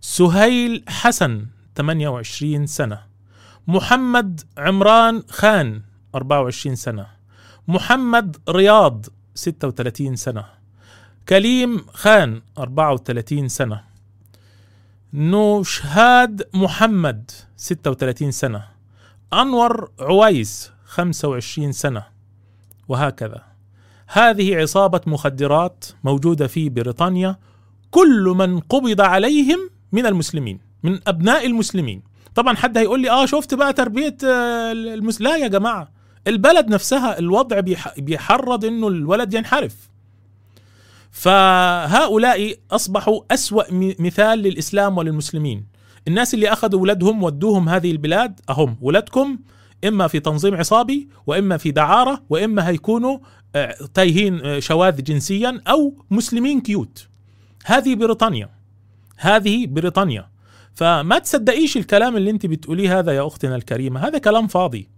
سهيل 0.00 0.84
حسن 0.88 1.46
28 1.74 2.66
سنة. 2.66 2.98
محمد 3.66 4.40
عمران 4.58 5.22
خان 5.30 5.82
24 6.14 6.76
سنة. 6.76 7.06
محمد 7.68 8.36
رياض 8.48 9.06
36 9.34 10.16
سنة. 10.16 10.44
كليم 11.28 11.86
خان 11.92 12.42
34 12.58 13.48
سنة. 13.48 13.84
نوشهاد 15.14 16.48
محمد 16.54 17.30
36 17.56 18.30
سنة. 18.30 18.64
أنور 19.32 19.90
عويس 20.00 20.72
25 20.84 21.72
سنة. 21.72 22.02
وهكذا. 22.88 23.42
هذه 24.08 24.56
عصابة 24.56 25.00
مخدرات 25.06 25.84
موجودة 26.04 26.46
في 26.46 26.68
بريطانيا 26.68 27.36
كل 27.92 28.34
من 28.36 28.60
قبض 28.60 29.00
عليهم 29.00 29.70
من 29.92 30.06
المسلمين 30.06 30.58
من 30.82 30.98
أبناء 31.06 31.46
المسلمين. 31.46 32.02
طبعا 32.34 32.56
حد 32.56 32.78
هيقول 32.78 33.00
لي 33.02 33.10
آه 33.10 33.26
شفت 33.26 33.54
بقى 33.54 33.72
تربية 33.72 34.16
المس... 34.72 35.20
لا 35.20 35.36
يا 35.36 35.48
جماعة 35.48 35.92
البلد 36.26 36.68
نفسها 36.68 37.18
الوضع 37.18 37.60
بيحرض 37.98 38.64
إنه 38.64 38.88
الولد 38.88 39.34
ينحرف. 39.34 39.74
فهؤلاء 41.10 42.54
أصبحوا 42.70 43.20
أسوأ 43.30 43.62
مثال 43.98 44.38
للإسلام 44.38 44.98
وللمسلمين. 44.98 45.66
الناس 46.08 46.34
اللي 46.34 46.52
أخذوا 46.52 46.80
ولدهم 46.80 47.22
ودوهم 47.22 47.68
هذه 47.68 47.90
البلاد 47.90 48.40
أهم 48.50 48.76
ولدكم 48.80 49.38
إما 49.84 50.08
في 50.08 50.20
تنظيم 50.20 50.54
عصابي 50.54 51.08
وإما 51.26 51.56
في 51.56 51.70
دعارة 51.70 52.22
وإما 52.30 52.68
هيكونوا 52.68 53.18
آه، 53.56 53.76
تايهين 53.94 54.40
آه، 54.44 54.58
شواذ 54.58 55.02
جنسيا 55.02 55.60
أو 55.68 55.94
مسلمين 56.10 56.60
كيوت. 56.60 57.08
هذه 57.64 57.94
بريطانيا 57.94 58.48
هذه 59.16 59.66
بريطانيا 59.66 60.28
فما 60.74 61.18
تصدقيش 61.18 61.76
الكلام 61.76 62.16
اللي 62.16 62.30
انت 62.30 62.46
بتقوليه 62.46 62.98
هذا 62.98 63.12
يا 63.12 63.26
اختنا 63.26 63.56
الكريمه 63.56 64.00
هذا 64.08 64.18
كلام 64.18 64.46
فاضي 64.46 64.88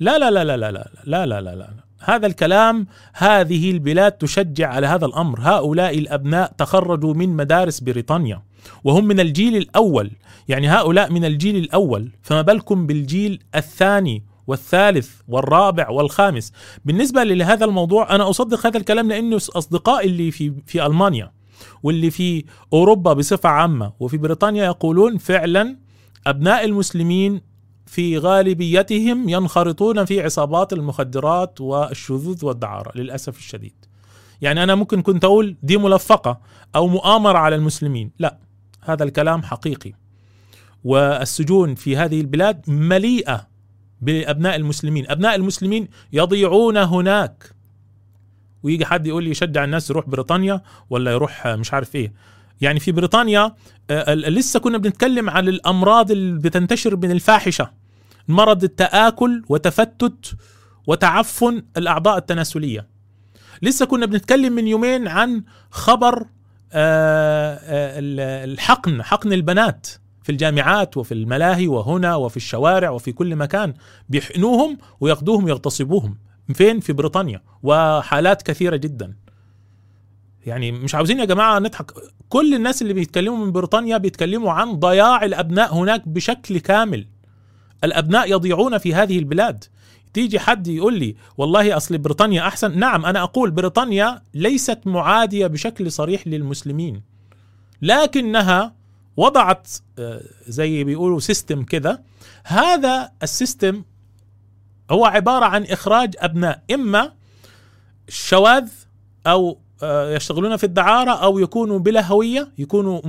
لا 0.00 0.18
لا 0.18 0.30
لا 0.30 0.44
لا 0.44 0.56
لا 0.56 0.72
لا 0.72 0.88
لا 1.04 1.26
لا 1.26 1.40
لا, 1.40 1.56
لا. 1.56 1.86
هذا 2.00 2.26
الكلام 2.26 2.86
هذه 3.14 3.70
البلاد 3.70 4.12
تشجع 4.12 4.68
على 4.68 4.86
هذا 4.86 5.06
الامر 5.06 5.40
هؤلاء 5.40 5.98
الابناء 5.98 6.52
تخرجوا 6.58 7.14
من 7.14 7.28
مدارس 7.28 7.80
بريطانيا 7.80 8.42
وهم 8.84 9.04
من 9.04 9.20
الجيل 9.20 9.56
الأول 9.56 10.10
يعني 10.48 10.68
هؤلاء 10.68 11.12
من 11.12 11.24
الجيل 11.24 11.56
الأول 11.56 12.10
فما 12.22 12.42
بالكم 12.42 12.86
بالجيل 12.86 13.42
الثاني 13.54 14.22
والثالث 14.46 15.10
والرابع 15.28 15.90
والخامس 15.90 16.52
بالنسبة 16.84 17.24
لهذا 17.24 17.64
الموضوع 17.64 18.14
أنا 18.14 18.30
اصدق 18.30 18.66
هذا 18.66 18.78
الكلام 18.78 19.08
لأنه 19.08 19.36
اصدقائي 19.36 20.08
اللي 20.08 20.30
في 20.30 20.52
في 20.66 20.86
المانيا 20.86 21.32
واللي 21.82 22.10
في 22.10 22.44
أوروبا 22.72 23.12
بصفة 23.12 23.48
عامة 23.48 23.92
وفي 24.00 24.16
بريطانيا 24.16 24.64
يقولون 24.64 25.18
فعلا 25.18 25.76
أبناء 26.26 26.64
المسلمين 26.64 27.40
في 27.86 28.18
غالبيتهم 28.18 29.28
ينخرطون 29.28 30.04
في 30.04 30.22
عصابات 30.22 30.72
المخدرات 30.72 31.60
والشذوذ 31.60 32.44
والدعارة 32.44 32.98
للأسف 32.98 33.38
الشديد. 33.38 33.74
يعني 34.40 34.62
أنا 34.62 34.74
ممكن 34.74 35.02
كنت 35.02 35.24
أقول 35.24 35.56
دي 35.62 35.76
ملفقة 35.76 36.40
أو 36.74 36.86
مؤامرة 36.88 37.38
على 37.38 37.56
المسلمين، 37.56 38.10
لا 38.18 38.38
هذا 38.80 39.04
الكلام 39.04 39.42
حقيقي. 39.42 39.92
والسجون 40.84 41.74
في 41.74 41.96
هذه 41.96 42.20
البلاد 42.20 42.70
مليئة 42.70 43.48
بأبناء 44.00 44.56
المسلمين، 44.56 45.10
أبناء 45.10 45.34
المسلمين 45.34 45.88
يضيعون 46.12 46.76
هناك. 46.76 47.55
ويجي 48.66 48.86
حد 48.86 49.06
يقول 49.06 49.24
لي 49.24 49.30
يشجع 49.30 49.64
الناس 49.64 49.90
يروح 49.90 50.08
بريطانيا 50.08 50.62
ولا 50.90 51.10
يروح 51.10 51.46
مش 51.46 51.74
عارف 51.74 51.94
إيه. 51.94 52.12
يعني 52.60 52.80
في 52.80 52.92
بريطانيا 52.92 53.54
آه، 53.90 54.14
لسه 54.14 54.60
كنا 54.60 54.78
بنتكلم 54.78 55.30
عن 55.30 55.48
الأمراض 55.48 56.10
اللي 56.10 56.38
بتنتشر 56.38 56.96
من 56.96 57.10
الفاحشة. 57.10 57.70
مرض 58.28 58.64
التآكل 58.64 59.44
وتفتت 59.48 60.36
وتعفن 60.86 61.62
الأعضاء 61.76 62.18
التناسلية. 62.18 62.86
لسه 63.62 63.86
كنا 63.86 64.06
بنتكلم 64.06 64.52
من 64.52 64.66
يومين 64.66 65.08
عن 65.08 65.42
خبر 65.70 66.26
آه، 66.72 67.54
آه، 67.62 68.44
الحقن 68.44 69.02
حقن 69.02 69.32
البنات 69.32 69.86
في 70.22 70.32
الجامعات 70.32 70.96
وفي 70.96 71.14
الملاهي 71.14 71.68
وهنا 71.68 72.16
وفي 72.16 72.36
الشوارع 72.36 72.90
وفي 72.90 73.12
كل 73.12 73.36
مكان. 73.36 73.74
بيحقنوهم 74.08 74.78
وياخذوهم 75.00 75.48
يغتصبوهم 75.48 76.25
فين؟ 76.54 76.80
في 76.80 76.92
بريطانيا. 76.92 77.42
وحالات 77.62 78.42
كثيرة 78.42 78.76
جدا. 78.76 79.14
يعني 80.46 80.72
مش 80.72 80.94
عاوزين 80.94 81.20
يا 81.20 81.24
جماعة 81.24 81.58
نضحك. 81.58 81.92
كل 82.28 82.54
الناس 82.54 82.82
اللي 82.82 82.92
بيتكلموا 82.92 83.46
من 83.46 83.52
بريطانيا 83.52 83.98
بيتكلموا 83.98 84.52
عن 84.52 84.72
ضياع 84.72 85.24
الأبناء 85.24 85.74
هناك 85.74 86.08
بشكل 86.08 86.58
كامل. 86.58 87.06
الأبناء 87.84 88.30
يضيعون 88.30 88.78
في 88.78 88.94
هذه 88.94 89.18
البلاد. 89.18 89.64
تيجي 90.14 90.38
حد 90.38 90.66
يقول 90.66 90.98
لي 90.98 91.16
والله 91.36 91.76
أصل 91.76 91.98
بريطانيا 91.98 92.46
أحسن. 92.46 92.78
نعم 92.78 93.06
أنا 93.06 93.22
أقول 93.22 93.50
بريطانيا 93.50 94.22
ليست 94.34 94.80
معادية 94.86 95.46
بشكل 95.46 95.92
صريح 95.92 96.26
للمسلمين. 96.26 97.02
لكنها 97.82 98.74
وضعت 99.16 99.68
آه، 99.98 100.22
زي 100.48 100.84
بيقولوا 100.84 101.20
system 101.20 101.64
كذا 101.64 102.02
هذا 102.44 103.12
ال 103.22 103.31
system 103.31 103.82
هو 104.90 105.04
عبارة 105.04 105.44
عن 105.44 105.64
إخراج 105.64 106.14
أبناء 106.18 106.62
إما 106.74 107.12
شواذ 108.08 108.68
أو 109.26 109.58
آه، 109.82 110.14
يشتغلون 110.14 110.56
في 110.56 110.64
الدعارة 110.64 111.10
أو 111.10 111.38
يكونوا 111.38 111.78
بلا 111.78 112.06
هوية 112.06 112.52
يكونوا 112.58 113.00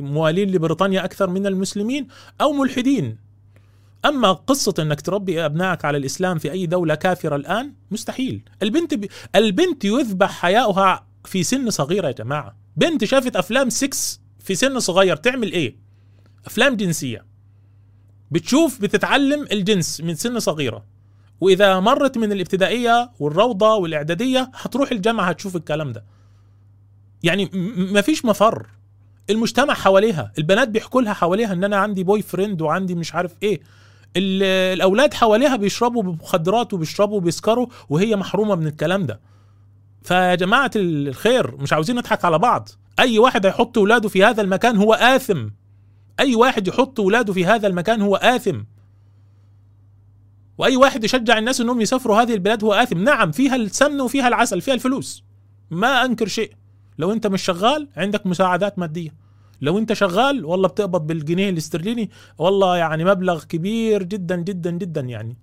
موالين 0.00 0.50
لبريطانيا 0.50 1.04
أكثر 1.04 1.30
من 1.30 1.46
المسلمين 1.46 2.08
أو 2.40 2.52
ملحدين. 2.52 3.18
أما 4.04 4.32
قصة 4.32 4.74
أنك 4.78 5.00
تربي 5.00 5.44
أبنائك 5.44 5.84
على 5.84 5.98
الإسلام 5.98 6.38
في 6.38 6.52
أي 6.52 6.66
دولة 6.66 6.94
كافرة 6.94 7.36
الآن 7.36 7.72
مستحيل. 7.90 8.42
البنت 8.62 8.94
ب... 8.94 9.06
البنت 9.34 9.84
يذبح 9.84 10.30
حياؤها 10.30 11.06
في 11.24 11.42
سن 11.42 11.70
صغيرة 11.70 12.06
يا 12.06 12.12
جماعة. 12.12 12.56
بنت 12.76 13.04
شافت 13.04 13.36
أفلام 13.36 13.70
6 13.70 14.20
في 14.38 14.54
سن 14.54 14.80
صغير 14.80 15.16
تعمل 15.16 15.52
إيه؟ 15.52 15.76
أفلام 16.46 16.76
جنسية. 16.76 17.24
بتشوف 18.30 18.80
بتتعلم 18.80 19.46
الجنس 19.52 20.00
من 20.00 20.14
سن 20.14 20.38
صغيرة. 20.38 20.93
وإذا 21.44 21.80
مرت 21.80 22.18
من 22.18 22.32
الابتدائية 22.32 23.10
والروضة 23.20 23.74
والإعدادية 23.74 24.50
هتروح 24.54 24.90
الجامعة 24.92 25.24
هتشوف 25.24 25.56
الكلام 25.56 25.92
ده. 25.92 26.04
يعني 27.22 27.50
ما 27.76 28.00
فيش 28.00 28.24
مفر. 28.24 28.66
المجتمع 29.30 29.74
حواليها 29.74 30.32
البنات 30.38 30.68
بيحكوا 30.68 31.02
لها 31.02 31.12
حواليها 31.12 31.52
إن 31.52 31.64
أنا 31.64 31.76
عندي 31.76 32.04
boyfriend 32.04 32.62
وعندي 32.62 32.94
مش 32.94 33.14
عارف 33.14 33.34
إيه. 33.42 33.60
الأولاد 34.16 35.14
حواليها 35.14 35.56
بيشربوا 35.56 36.02
مخدرات 36.02 36.74
وبيشربوا 36.74 37.16
وبيسكروا 37.16 37.66
وهي 37.88 38.16
محرومة 38.16 38.54
من 38.54 38.66
الكلام 38.66 39.06
ده. 39.06 39.20
فيا 40.02 40.34
جماعة 40.34 40.70
الخير 40.76 41.56
مش 41.56 41.72
عاوزين 41.72 41.96
نضحك 41.96 42.24
على 42.24 42.38
بعض. 42.38 42.68
أي 42.98 43.18
واحد 43.18 43.46
هيحط 43.46 43.78
ولاده 43.78 44.08
في 44.08 44.24
هذا 44.24 44.42
المكان 44.42 44.76
هو 44.76 44.94
آثم. 44.94 45.48
أي 46.20 46.34
واحد 46.34 46.68
يحط 46.68 46.98
ولاده 47.00 47.32
في 47.32 47.46
هذا 47.46 47.66
المكان 47.66 48.02
هو 48.02 48.16
آثم. 48.16 48.60
وأي 50.58 50.76
واحد 50.76 51.04
يشجع 51.04 51.38
الناس 51.38 51.60
إنهم 51.60 51.80
يسافروا 51.80 52.22
هذه 52.22 52.34
البلاد 52.34 52.64
هو 52.64 52.72
آثم. 52.72 52.98
نعم 52.98 53.32
فيها 53.32 53.56
السمن 53.56 54.00
وفيها 54.00 54.28
العسل 54.28 54.60
فيها 54.60 54.74
الفلوس. 54.74 55.24
ما 55.70 56.04
أنكر 56.04 56.28
شيء. 56.28 56.52
لو 56.98 57.12
أنت 57.12 57.26
مش 57.26 57.42
شغال 57.42 57.88
عندك 57.96 58.26
مساعدات 58.26 58.78
مادية. 58.78 59.14
لو 59.60 59.78
أنت 59.78 59.92
شغال 59.92 60.44
والله 60.44 60.68
بتقبض 60.68 61.06
بالجنيه 61.06 61.50
الاسترليني. 61.50 62.10
والله 62.38 62.76
يعني 62.76 63.04
مبلغ 63.04 63.44
كبير 63.44 64.02
جدا 64.02 64.36
جدا 64.36 64.70
جدا 64.70 65.00
يعني. 65.00 65.36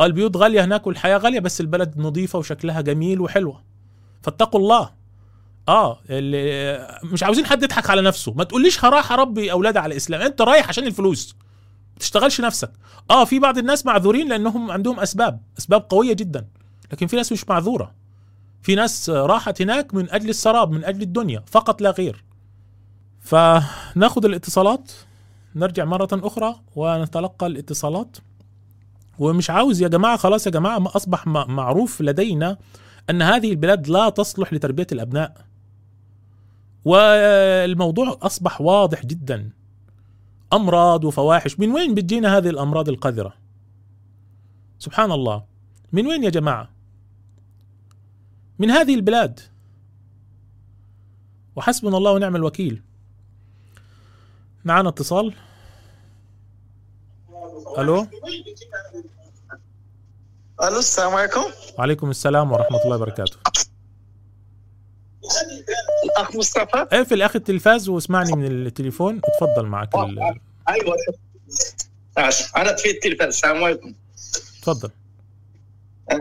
البيوت 0.00 0.36
غالية 0.36 0.64
هناك 0.64 0.86
والحياة 0.86 1.16
غالية 1.16 1.40
بس 1.40 1.60
البلد 1.60 1.98
نظيفة 1.98 2.38
وشكلها 2.38 2.80
جميل 2.80 3.20
وحلوة. 3.20 3.62
فاتقوا 4.22 4.60
الله. 4.60 4.90
آه 5.68 6.00
اللي 6.10 7.00
مش 7.04 7.22
عاوزين 7.22 7.46
حد 7.46 7.62
يضحك 7.62 7.90
على 7.90 8.02
نفسه. 8.02 8.32
ما 8.32 8.44
تقوليش 8.44 8.84
هراح 8.84 9.12
اربي 9.12 9.52
أولادي 9.52 9.78
على 9.78 9.92
الإسلام. 9.92 10.20
أنت 10.22 10.42
رايح 10.42 10.68
عشان 10.68 10.86
الفلوس. 10.86 11.36
تشتغلش 12.00 12.40
نفسك. 12.40 12.70
آه 13.10 13.24
في 13.24 13.38
بعض 13.38 13.58
الناس 13.58 13.86
معذورين 13.86 14.28
لأنهم 14.28 14.70
عندهم 14.70 15.00
أسباب 15.00 15.40
أسباب 15.58 15.86
قوية 15.88 16.12
جدا 16.12 16.46
لكن 16.92 17.06
في 17.06 17.16
ناس 17.16 17.32
مش 17.32 17.48
معذورة. 17.48 17.94
في 18.62 18.74
ناس 18.74 19.10
راحت 19.10 19.62
هناك 19.62 19.94
من 19.94 20.10
أجل 20.10 20.28
السراب 20.28 20.70
من 20.70 20.84
أجل 20.84 21.02
الدنيا 21.02 21.42
فقط 21.46 21.82
لا 21.82 21.90
غير. 21.90 22.24
فناخذ 23.20 24.24
الاتصالات 24.24 24.92
نرجع 25.54 25.84
مرة 25.84 26.08
أخرى 26.12 26.60
ونتلقى 26.76 27.46
الاتصالات. 27.46 28.16
ومش 29.18 29.50
عاوز 29.50 29.82
يا 29.82 29.88
جماعة 29.88 30.16
خلاص 30.16 30.46
يا 30.46 30.50
جماعة 30.50 30.78
ما 30.78 30.96
أصبح 30.96 31.26
معروف 31.26 32.00
لدينا 32.00 32.56
أن 33.10 33.22
هذه 33.22 33.50
البلاد 33.50 33.88
لا 33.88 34.08
تصلح 34.08 34.52
لتربية 34.52 34.86
الأبناء. 34.92 35.44
والموضوع 36.84 38.18
أصبح 38.22 38.60
واضح 38.60 39.06
جدا. 39.06 39.50
أمراض 40.52 41.04
وفواحش. 41.04 41.60
من 41.60 41.70
وين 41.70 41.94
بتجينا 41.94 42.38
هذه 42.38 42.48
الأمراض 42.50 42.88
القذرة؟ 42.88 43.34
سبحان 44.78 45.12
الله. 45.12 45.44
من 45.92 46.06
وين 46.06 46.24
يا 46.24 46.30
جماعة؟ 46.30 46.70
من 48.58 48.70
هذه 48.70 48.94
البلاد. 48.94 49.40
وحسبنا 51.56 51.96
الله 51.96 52.12
ونعم 52.12 52.36
الوكيل. 52.36 52.82
معنا 54.64 54.88
اتصال؟ 54.88 55.34
ألو؟ 57.78 58.06
ألو 60.62 60.78
السلام 60.78 61.14
عليكم. 61.14 61.44
وعليكم 61.78 62.10
السلام 62.10 62.52
ورحمة 62.52 62.80
الله 62.84 62.96
وبركاته. 62.96 63.36
الاخ 66.04 66.36
مصطفى. 66.36 66.86
اقفل 66.92 67.14
الأخ 67.14 67.36
التلفاز 67.36 67.88
واسمعني 67.88 68.32
من 68.32 68.46
التليفون 68.46 69.20
اتفضل 69.24 69.66
معك 69.66 69.94
ال... 69.94 70.18
أيوه. 70.68 70.96
أنا 72.56 72.76
في 72.76 72.90
التلفاز 72.90 73.28
السلام 73.28 73.64
عليكم. 73.64 73.94
تفضل 74.62 74.90
آه، 76.10 76.16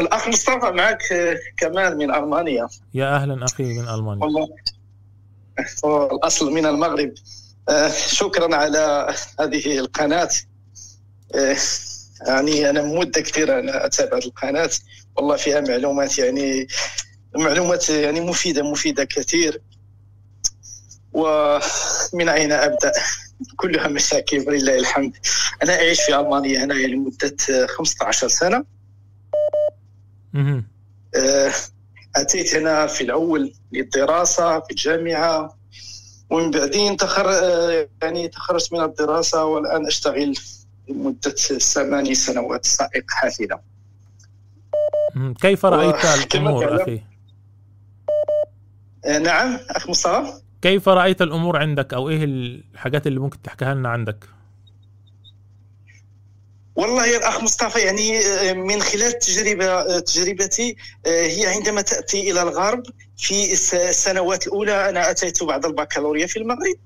الأخ 0.00 0.28
مصطفى 0.28 0.70
معك 0.70 1.12
آه، 1.12 1.36
كمال 1.56 1.96
من 1.96 2.14
ألمانيا. 2.14 2.68
يا 2.94 3.16
أهلا 3.16 3.44
أخي 3.44 3.64
من 3.64 3.88
ألمانيا. 3.88 4.24
والله. 4.24 4.48
الأصل 6.12 6.52
من 6.52 6.66
المغرب. 6.66 7.12
آه، 7.68 7.88
شكرا 7.88 8.56
على 8.56 9.14
هذه 9.40 9.78
القناة. 9.78 10.28
يعني 12.26 12.70
أنا 12.70 12.82
مدة 12.82 13.20
كثيره 13.20 13.58
أنا 13.58 13.86
أتابع 13.86 14.18
القناة. 14.18 14.70
والله 15.16 15.36
فيها 15.36 15.60
معلومات 15.60 16.18
يعني 16.18 16.66
معلومات 17.36 17.90
يعني 17.90 18.20
مفيدة 18.20 18.62
مفيدة 18.62 19.04
كثير 19.04 19.62
ومن 21.12 22.28
أين 22.28 22.52
أبدأ 22.52 22.92
كلها 23.56 23.88
مشاكل 23.88 24.38
ولله 24.48 24.78
الحمد 24.78 25.16
أنا 25.62 25.74
أعيش 25.74 26.00
في 26.02 26.16
ألمانيا 26.20 26.64
هنا 26.64 26.72
لمدة 26.74 27.66
15 27.66 28.28
سنة 28.28 28.64
مهم. 30.32 30.64
آه، 31.14 31.52
أتيت 32.16 32.56
هنا 32.56 32.86
في 32.86 33.00
الأول 33.00 33.52
للدراسة 33.72 34.60
في 34.60 34.70
الجامعة 34.70 35.56
ومن 36.30 36.50
بعدين 36.50 36.96
تخر 36.96 37.30
آه، 37.30 37.88
يعني 38.02 38.28
تخرجت 38.28 38.72
من 38.72 38.80
الدراسة 38.80 39.44
والآن 39.44 39.86
أشتغل 39.86 40.34
لمدة 40.88 41.30
ثماني 41.58 42.14
سنوات 42.14 42.66
سائق 42.66 43.04
حافلة 43.08 43.60
مهم. 45.14 45.34
كيف 45.34 45.66
رأيت 45.66 46.34
الأمور 46.34 46.82
أخي؟ 46.82 47.09
آه، 49.04 49.18
نعم 49.18 49.58
أخ 49.70 49.88
مصطفى 49.88 50.32
كيف 50.62 50.88
رأيت 50.88 51.22
الأمور 51.22 51.56
عندك 51.56 51.94
أو 51.94 52.08
إيه 52.08 52.24
الحاجات 52.24 53.06
اللي 53.06 53.20
ممكن 53.20 53.42
تحكيها 53.42 53.74
لنا 53.74 53.88
عندك؟ 53.88 54.24
والله 56.76 57.06
يا 57.06 57.18
الاخ 57.18 57.42
مصطفى 57.42 57.78
يعني 57.78 58.18
آه، 58.18 58.52
من 58.52 58.80
خلال 58.82 59.18
تجربه 59.18 59.66
آه، 59.66 59.98
تجربتي 59.98 60.76
هي 61.06 61.46
عندما 61.46 61.80
تأتي 61.82 62.30
إلى 62.30 62.42
الغرب 62.42 62.82
في 63.18 63.52
الس- 63.52 63.74
السنوات 63.74 64.46
الأولى 64.46 64.88
أنا 64.88 65.10
أتيت 65.10 65.42
بعد 65.44 65.64
البكالوريا 65.66 66.26
في 66.26 66.36
المغرب 66.38 66.76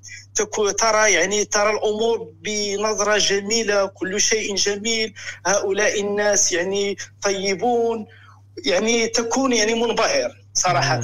ترى 0.79 1.13
يعني 1.13 1.45
ترى 1.45 1.71
الأمور 1.71 2.33
بنظرة 2.43 3.17
جميلة 3.19 3.87
كل 3.87 4.21
شيء 4.21 4.55
جميل 4.55 5.15
هؤلاء 5.47 6.01
الناس 6.01 6.53
يعني 6.53 6.97
طيبون 7.23 8.07
يعني 8.67 9.07
تكون 9.07 9.53
يعني 9.53 9.75
منبهر 9.75 10.45
صراحة. 10.55 11.01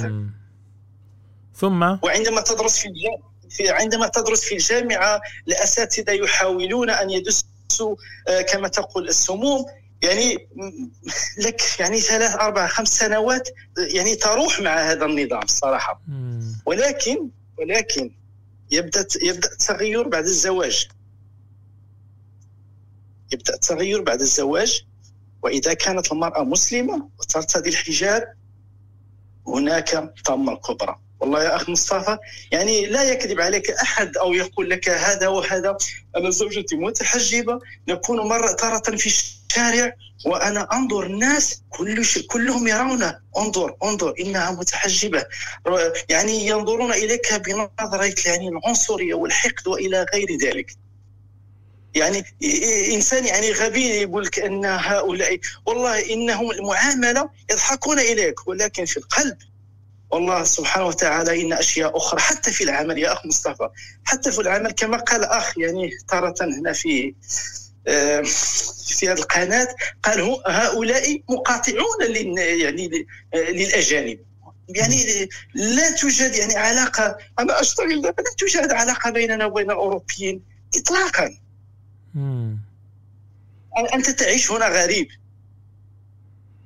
ثم 1.61 1.97
وعندما 2.03 2.41
تدرس 2.41 2.77
في 2.77 2.87
الجامعة 2.87 3.31
في 3.49 3.69
عندما 3.69 4.07
تدرس 4.07 4.43
في 4.43 4.55
الجامعة 4.55 5.21
الأساتذة 5.47 6.11
يحاولون 6.11 6.89
أن 6.89 7.09
يدسوا 7.09 7.95
آه، 8.27 8.41
كما 8.41 8.67
تقول 8.67 9.07
السموم. 9.07 9.65
يعني 10.01 10.47
لك 11.37 11.79
يعني 11.79 11.99
ثلاث 11.99 12.35
أربع 12.35 12.67
خمس 12.67 12.97
سنوات 12.97 13.49
يعني 13.77 14.15
تروح 14.15 14.59
مع 14.59 14.91
هذا 14.91 15.05
النظام 15.05 15.43
الصراحة 15.43 16.01
مم. 16.07 16.61
ولكن 16.65 17.29
ولكن 17.57 18.11
يبدأ 18.71 19.05
يبدأ 19.21 19.51
التغير 19.51 20.07
بعد 20.07 20.23
الزواج. 20.23 20.87
يبدأ 23.33 23.53
التغير 23.53 24.01
بعد 24.01 24.21
الزواج. 24.21 24.85
وإذا 25.43 25.73
كانت 25.73 26.11
المرأة 26.11 26.43
مسلمة 26.43 27.09
وترتدي 27.19 27.69
الحجاب 27.69 28.33
هناك 29.47 30.13
طامة 30.25 30.53
الكبرى 30.53 30.99
والله 31.21 31.43
يا 31.43 31.55
أخ 31.55 31.69
مصطفى 31.69 32.17
يعني 32.51 32.85
لا 32.85 33.03
يكذب 33.03 33.41
عليك 33.41 33.71
أحد 33.71 34.17
أو 34.17 34.33
يقول 34.33 34.69
لك 34.69 34.89
هذا 34.89 35.27
وهذا. 35.27 35.77
أنا 36.17 36.29
زوجتي 36.29 36.75
متحجبة 36.75 37.59
نكون 37.87 38.19
مرة 38.19 38.51
تارة 38.51 38.95
في 38.97 39.05
الشارع 39.05 39.93
وأنا 40.25 40.67
أنظر 40.73 41.05
الناس 41.05 41.61
كل 41.69 42.05
شيء 42.05 42.27
كلهم 42.27 42.67
يرون. 42.67 43.11
انظر 43.37 43.75
انظر 43.83 44.13
إنها 44.19 44.51
متحجبة. 44.51 45.25
يعني 46.09 46.47
ينظرون 46.47 46.91
إليك 46.91 47.33
بنظرة 47.33 48.13
يعني 48.25 48.47
العنصرية 48.49 49.13
والحقد 49.13 49.67
وإلى 49.67 50.05
غير 50.13 50.37
ذلك. 50.41 50.75
يعني 51.95 52.23
إنسان 52.93 53.25
يعني 53.25 53.51
غبي 53.51 53.85
يقول 53.87 54.25
لك 54.25 54.39
ان 54.39 54.65
هؤلاء. 54.65 55.39
والله 55.65 56.13
إنهم 56.13 56.51
المعاملة 56.51 57.29
يضحكون 57.51 57.99
إليك 57.99 58.47
ولكن 58.47 58.85
في 58.85 58.97
القلب 58.97 59.37
والله 60.11 60.43
سبحانه 60.43 60.85
وتعالى 60.85 61.41
إن 61.41 61.53
أشياء 61.53 61.97
أخرى 61.97 62.19
حتى 62.19 62.51
في 62.51 62.63
العمل 62.63 62.97
يا 62.97 63.13
اخ 63.13 63.25
مصطفى 63.25 63.69
حتى 64.03 64.31
في 64.31 64.39
العمل 64.41 64.71
كما 64.71 64.97
قال 64.97 65.23
أخ 65.23 65.57
يعني 65.57 65.89
تارة 66.07 66.35
هنا 66.41 66.73
في 66.73 67.15
آه، 67.87 68.21
في 68.87 69.09
هذه 69.09 69.17
القناة 69.17 69.67
قال 70.03 70.39
هؤلاء 70.47 71.21
مقاطعون 71.29 72.03
لل- 72.09 72.37
يعني 72.37 73.07
آه، 73.33 73.37
للأجانب. 73.37 74.19
يعني 74.69 75.29
لا 75.53 75.91
توجد 75.91 76.35
يعني 76.35 76.55
علاقة 76.55 77.17
أنا 77.39 77.61
أشتغل 77.61 78.01
دابا 78.01 78.21
لا 78.21 78.31
توجد 78.37 78.71
علاقه 78.71 79.09
بيننا 79.09 79.45
وبين 79.45 79.71
الأوروبيين 79.71 80.41
اطلاقا. 80.75 81.37
مم. 82.15 82.57
أنت 83.93 84.09
تعيش 84.09 84.51
هنا 84.51 84.67
غريب. 84.67 85.07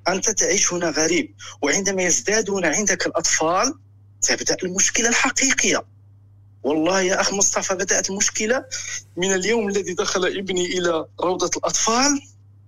أنت 0.07 0.29
تعيش 0.29 0.73
هنا 0.73 0.89
غريب 0.89 1.35
وعندما 1.61 2.03
يزدادون 2.03 2.65
عندك 2.65 3.07
الأطفال 3.07 3.73
تبدأ 4.21 4.57
المشكلة 4.63 5.09
الحقيقية. 5.09 5.85
والله 6.63 7.01
يا 7.01 7.21
أخ 7.21 7.33
مصطفى 7.33 7.75
بدأت 7.75 8.09
المشكلة 8.09 8.65
من 9.17 9.33
اليوم 9.33 9.67
الذي 9.69 9.93
دخل 9.93 10.25
ابني 10.25 10.65
إلى 10.65 11.05
روضة 11.21 11.49
الأطفال. 11.57 12.21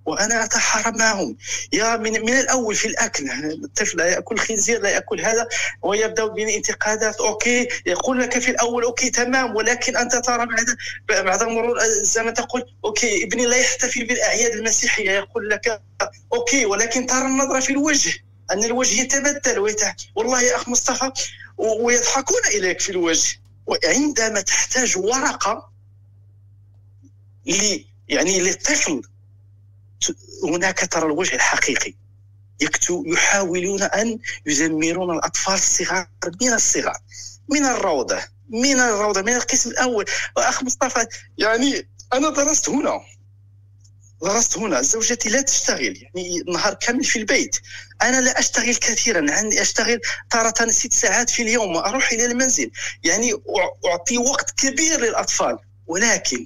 وأنا 0.08 0.44
أتحارب 0.44 0.96
معهم. 0.96 1.38
يا 1.74 1.98
من, 1.98 2.12
من 2.12 2.34
الأول 2.40 2.76
في 2.76 2.88
الأكل 2.88 3.30
الطفل 3.64 3.98
لا 3.98 4.06
يأكل 4.06 4.38
خنزير 4.40 4.82
لا 4.82 4.90
يأكل 4.90 5.22
هذا 5.22 5.48
ويبدأ 5.82 6.26
بالانتقادات. 6.26 7.16
okay 7.22 7.68
يقول 7.86 8.22
لك 8.22 8.40
في 8.40 8.52
الأول 8.52 8.84
okay 8.84 9.10
تمام 9.10 9.56
ولكن 9.56 9.98
أنت 9.98 10.16
ترى 10.16 10.46
بعد 10.46 10.78
بعد 11.10 11.44
مرور 11.44 11.82
الزمن 11.82 12.34
تقول 12.34 12.66
okay 12.86 13.24
ابني 13.24 13.46
لا 13.46 13.58
يحتفل 13.58 14.06
بالأعياد 14.06 14.52
المسيحية. 14.52 15.12
يقول 15.12 15.50
لك 15.50 15.82
okay 16.34 16.66
ولكن 16.66 17.06
ترى 17.06 17.26
النظرة 17.26 17.60
في 17.60 17.70
الوجه 17.70 18.14
أن 18.52 18.64
الوجه 18.64 19.02
يتبدل 19.02 19.60
ويتح... 19.60 19.96
والله 20.16 20.42
يا 20.42 20.56
أخ 20.56 20.70
مصطفى 20.70 21.12
ويضحكون 21.58 22.42
إليك 22.56 22.80
في 22.80 22.90
الوجه. 22.90 23.40
وعندما 23.66 24.42
تحتاج 24.42 24.98
ورقة 24.98 25.70
ل 27.46 27.80
يعني 28.10 28.40
للطفل 28.40 29.02
هناك 30.44 30.88
ترى 30.92 31.06
الوجه 31.06 31.36
الحقيقي. 31.36 31.94
يكتو 32.62 33.04
يحاولون 33.08 33.82
أن 33.82 34.20
يدمرون 34.46 35.18
الأطفال 35.18 35.54
الصغار 35.54 36.08
من 36.42 36.54
الصغر 36.54 36.98
من 37.50 37.66
الروضة 37.66 38.24
من 38.50 38.80
الروضة 38.80 39.22
من 39.22 39.34
القسم 39.34 39.70
الأول. 39.70 40.06
وأخ 40.38 40.64
مصطفى 40.64 41.08
يعني 41.38 41.88
أنا 42.14 42.30
درست 42.30 42.70
هنا. 42.70 43.00
درست 44.22 44.58
هنا. 44.58 44.82
زوجتي 44.82 45.30
لا 45.30 45.42
تشتغل. 45.42 45.98
يعني 46.02 46.44
نهار 46.48 46.74
كامل 46.74 47.04
في 47.04 47.20
البيت. 47.20 47.56
أنا 48.02 48.22
لا 48.22 48.40
أشتغل 48.40 48.76
كثيرا. 48.76 49.32
عندي 49.32 49.62
أشتغل 49.62 50.00
تارة 50.30 50.72
ست 50.72 50.94
ساعات 50.94 51.30
في 51.30 51.44
اليوم 51.44 51.76
وأروح 51.76 52.12
إلى 52.12 52.26
المنزل. 52.26 52.72
يعني 53.04 53.34
أعطي 53.86 54.18
وقت 54.18 54.52
كبير 54.52 55.00
للأطفال. 55.00 55.58
ولكن 55.88 56.46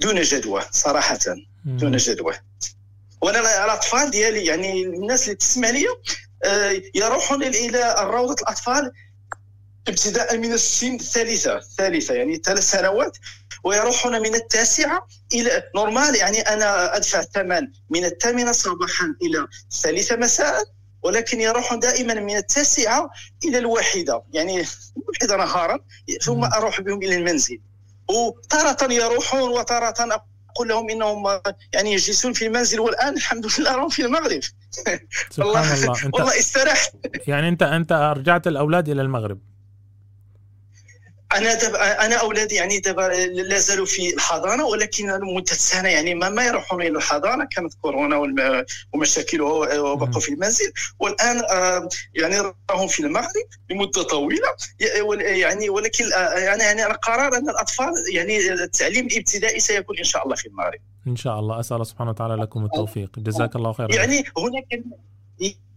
دون 0.00 0.22
جدوى 0.22 0.62
صراحة. 0.70 1.18
دون. 1.64 1.96
جدوى. 1.96 2.34
وأنا 3.24 3.64
الاطفال 3.64 4.10
ديالي 4.10 4.44
يعني 4.44 4.82
الناس 4.82 5.24
اللي 5.24 5.34
تسمع 5.34 5.70
لي 5.70 5.86
آه، 6.44 6.82
يروحون 6.94 7.42
إلى 7.42 7.94
روضة 8.00 8.36
الاطفال 8.42 8.92
ابتداء 9.88 10.36
من 10.36 10.52
السن 10.52 10.94
الثالثة 10.94 11.56
الثالثة 11.56 12.14
يعني 12.14 12.36
ثلاث 12.36 12.70
سنوات 12.70 13.18
ويروحون 13.64 14.22
من 14.22 14.34
التاسعة 14.34 15.06
إلى 15.34 15.62
نورمال 15.76 16.16
يعني 16.16 16.40
أنا 16.40 16.96
أدفع 16.96 17.20
الثمن 17.20 17.68
من 17.90 18.04
الثامنة 18.04 18.52
صباحا 18.52 19.14
إلى 19.22 19.46
الثالثة 19.72 20.16
مساء 20.16 20.64
ولكن 21.02 21.40
يروحون 21.40 21.78
دائما 21.78 22.14
من 22.14 22.36
التاسعة 22.36 23.10
إلى 23.44 23.58
الواحدة 23.58 24.22
يعني 24.32 24.64
الواحدة 24.96 25.36
نهارا 25.36 25.78
ثم. 26.22 26.44
أروح 26.44 26.80
بهم 26.80 27.02
إلى 27.02 27.16
المنزل 27.16 27.60
وتارة 28.08 28.92
يروحون 28.92 29.50
وتارة 29.50 30.24
أقول 30.56 30.68
لهم 30.68 30.90
إنهم 30.90 31.40
يعني 31.72 31.92
يجلسون 31.92 32.32
في 32.32 32.46
المنزل 32.46 32.80
والآن 32.80 33.16
الحمد 33.16 33.46
لله 33.58 33.76
راهم 33.76 33.88
في 33.88 34.02
المغرب. 34.02 34.40
سبحان 35.30 35.74
الله. 35.78 36.10
والله 36.12 36.38
استرحت. 36.38 36.92
يعني 37.26 37.48
أنت 37.48 37.62
أنت 37.62 37.92
رجعت 37.92 38.46
الأولاد 38.46 38.88
إلى 38.88 39.02
المغرب. 39.02 39.38
أنا 41.34 41.54
دابا 41.54 42.06
أنا 42.06 42.16
أولادي 42.16 42.54
يعني 42.54 42.78
دابا 42.78 43.02
لا 43.26 43.58
زالوا 43.58 43.86
في 43.86 44.14
الحضانة 44.14 44.64
ولكن 44.64 45.06
مده 45.36 45.54
سنة 45.54 45.88
يعني 45.88 46.14
ما, 46.14 46.28
ما 46.28 46.46
يروحون 46.46 46.82
إلى 46.82 46.98
الحضانة. 46.98 47.44
كانت 47.44 47.74
كورونا 47.74 48.34
ومشاكلها 48.94 49.78
وبقوا 49.80 50.20
في 50.20 50.28
المنزل. 50.28 50.72
والآن 50.98 51.38
آه، 51.38 51.88
يعني 52.14 52.52
راهم 52.70 52.88
في 52.88 53.00
المغرب 53.00 53.46
لمدة 53.70 54.02
طويلة. 54.02 54.48
يعني 55.18 55.68
ولكن 55.68 56.12
آه، 56.12 56.38
يعني 56.38 56.62
يعني 56.62 56.86
القرار 56.86 57.36
أن 57.36 57.48
الأطفال 57.48 57.92
يعني 58.12 58.52
التعليم 58.52 59.06
الإبتدائي 59.06 59.60
سيكون 59.60 59.98
إن 59.98 60.04
شاء 60.04 60.24
الله 60.24 60.36
في 60.36 60.48
المغرب. 60.48 60.80
إن 61.06 61.16
شاء 61.16 61.40
الله. 61.40 61.60
أسأل 61.60 61.74
الله 61.74 61.84
سبحانه 61.84 62.10
وتعالى 62.10 62.34
لكم 62.34 62.64
التوفيق. 62.64 63.18
جزاك 63.18 63.56
الله 63.56 63.72
خيرا. 63.72 63.94
يعني 63.94 64.24
هناك 64.38 64.84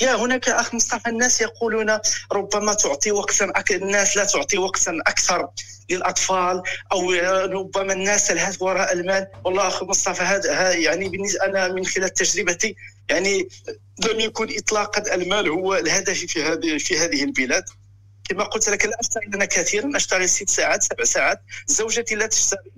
يا 0.02 0.16
هناك 0.16 0.50
أخ 0.50 0.74
مصطفى 0.74 1.10
الناس 1.10 1.42
يقولون 1.42 2.00
ربما 2.32 2.74
تعطي 2.74 3.12
وقتا 3.12 3.52
أك... 3.56 3.72
الناس 3.72 4.18
لا 4.18 4.26
تعطي 4.26 4.58
وقتا 4.58 4.98
أكثر 5.08 5.50
للأطفال 5.90 6.62
أو 6.92 7.12
ربما 7.46 7.94
الناس 7.94 8.28
تلهث 8.28 8.62
وراء 8.62 8.94
المال. 8.94 9.28
والله 9.46 9.68
أخ 9.68 9.84
مصطفى 9.84 10.24
هذا 10.24 10.72
يعني 10.72 11.10
بالنسبة 11.10 11.46
أنا 11.46 11.68
من 11.68 11.86
خلال 11.86 12.10
تجربتي 12.10 12.76
يعني 13.10 13.48
لم 14.00 14.20
يكن 14.20 14.58
اطلاقا 14.58 15.16
المال 15.16 15.50
هو 15.50 15.76
الهدف 15.76 16.18
في 16.18 16.44
هذه 16.44 16.78
في 16.78 16.98
هذه 16.98 17.24
البلاد. 17.24 17.64
كما 18.30 18.44
قلت 18.44 18.70
لك 18.70 18.86
لا 18.86 19.00
اشتغل 19.00 19.34
أنا 19.34 19.46
كثيرا 19.46 19.98
اشتغل 19.98 20.30
ست 20.30 20.50
ساعات 20.50 20.84
سبع 20.84 21.04
ساعات. 21.04 21.42
زوجتي 21.68 22.16
لا 22.16 22.28
تشتغل 22.28 22.72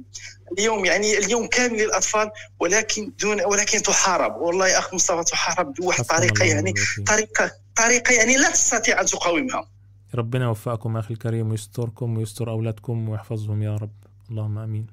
اليوم 0.58 0.86
يعني 0.86 1.18
اليوم 1.18 1.47
كامل 1.47 1.78
للأطفال 1.78 2.32
ولكن 2.60 3.12
دون 3.20 3.41
ولكن 3.45 3.82
تحارب. 3.82 4.36
والله 4.36 4.68
يا 4.68 4.80
أخ 4.80 4.93
مصطفى 4.93 5.24
تحارب 5.24 5.74
بواحد 5.74 6.00
الطريقة 6.00 6.45
يعني 6.45 6.74
طريقة 7.08 7.52
طريقة 7.76 8.14
يعني 8.14 8.38
لا 8.38 8.52
تستطيع 8.52 9.02
أن 9.02 9.06
تقاومها. 9.06 9.70
ربنا 10.16 10.45
يوفقكم 10.45 10.97
أخي 10.97 11.14
الكريم 11.14 11.52
ويستركم 11.52 12.18
ويستر 12.18 12.50
أولادكم 12.50 13.10
ويحفظهم 13.10 13.64
يا 13.64 13.76
رب. 13.76 13.93
اللهم 14.30 14.58
آمين. 14.58 14.88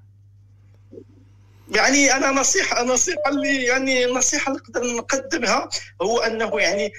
يعني 1.74 2.12
أنا 2.12 2.30
نصيحة 2.30 2.84
نصيحة 2.84 3.28
اللي 3.28 3.64
يعني 3.64 4.04
النصيحه 4.04 4.52
اللي 4.52 4.62
نقدر 4.62 4.96
نقدمها 4.96 5.68
هو 6.02 6.18
أنه 6.18 6.60
يعني 6.60 6.92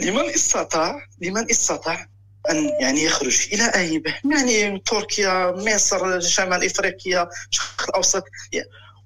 لمن 0.00 0.24
استطاع 0.24 1.06
لمن 1.20 1.50
استطاع 1.50 2.08
أن 2.50 2.70
يعني 2.80 3.04
يخرج 3.04 3.48
إلى 3.52 3.64
أي 3.74 4.02
يعني 4.32 4.78
تركيا 4.78 5.50
مصر 5.50 6.20
شمال 6.20 6.64
إفريقيا 6.64 7.28
الشرق 7.52 7.88
الأوسط 7.88 8.24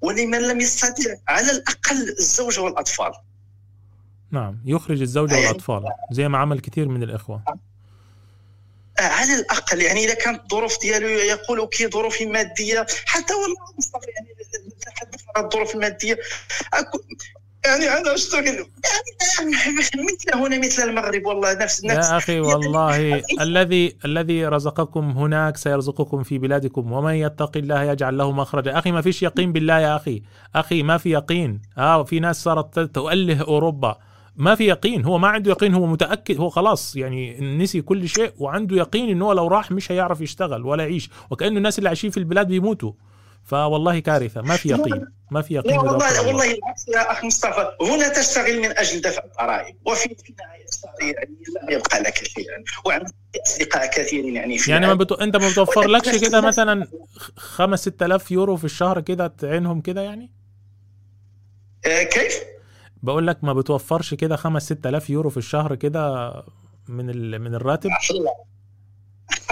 ولمن 0.01 0.41
لم 0.41 0.59
يستطع 0.59 1.15
على 1.27 1.51
الأقل 1.51 2.09
الزوجه 2.19 2.61
والأطفال. 2.61 3.11
نعم 4.31 4.61
يخرج 4.65 5.01
الزوجه 5.01 5.33
يعني 5.33 5.47
والأطفال 5.47 5.83
زي 6.11 6.27
ما 6.27 6.37
عمل 6.37 6.59
كثير 6.59 6.87
من 6.87 7.03
الإخوة. 7.03 7.43
على 8.99 9.35
الأقل 9.35 9.81
يعني 9.81 10.05
إذا 10.05 10.13
كانت 10.13 10.41
الظروف 10.41 10.81
ديالو 10.81 11.07
يقول 11.07 11.65
كي 11.65 11.87
ظروف 11.87 12.21
مادية 12.21 12.85
حتى 13.05 13.33
والله 13.33 13.73
مصطفى 13.77 14.11
يعني 14.15 14.29
نتحدث 14.67 15.21
عن 15.35 15.43
الظروف 15.45 15.75
المادية 15.75 16.19
يعني 17.65 17.85
أنا 17.97 18.13
اشتغل 18.15 18.45
يعني 18.45 18.67
مثل 20.09 20.35
هنا 20.37 20.57
مثل 20.65 20.89
المغرب 20.89 21.25
والله 21.25 21.53
نفس 21.53 21.85
نفس 21.85 22.09
يا 22.09 22.17
أخي 22.17 22.39
والله 22.39 23.21
الذي 23.41 23.95
الذي 24.05 24.45
رزقكم 24.45 25.11
هناك 25.11 25.57
سيرزقكم 25.57 26.23
في 26.23 26.37
بلادكم 26.37 26.91
ومن 26.91 27.13
يتق 27.13 27.57
الله 27.57 27.83
يجعل 27.83 28.17
له 28.17 28.31
مخرجا. 28.31 28.79
أخي 28.79 28.91
ما 28.91 29.01
فيش 29.01 29.23
يقين 29.23 29.51
بالله 29.53 29.79
يا 29.79 29.95
أخي. 29.95 30.21
أخي 30.55 30.83
ما 30.83 30.97
في 30.97 31.09
يقين. 31.11 31.61
آه 31.77 32.03
في 32.03 32.19
ناس 32.19 32.43
صارت 32.43 32.79
تؤله 32.79 33.41
أوروبا. 33.41 33.97
ما 34.35 34.55
في 34.55 34.67
يقين. 34.67 35.05
هو 35.05 35.17
ما 35.17 35.27
عنده 35.27 35.51
يقين 35.51 35.73
هو 35.73 35.85
متأكد. 35.85 36.37
هو 36.37 36.49
خلاص 36.49 36.95
يعني 36.95 37.39
نسي 37.57 37.81
كل 37.81 38.09
شيء 38.09 38.31
وعنده 38.37 38.77
يقين 38.77 39.09
إنه 39.09 39.33
لو 39.33 39.47
راح 39.47 39.71
مش 39.71 39.91
هيعرف 39.91 40.21
يشتغل 40.21 40.65
ولا 40.65 40.83
يعيش. 40.83 41.09
وكأنه 41.29 41.57
الناس 41.57 41.77
اللي 41.77 41.89
عايشين 41.89 42.11
في 42.11 42.17
البلاد 42.17 42.47
بيموتوا. 42.47 42.91
فوالله 43.45 43.99
كارثة. 43.99 44.41
ما 44.41 44.55
في 44.57 44.69
يقين. 44.69 45.05
ما 45.31 45.41
في 45.41 45.53
يقين 45.53 45.77
والله 45.77 46.27
والله. 46.27 46.43
العكس 46.45 46.87
يا 46.87 47.11
اخ 47.11 47.25
مصطفى 47.25 47.71
هنا 47.81 48.07
تشتغل 48.07 48.59
من 48.59 48.77
أجل 48.77 49.01
دفع 49.01 49.23
الضرائب 49.23 49.75
وفي 49.85 50.05
النهاية 50.05 50.65
يعني 51.15 51.37
لم 51.63 51.69
يبقى 51.69 51.99
لك 51.99 52.15
شيئا 52.15 52.63
وعندك 52.85 53.13
أصدقاء 53.47 53.85
كثيرين 53.91 54.35
يعني 54.35 54.57
في 54.57 54.71
يعني 54.71 54.87
ما 54.87 54.93
بتو... 54.93 55.15
أنت 55.15 55.35
ما 55.35 55.49
بتوفر 55.49 55.87
لكش 55.87 56.17
كده 56.17 56.41
مثلا 56.41 56.87
5 57.37 57.75
6000 57.91 58.31
يورو 58.31 58.57
في 58.57 58.63
الشهر 58.63 59.01
كده 59.01 59.27
تعينهم 59.27 59.81
كده 59.81 60.01
يعني؟ 60.01 60.31
آه 61.85 62.03
كيف؟ 62.03 62.39
بقول 63.03 63.27
لك 63.27 63.43
ما 63.43 63.53
بتوفرش 63.53 64.13
كده 64.13 64.35
5 64.35 64.65
6000 64.65 65.09
يورو 65.09 65.29
في 65.29 65.37
الشهر 65.37 65.75
كده 65.75 66.33
من 66.87 67.09
ال... 67.09 67.39
من 67.39 67.55
الراتب؟ 67.55 67.89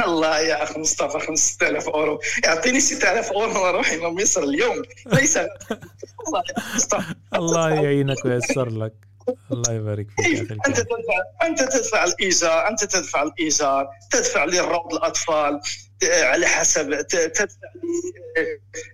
الله 0.05 0.39
يا 0.39 0.63
أخي 0.63 0.79
مصطفى 0.79 1.19
5000 1.19 1.89
أورو. 1.89 2.19
يعطيني 2.43 2.79
6000 2.79 3.31
أورو 3.31 3.63
وأروح 3.63 3.89
إلى 3.89 4.09
مصر 4.09 4.43
اليوم. 4.43 4.81
ليس 5.05 5.37
الله 5.37 6.43
يا 6.49 6.75
مصطفى. 6.75 7.15
الله 7.35 7.69
يعينك 7.69 8.25
وييسر 8.25 8.69
لك. 8.69 8.93
الله 9.51 9.73
يبارك 9.73 10.07
فيك 10.09 10.25
أخي 10.25 10.57
أنت 10.67 10.77
تدفع 10.77 11.23
أنت 11.43 11.63
تدفع 11.63 12.03
الإيجار 12.03 12.67
أنت 12.69 12.83
تدفع 12.83 13.23
الإيجار 13.23 13.87
تدفع 14.11 14.45
لروض 14.45 14.93
الأطفال 14.93 15.61
على 16.03 16.47
حسب 16.47 17.01
تدفع 17.07 17.67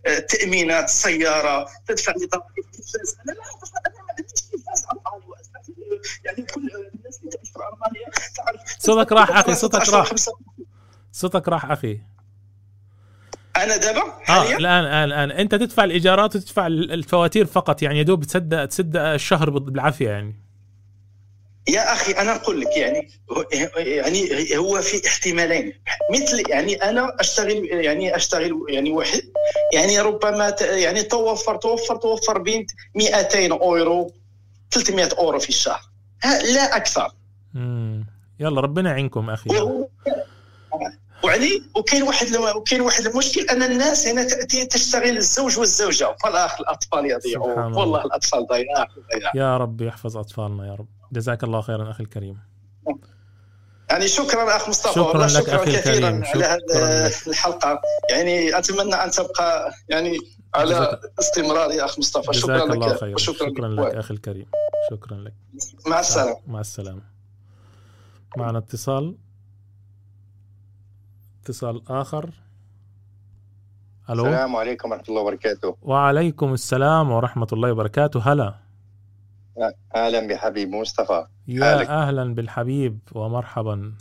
لتامينات 0.07 0.83
السياره 0.83 1.67
تدفع 1.87 2.11
لضرائب 2.11 2.45
التلفاز 2.57 3.17
أنا 3.25 3.35
يعني 6.25 6.41
كل 6.41 6.61
الناس 6.61 7.19
اللي 7.19 7.31
تعيش 7.31 7.49
في 7.49 7.59
ألمانيا 7.59 8.11
تعرف 8.35 8.61
صوتك 8.79 9.11
راح 9.11 9.37
أخي 9.37 9.55
صوتك 9.55 9.89
راح. 9.89 10.11
صوتك 11.13 11.47
راح 11.47 11.71
أخي. 11.71 11.99
أنا 13.55 13.77
دابا؟ 13.77 14.01
آه 14.29 14.43
الآن 14.43 14.85
الآن 14.85 15.03
الآن. 15.03 15.31
أنت 15.31 15.55
تدفع 15.55 15.83
الإيجارات 15.83 16.35
وتدفع 16.35 16.67
الفواتير 16.67 17.45
فقط 17.45 17.81
يعني 17.81 17.97
يا 17.97 18.03
دوب 18.03 18.23
تسد 18.23 18.67
تسد 18.67 18.97
الشهر 18.97 19.49
بالعافية 19.49 20.09
يعني. 20.09 20.35
يا 21.67 21.93
أخي 21.93 22.11
أنا 22.11 22.35
أقول 22.35 22.61
لك 22.61 22.77
يعني 22.77 23.09
يعني 23.77 24.57
هو 24.57 24.81
في 24.81 25.07
احتمالين. 25.07 25.73
مثل 26.11 26.49
يعني 26.49 26.75
أنا 26.75 27.15
أشتغل 27.19 27.65
يعني 27.65 28.15
أشتغل 28.15 28.65
يعني 28.69 28.91
واحد. 28.91 29.21
يعني 29.73 29.99
ربما 29.99 30.55
يعني 30.61 31.03
توفر 31.03 31.55
توفر 31.55 31.95
توفر 31.95 32.37
بين 32.37 32.67
200 32.95 33.51
أورو 33.51 34.13
300 34.71 35.09
أورو 35.17 35.39
في 35.39 35.49
الشهر. 35.49 35.81
لا 36.55 36.75
أكثر. 36.75 37.11
امم 37.55 38.05
يلا 38.39 38.61
ربنا 38.61 38.89
يعينكم 38.89 39.29
أخي. 39.29 39.49
وعلي 41.23 41.63
وكاين 41.75 42.03
واحد 42.03 42.35
وكاين 42.35 42.81
واحد 42.81 43.05
المشكل 43.05 43.41
أن 43.41 43.63
الناس 43.63 44.07
هنا 44.07 44.23
تاتي 44.23 44.65
تشتغل 44.65 45.17
الزوج 45.17 45.59
والزوجة. 45.59 46.15
فالاخ 46.23 46.59
الأطفال 46.59 47.05
يضيعون 47.05 47.73
والله 47.73 48.05
الأطفال 48.05 48.47
ضياع 48.47 48.87
يا 49.35 49.57
رب 49.57 49.81
يحفظ 49.81 50.17
أطفالنا 50.17 50.67
يا 50.67 50.75
رب. 50.75 50.87
جزاك 51.11 51.43
الله 51.43 51.61
خيرا 51.61 51.91
أخي 51.91 52.03
الكريم. 52.03 52.39
يعني 53.89 54.07
شكرا 54.07 54.55
أخ 54.55 54.69
مصطفى. 54.69 54.93
شكرا 54.93 55.25
لك 55.25 55.29
شكرا 55.29 55.55
أخي 55.55 55.77
كثيرا 55.77 56.09
الكريم. 56.09 56.23
على 56.23 56.45
هذه 56.45 57.11
الحلقة. 57.27 57.81
يعني 58.09 58.57
أتمنى 58.57 58.95
أن 58.95 59.11
تبقى 59.11 59.73
يعني 59.89 60.17
على 60.55 60.99
استمرار 61.19 61.71
يا 61.71 61.85
أخ 61.85 61.99
مصطفى. 61.99 62.33
شكرا 62.33 62.63
الله 62.63 62.87
لك 62.87 62.99
خير. 62.99 63.17
شكرا, 63.17 63.49
شكرا 63.49 63.67
لك. 63.67 63.95
أخي 63.95 64.13
الكريم. 64.13 64.45
شكرا 64.91 65.17
لك. 65.17 65.33
مع 65.87 65.99
السلامة. 65.99 66.39
مع 66.47 66.59
السلامة. 66.59 67.01
معنا 68.37 68.57
اتصال 68.57 69.15
اتصال 71.43 71.91
آخر. 71.91 72.29
ألو؟ 74.09 74.25
السلام 74.25 74.55
عليكم 74.55 74.91
ورحمة 74.91 75.05
الله 75.09 75.21
وبركاته. 75.21 75.77
وعليكم 75.81 76.53
السلام 76.53 77.11
ورحمة 77.11 77.47
الله 77.53 77.71
وبركاته. 77.71 78.31
هلا. 78.31 78.55
أهلا 79.95 80.27
بحبيب 80.27 80.69
مصطفى. 80.69 81.27
يا 81.47 81.65
حالك. 81.65 81.89
أهلا 81.89 82.35
بالحبيب 82.35 82.99
ومرحبا. 83.11 83.93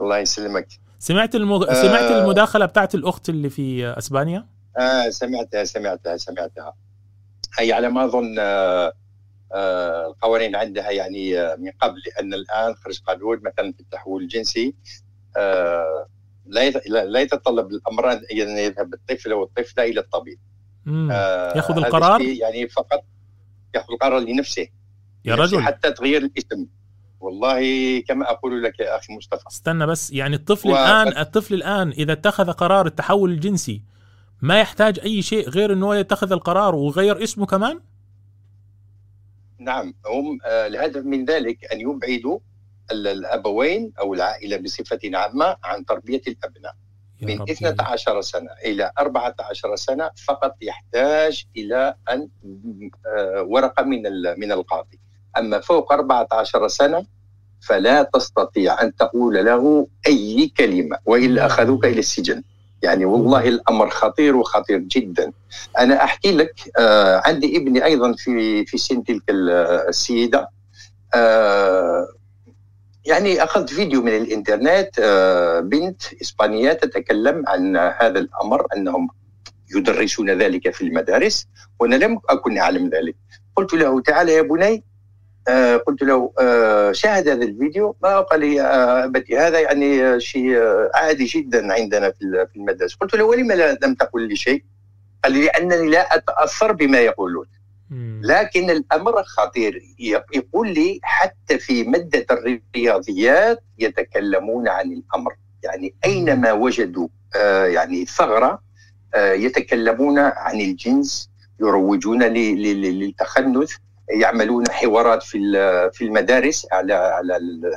الله 0.00 0.18
يسلمك. 0.18 0.68
سمعت 0.98 1.34
المغ... 1.34 1.70
آه. 1.70 1.82
سمعت 1.82 2.10
المداخلة 2.10 2.66
بتاعت 2.66 2.94
الأخت 2.94 3.28
اللي 3.28 3.50
في 3.50 3.86
إسبانيا؟ 3.98 4.46
آه 4.78 5.08
سمعتها 5.08 5.64
سمعتها 5.64 6.16
سمعتها. 6.16 6.74
هي 7.58 7.72
على 7.72 7.88
ما 7.88 8.04
أظن 8.04 8.36
آه 8.38 8.92
آه 9.52 10.06
القوانين 10.06 10.56
عندها 10.56 10.90
يعني 10.90 11.40
آه 11.40 11.56
من 11.56 11.70
قبل 11.80 12.00
لأن 12.06 12.34
الآن 12.34 12.74
خرج 12.74 13.00
قانون 13.00 13.36
مثلا 13.42 13.72
في 13.72 13.80
التحول 13.80 14.22
الجنسي. 14.22 14.68
آه 14.68 15.11
لا 16.46 16.70
لا 17.04 17.20
يتطلب 17.20 17.70
الأمران 17.70 18.16
أن 18.32 18.36
يذهب 18.58 18.94
الطفل 18.94 19.32
أو 19.32 19.42
الطفله 19.42 19.84
إلى 19.84 20.00
الطبيب. 20.00 20.38
آه 20.88 21.56
يأخذ 21.56 21.76
القرار؟ 21.76 22.20
يعني 22.20 22.68
فقط 22.68 23.04
يأخذ 23.74 23.92
القرار 23.92 24.18
لنفسه 24.18 24.66
يا 25.24 25.34
رجل. 25.34 25.62
حتى 25.62 25.92
تغيير 25.92 26.22
الاسم. 26.22 26.66
والله 27.20 28.00
كما 28.00 28.30
أقول 28.30 28.62
لك 28.62 28.80
يا 28.80 28.96
أخي 28.96 29.16
مصطفى. 29.16 29.46
استنى 29.46 29.86
بس 29.86 30.10
يعني 30.10 30.36
الطفل 30.36 30.68
و... 30.68 30.72
الان 30.72 31.18
الطفل 31.18 31.54
الآن 31.54 31.90
إذا 31.90 32.12
اتخذ 32.12 32.52
قرار 32.52 32.86
التحول 32.86 33.30
الجنسي 33.30 33.82
ما 34.40 34.60
يحتاج 34.60 35.00
أي 35.00 35.22
شيء 35.22 35.48
غير 35.48 35.72
إنه 35.72 35.96
يتخذ 35.96 36.32
القرار 36.32 36.74
ويغير 36.74 37.22
اسمه 37.22 37.46
كمان؟ 37.46 37.80
نعم 39.58 39.94
هم 40.06 40.38
آه 40.44 40.66
الهدف 40.66 41.04
من 41.04 41.24
ذلك 41.24 41.72
أن 41.72 41.80
يبعدوا 41.80 42.38
الأبوين 42.90 43.92
أو 44.00 44.14
العائلة 44.14 44.56
بصفة 44.56 45.00
عامة 45.14 45.56
عن 45.64 45.84
تربية 45.84 46.22
الأبناء. 46.28 46.74
من 47.22 47.42
12 47.50 48.20
سنة 48.20 48.50
إلى 48.64 48.92
14 48.98 49.76
سنة 49.76 50.10
فقط 50.26 50.54
يحتاج 50.62 51.44
إلى 51.56 51.94
أن 52.10 52.28
ورقة 53.46 53.82
من 53.82 54.02
من 54.38 54.52
القاضي. 54.52 54.98
أما 55.38 55.60
فوق 55.60 55.92
14 55.92 56.68
سنة 56.68 57.06
فلا 57.60 58.02
تستطيع 58.02 58.82
أن 58.82 58.96
تقول 58.96 59.44
له 59.44 59.86
أي 60.06 60.52
كلمة 60.56 60.98
وإلا 61.06 61.46
أخذوك 61.46 61.84
إلى 61.84 61.98
السجن. 61.98 62.42
يعني 62.82 63.04
والله 63.04 63.48
الأمر 63.48 63.90
خطير 63.90 64.36
وخطير 64.36 64.78
جدا. 64.78 65.32
أنا 65.78 66.04
أحكي 66.04 66.32
لك 66.32 66.54
عندي 67.26 67.56
ابني 67.56 67.84
أيضا 67.84 68.12
في 68.12 68.64
في 68.66 68.78
سن 68.78 69.04
تلك 69.04 69.22
السيدة. 69.30 70.50
يعني 73.04 73.42
أخذت 73.42 73.70
فيديو 73.70 74.02
من 74.02 74.16
الإنترنت 74.16 75.00
بنت 75.64 76.02
إسبانية 76.22 76.72
تتكلم 76.72 77.44
عن 77.48 77.76
هذا 77.76 78.18
الأمر 78.18 78.66
أنهم 78.76 79.08
يدرسون 79.76 80.30
ذلك 80.30 80.74
في 80.74 80.82
المدارس 80.84 81.48
وأنا 81.80 81.96
لم 81.96 82.20
أكن 82.28 82.58
أعلم 82.58 82.88
ذلك. 82.88 83.16
قلت 83.56 83.74
له 83.74 84.00
تعال 84.00 84.28
يا 84.28 84.42
بني. 84.42 84.84
آه 85.48 85.76
قلت 85.76 86.02
له 86.02 86.32
آه 86.40 86.92
شاهد 86.92 87.28
هذا 87.28 87.44
الفيديو. 87.44 87.96
ما 88.02 88.20
قال 88.20 88.40
لي 88.40 88.60
آه 88.60 89.04
أبتي 89.04 89.38
هذا 89.38 89.60
يعني 89.60 90.20
شيء 90.20 90.58
عادي 90.94 91.24
جدا 91.24 91.72
عندنا 91.72 92.10
في 92.10 92.56
المدرسة 92.56 92.96
قلت 93.00 93.14
له 93.14 93.24
ولم 93.24 93.52
لم 93.52 93.94
تقل 93.94 94.28
لي 94.28 94.36
شيء؟ 94.36 94.64
قال 95.24 95.32
لي 95.32 95.44
لأنني 95.44 95.90
لا 95.90 96.16
أتأثر 96.16 96.72
بما 96.72 96.98
يقولون. 96.98 97.46
لكن 98.22 98.70
الأمر 98.70 99.22
خطير 99.22 99.82
يقول 100.34 100.68
لي 100.68 101.00
حتى 101.02 101.58
في 101.58 101.84
مادة 101.84 102.26
الرياضيات 102.30 103.64
يتكلمون 103.78 104.68
عن 104.68 104.92
الأمر 104.92 105.36
يعني 105.62 105.94
أينما 106.04 106.52
وجدوا 106.52 107.08
آه 107.36 107.66
يعني 107.66 108.04
ثغرة 108.04 108.62
آه 109.14 109.32
يتكلمون 109.32 110.18
عن 110.18 110.60
الجنس 110.60 111.30
يروجون 111.60 112.22
للتخنث 112.22 113.72
يعملون 114.10 114.64
حوارات 114.70 115.22
في 115.22 115.38
في 115.92 116.04
المدارس 116.04 116.66
على 116.72 116.94
على 116.94 117.34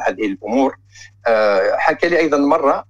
هذه 0.08 0.26
الأمور 0.26 0.78
آه، 1.28 1.76
حكى 1.78 2.10
لي 2.10 2.20
أيضا 2.20 2.38
مرة 2.38 2.86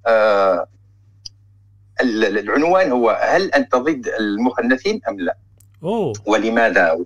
العنوان 2.02 2.92
هو 2.92 3.20
هل 3.22 3.52
أنت 3.52 3.76
ضد 3.76 4.08
المخنثين 4.20 5.02
أم 5.10 5.20
لا؟ 5.20 5.38
أوه. 5.84 6.14
ولماذا؟ 6.26 6.98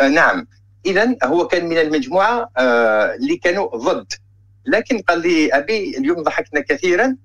آه، 0.00 0.08
نعم. 0.08 0.46
اذا 0.86 1.16
هو 1.24 1.46
كان 1.46 1.68
من 1.68 1.78
المجموعة 1.78 2.50
اللي 2.58 3.36
كانوا 3.36 3.76
ضد. 3.76 4.12
لكن 4.66 4.98
قال 4.98 5.20
لي 5.22 5.48
أبي 5.52 5.98
اليوم 5.98 6.22
ضحكنا 6.22 6.60
كثيرا 6.60 7.16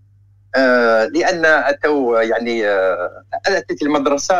لأن 1.13 1.45
أتوا 1.45 2.21
يعني 2.21 2.67
أتت 3.47 3.81
المدرسة 3.81 4.35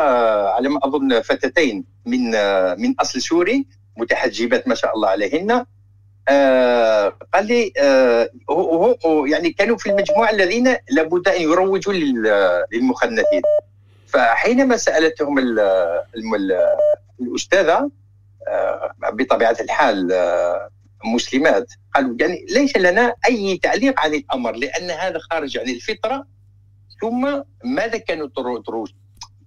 على 0.50 0.70
ما 0.70 0.80
أظن 0.84 1.22
فتاتين 1.22 1.86
من 2.06 2.32
من 2.82 2.96
أصل 3.00 3.22
سوري 3.22 3.66
متحجبات 3.98 4.68
ما 4.68 4.76
شاء 4.76 4.96
الله 4.96 5.10
عليهن. 5.10 5.66
آه 6.30 7.18
قال 7.34 7.48
لي 7.48 7.74
آه 7.78 8.30
هو, 8.50 8.98
هو 9.06 9.26
يعني 9.26 9.50
كانوا 9.50 9.78
في 9.78 9.90
المجموعة 9.90 10.30
الذين 10.30 10.76
لابد 10.92 11.28
أن 11.28 11.42
يروجوا 11.42 11.94
للمخنثين. 11.94 13.42
فحينما 14.08 14.78
سألتهم 14.78 15.40
ال 15.40 15.60
ال 16.16 16.60
الأستاذة 17.22 17.74
آه 17.74 17.90
بطبيعة 19.14 19.58
الحال 19.62 20.12
آه 20.12 20.70
مسلمات. 21.06 21.74
قالوا 21.96 22.16
يعني 22.20 22.46
ليس 22.50 22.78
لنا 22.78 23.14
أي 23.26 23.58
تعليق 23.58 24.00
عن 24.00 24.14
الأمر 24.14 24.52
لأن 24.56 24.91
هذا 24.91 25.20
خارج 25.20 25.58
عن 25.58 25.70
الفطرة. 25.70 26.28
ثم 27.02 27.41
ماذا 27.64 27.98
كانوا 27.98 28.28
تروج 28.66 28.91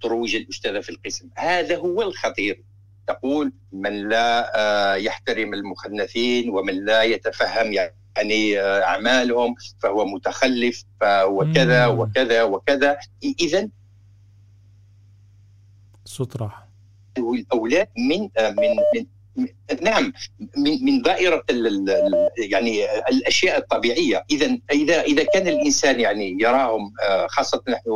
تروج 0.03 0.37
الأستاذة 0.37 0.81
في 0.81 0.89
القسم؟ 0.89 1.29
هذا 1.35 1.77
هو 1.77 2.03
الخطير. 2.03 2.65
تقول 3.07 3.53
من 3.73 4.09
لا 4.09 4.53
آه، 4.57 4.95
يحترم 4.95 5.55
المخنثين 5.55 6.51
ومن 6.51 6.85
لا 6.85 7.03
يتفهم 7.03 7.73
يعني 7.73 8.61
آه، 8.61 8.83
أعمالهم 8.83 9.55
فهو 9.79 10.07
متخلف 10.07 10.85
وكذا 11.25 11.87
وكذا 11.87 12.43
وكذا. 12.43 12.99
اذا 13.41 13.69
صوت 16.05 16.37
راح. 16.37 16.68
الأولاد 17.19 17.89
من 17.99 18.29
آه، 18.37 18.51
من 18.51 18.77
من 18.95 19.07
نعم 19.83 20.13
من 20.57 20.85
من 20.85 21.03
دائره 21.03 21.45
يعني 22.39 22.85
الأشياء 23.11 23.59
الطبيعية. 23.59 24.25
إذا 24.31 24.59
إذا 24.73 25.01
إذا 25.03 25.25
كان 25.35 25.49
الإنسان 25.49 26.01
يعني 26.01 26.37
يراهم 26.41 26.93
آه، 27.09 27.27
خاصة 27.27 27.63
نحن 27.69 27.91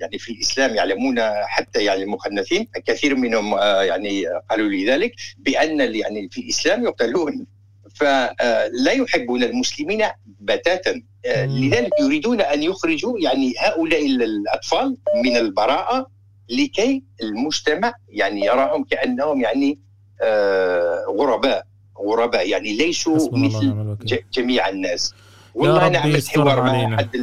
يعني 0.00 0.18
في 0.18 0.32
الإسلام 0.32 0.74
يعلمون 0.74 1.20
حتى 1.46 1.84
يعني 1.84 2.02
المخنثين 2.02 2.68
كثير 2.86 3.16
منهم 3.16 3.54
آه، 3.54 3.82
يعني 3.82 4.24
قالوا 4.50 4.68
لي 4.68 4.86
ذلك 4.86 5.12
بأن 5.38 5.80
يعني 5.94 6.28
في 6.30 6.40
الإسلام 6.40 6.84
يقتلون 6.84 7.46
فلا 7.94 8.92
يحبون 8.92 9.42
المسلمين 9.42 10.04
بتاتا. 10.40 11.02
لذلك 11.26 11.90
يريدون 12.00 12.40
أن 12.40 12.62
يخرجوا 12.62 13.18
يعني 13.18 13.52
هؤلاء 13.58 14.06
الأطفال 14.06 14.96
من 15.24 15.36
البراءة 15.36 16.10
لكي 16.50 17.04
المجتمع 17.22 17.94
يعني 18.08 18.40
يراهم 18.40 18.84
كأنهم 18.84 19.40
يعني 19.40 19.78
آه، 20.22 21.04
غرباء 21.08 21.66
غرباء 21.98 22.48
يعني 22.48 22.76
ليسوا 22.76 23.28
مثل 23.32 23.96
جميع 24.32 24.68
الناس. 24.68 25.14
والله 25.54 25.86
أنا 25.86 25.98
عملت 25.98 26.28
حوار 26.28 26.62
مع 26.62 26.94
احد 26.94 27.16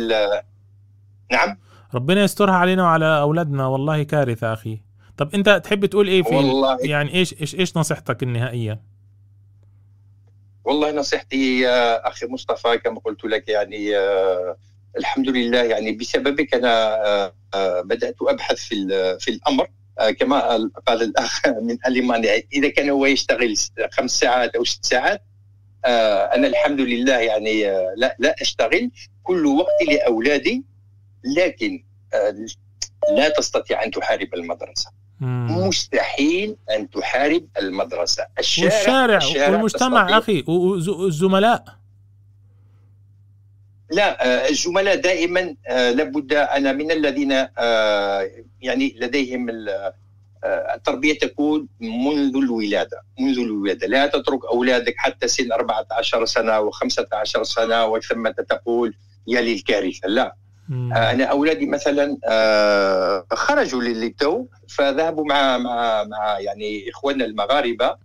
نعم؟ 1.31 1.57
ربنا 1.93 2.23
يسترها 2.23 2.53
علينا 2.53 2.83
وعلى 2.83 3.19
أولادنا 3.21 3.67
والله 3.67 4.03
كارثة 4.03 4.53
أخي. 4.53 4.81
طب 5.17 5.29
أنت 5.35 5.61
تحب 5.63 5.85
تقول 5.85 6.07
إيه 6.07 6.23
في 6.23 6.35
والله. 6.35 6.77
يعني 6.81 7.13
إيش 7.13 7.41
إيش 7.41 7.55
إيش 7.55 7.77
نصيحتك 7.77 8.23
النهائية؟ 8.23 8.81
والله 10.65 10.91
نصيحتي 10.91 11.59
يا 11.59 12.07
أخي 12.07 12.25
مصطفى 12.25 12.77
كما 12.77 12.99
قلت 12.99 13.25
لك 13.25 13.49
يعني 13.49 13.97
آه 13.97 14.57
الحمد 14.97 15.29
لله. 15.29 15.63
يعني 15.63 15.91
بسببك 15.91 16.53
أنا 16.53 17.05
آه, 17.05 17.33
آه، 17.53 17.81
بدأت 17.81 18.15
أبحث 18.21 18.55
في 18.55 19.17
في 19.19 19.31
الأمر 19.31 19.67
آه، 19.99 20.11
كما 20.11 20.39
قال 20.87 21.01
الأخ 21.03 21.47
من 21.47 21.77
المانيا 21.87 22.43
إذا 22.53 22.69
كان 22.69 22.89
هو 22.89 23.05
يشتغل 23.05 23.55
خمس 23.91 24.19
ساعات 24.19 24.55
أو 24.55 24.63
ست 24.63 24.85
ساعات 24.85 25.21
أنا 26.35 26.47
الحمد 26.47 26.81
لله 26.81 27.17
يعني 27.17 27.63
لا 27.95 28.15
لا 28.19 28.35
أشتغل 28.41 28.91
كل 29.23 29.45
وقتي 29.45 29.85
لأولادي 29.85 30.63
لكن 31.37 31.83
لا 33.15 33.29
تستطيع 33.29 33.83
أن 33.83 33.91
تحارب 33.91 34.33
المدرسة. 34.33 34.91
مم. 35.19 35.67
مستحيل 35.67 36.55
أن 36.71 36.89
تحارب 36.89 37.47
المدرسة. 37.61 38.27
الشارع 38.39 38.73
والشارع 38.75 39.17
الشارع 39.17 39.49
والمجتمع. 39.49 40.17
أخي 40.17 40.43
والزملاء 40.47 41.76
لا 43.91 44.49
الزملاء 44.49 44.95
دائما 44.95 45.55
لابد 45.69 46.33
أنا 46.33 46.71
من 46.73 46.91
الذين 46.91 47.31
يعني 48.61 48.95
لديهم 48.99 49.47
التربية 50.75 51.17
تكون 51.19 51.67
منذ 51.79 52.35
الولادة 52.35 53.01
منذ 53.19 53.39
الولادة. 53.39 53.87
لا 53.87 54.07
تترك 54.07 54.45
أولادك 54.45 54.93
حتى 54.97 55.27
سن 55.27 55.51
14 55.51 56.25
سنة 56.25 56.69
و15 56.69 57.41
سنة 57.43 57.85
وثم 57.85 58.27
تقول 58.27 58.95
يا 59.27 59.41
للكارثة. 59.41 60.07
لا. 60.07 60.35
مم. 60.69 60.93
أنا 60.93 61.23
أولادي 61.23 61.65
مثلا 61.65 62.17
خرجوا 63.31 63.81
للتو 63.81 64.45
فذهبوا 64.69 65.25
مع 65.25 65.57
مع 65.57 66.03
مع 66.03 66.39
يعني 66.39 66.89
إخواننا 66.89 67.25
المغاربة 67.25 67.85
آه 67.85 67.97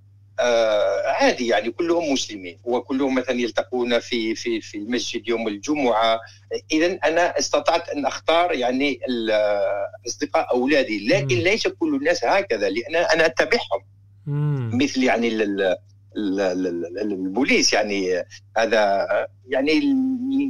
عادي 1.06 1.46
يعني 1.46 1.70
كلهم 1.70 2.12
مسلمين 2.12 2.58
وكلهم 2.64 3.14
مثلا 3.14 3.40
يلتقون 3.40 3.98
في 3.98 4.34
في 4.34 4.60
في 4.60 4.78
المسجد 4.78 5.28
يوم 5.28 5.48
الجمعة. 5.48 6.20
اذا 6.72 6.98
أنا 7.04 7.38
استطعت 7.38 7.88
أن 7.88 8.06
أختار 8.06 8.52
يعني 8.52 9.00
أصدقاء 10.06 10.50
أولادي 10.54 11.08
لكن 11.08 11.36
مم. 11.36 11.42
ليس 11.42 11.68
كل 11.68 11.94
الناس 11.94 12.24
هكذا 12.24 12.68
لأن 12.68 12.96
أنا 12.96 13.26
أتبعهم. 13.26 13.82
مثل 14.78 15.02
يعني 15.02 15.28
البوليس 17.02 17.72
يعني 17.72 18.24
هذا 18.56 19.06
يعني 19.48 19.80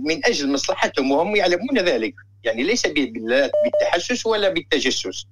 من 0.05 0.27
أجل 0.27 0.53
مصلحتهم 0.53 1.13
وهم 1.13 1.37
يعلمون 1.37 1.79
ذلك. 1.79 2.15
يعني 2.45 2.63
ليس 2.63 2.87
بالتحسس 2.87 4.27
ولا 4.27 4.49
بالتجسس. 4.49 5.27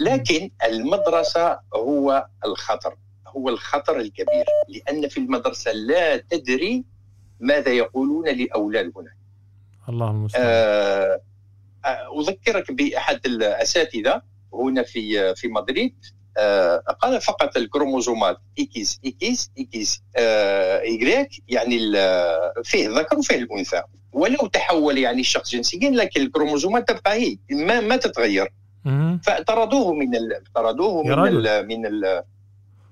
لكن 0.00 0.50
المدرسة 0.64 1.58
هو 1.74 2.26
الخطر. 2.44 2.96
هو 3.36 3.48
الخطر 3.48 4.00
الكبير 4.00 4.44
لأن 4.68 5.08
في 5.08 5.16
المدرسة 5.20 5.72
لا 5.72 6.16
تدري 6.16 6.84
ماذا 7.40 7.72
يقولون 7.72 8.28
لأولاد 8.28 8.92
هناك 8.96 9.16
الله 9.88 10.10
المستعان. 10.10 10.44
آه, 10.46 11.20
آه، 11.84 12.20
أذكرك 12.20 12.72
بأحد 12.72 13.20
الأساتذة 13.26 14.22
هنا 14.54 14.82
في 14.82 15.34
في 15.34 15.48
مدريد 15.48 15.94
آه 16.38 16.76
قال 16.76 17.20
فقط 17.20 17.56
الكروموزومات 17.56 18.38
X 18.58 19.00
X 19.06 19.50
X 19.58 20.02
آه 20.16 20.80
i 20.80 20.90
grec 20.90 21.28
يعني 21.48 21.78
فيه 22.64 22.86
الذكر 22.86 23.18
وفيه 23.18 23.36
الأنثى. 23.36 23.82
ولو 24.12 24.46
تحول 24.52 24.98
يعني 24.98 25.20
الشخص 25.20 25.50
جنسيا 25.50 25.90
لكن 25.90 26.20
الكروموزومات 26.20 26.88
تبقى 26.88 27.12
هي 27.12 27.38
ما, 27.50 27.80
ما 27.80 27.96
تتغير. 27.96 28.52
فطردوه 29.22 29.94
من 29.94 30.10
طردوه 30.54 31.02
من 31.02 31.12
ال 31.46 31.66
من 31.68 31.86
ال 31.86 32.22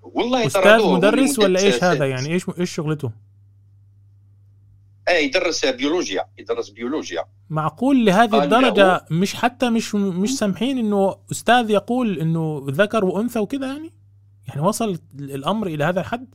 والله 0.04 0.46
أستاذ 0.46 0.86
مدرس 0.86 1.38
ولا 1.38 1.60
إيش 1.60 1.84
هذا 1.84 2.06
يعني؟ 2.06 2.28
إيش 2.28 2.46
إيش 2.58 2.74
شغلته؟ 2.74 3.12
إيه 5.08 5.26
يدرس 5.26 5.66
بيولوجيا 5.66 6.24
يدرس 6.38 6.70
بيولوجيا. 6.70 7.24
معقول 7.50 8.04
لهذه 8.06 8.44
الدرجة 8.44 9.04
مش 9.10 9.34
حتى 9.34 9.70
مش 9.70 9.94
مش 9.94 10.38
سامحين 10.38 10.78
إنه 10.78 11.16
أستاذ 11.32 11.70
يقول 11.70 12.18
إنه 12.18 12.66
ذكر 12.70 13.04
وأنثى 13.04 13.38
وكذا 13.38 13.66
يعني؟ 13.66 13.92
يعني 14.48 14.60
وصل 14.60 14.98
الأمر 15.18 15.66
إلى 15.66 15.84
هذا 15.84 16.00
الحد؟ 16.00 16.34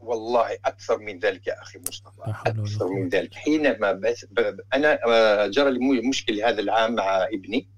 والله 0.00 0.46
أكثر 0.64 0.98
من 0.98 1.18
ذلك 1.18 1.46
يا 1.46 1.62
أخي 1.62 1.78
مصطفى. 1.88 2.34
أكثر 2.46 2.88
من 2.88 3.08
ذلك. 3.08 3.34
حينما 3.34 3.92
بس 3.92 4.26
أنا 4.74 4.98
آه، 5.06 5.46
جرى 5.46 5.70
لي 5.70 6.08
مشكل 6.08 6.40
هذا 6.42 6.60
العام 6.60 6.94
مع 6.94 7.24
ابني 7.32 7.68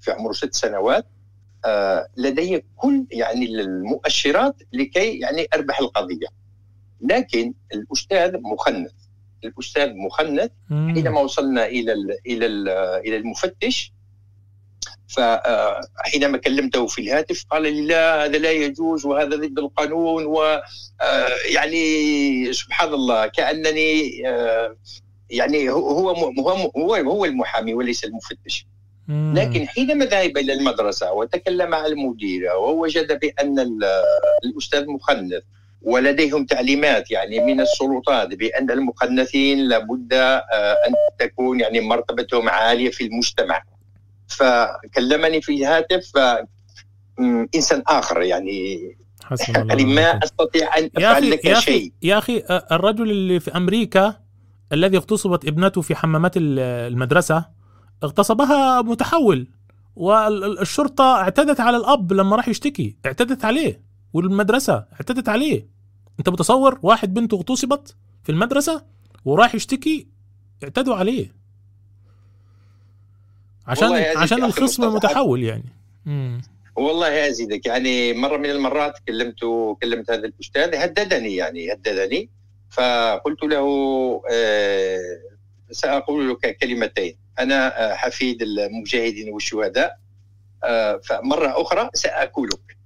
في 0.00 0.10
عمره 0.10 0.32
ست 0.32 0.54
سنوات. 0.54 1.06
لدي 2.16 2.64
كل 2.76 3.06
يعني 3.10 3.44
المؤشرات 3.46 4.56
لكي 4.72 5.18
يعني 5.18 5.46
أربح 5.54 5.80
القضية. 5.80 6.26
لكن 7.00 7.54
الأستاذ 7.74 8.36
مخنث 8.40 8.92
الأستاذ 9.44 9.92
مخنث 9.94 10.50
حينما 10.70 11.20
وصلنا 11.20 11.66
إلى 11.66 11.92
ال 11.92 12.16
إلى 12.26 12.46
ال 12.46 12.68
إلى 13.06 13.16
المفتش 13.16 13.92
فحينما 15.08 16.38
كلمته 16.38 16.86
في 16.86 17.02
الهاتف 17.02 17.44
قال 17.50 17.62
لي 17.62 17.86
لا 17.86 18.24
هذا 18.24 18.38
لا 18.38 18.50
يجوز 18.50 19.06
وهذا 19.06 19.36
ضد 19.36 19.58
القانون 19.58 20.24
ويعني 20.26 21.82
سبحان 22.52 22.94
الله 22.94 23.26
كأنني 23.26 24.18
يعني 25.30 25.70
هو 25.70 26.10
هو 26.10 26.70
هو 26.76 26.94
هو 26.94 27.24
المحامي 27.24 27.74
وليس 27.74 28.04
المفتش. 28.04 28.66
لكن 29.08 29.68
حينما 29.68 30.04
ذهب 30.04 30.36
إلى 30.36 30.52
المدرسة 30.52 31.12
وتكلم 31.12 31.70
مع 31.70 31.86
المديرة 31.86 32.56
ووجد 32.56 33.20
بأن 33.20 33.58
الأستاذ 34.44 34.86
مخنث 34.86 35.42
ولديهم 35.82 36.44
تعليمات 36.44 37.10
يعني 37.10 37.40
من 37.40 37.60
السلطات 37.60 38.34
بأن 38.34 38.70
المخنثين 38.70 39.68
لابد 39.68 40.12
أن 40.12 40.94
تكون 41.18 41.60
يعني 41.60 41.80
مرتبتهم 41.80 42.48
عالية 42.48 42.90
في 42.90 43.04
المجتمع. 43.04 43.62
فكلمني 44.26 45.40
في 45.40 45.54
الهاتف 45.54 46.12
إنسان 47.54 47.82
آخر 47.86 48.22
يعني. 48.22 48.96
يعني 49.68 49.84
ما 49.84 50.20
أستطيع 50.24 50.78
أن 50.78 50.90
أفعل 50.96 51.30
لك 51.30 51.44
يا 51.44 51.60
شيء. 51.60 51.92
يا 52.02 52.18
أخي 52.18 52.42
الرجل 52.72 53.10
اللي 53.10 53.40
في 53.40 53.56
أمريكا 53.56 54.14
الذي 54.72 54.96
اغتصبت 54.96 55.44
ابنته 55.44 55.80
في 55.80 55.94
حمامات 55.94 56.32
المدرسة 56.36 57.55
اغتصبها 58.02 58.82
متحول 58.82 59.48
والشرطه 59.96 61.14
اعتدت 61.14 61.60
على 61.60 61.76
الأب 61.76 62.12
لما 62.12 62.36
راح 62.36 62.48
يشتكي 62.48 62.96
اعتدت 63.06 63.44
عليه 63.44 63.80
والمدرسة 64.12 64.84
اعتدت 64.92 65.28
عليه. 65.28 65.66
انت 66.18 66.28
متصور 66.28 66.78
واحد 66.82 67.14
بنته 67.14 67.34
اغتصبت 67.34 67.94
في 68.24 68.32
المدرسة 68.32 68.84
وراح 69.24 69.54
يشتكي 69.54 70.06
اعتدوا 70.64 70.94
عليه. 70.94 71.34
عشان 73.66 73.92
عشان 73.92 74.44
الخصم 74.44 74.84
المتحول 74.84 75.42
يعني. 75.42 75.72
مم. 76.06 76.42
والله 76.76 77.28
ازيدك 77.28 77.66
يعني 77.66 78.12
مرة 78.12 78.36
من 78.36 78.50
المرات 78.50 78.98
كلمت 79.08 79.40
كلمت 79.82 80.10
هذا 80.10 80.26
الأستاذ 80.26 80.74
هددني 80.74 81.36
يعني 81.36 81.72
هددني 81.72 82.30
فقلت 82.70 83.42
له 83.42 83.66
آه 84.30 85.18
سأقول 85.70 86.30
لك 86.30 86.56
كلمتين. 86.56 87.16
أنا 87.38 87.92
آه، 87.92 87.94
حفيد 87.94 88.42
المجاهدين 88.42 89.32
والشهداء 89.32 89.98
آه 90.64 91.00
فمرة 91.04 91.62
أخرى 91.62 91.90
ساكلك 91.94 92.76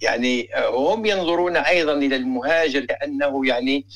يعني 0.00 0.56
آه، 0.56 0.92
هم 0.94 1.06
ينظرون 1.06 1.56
أيضا 1.56 1.92
إلى 1.92 2.16
المهاجر 2.16 2.84
كأنه 2.84 3.46
يعني 3.46 3.86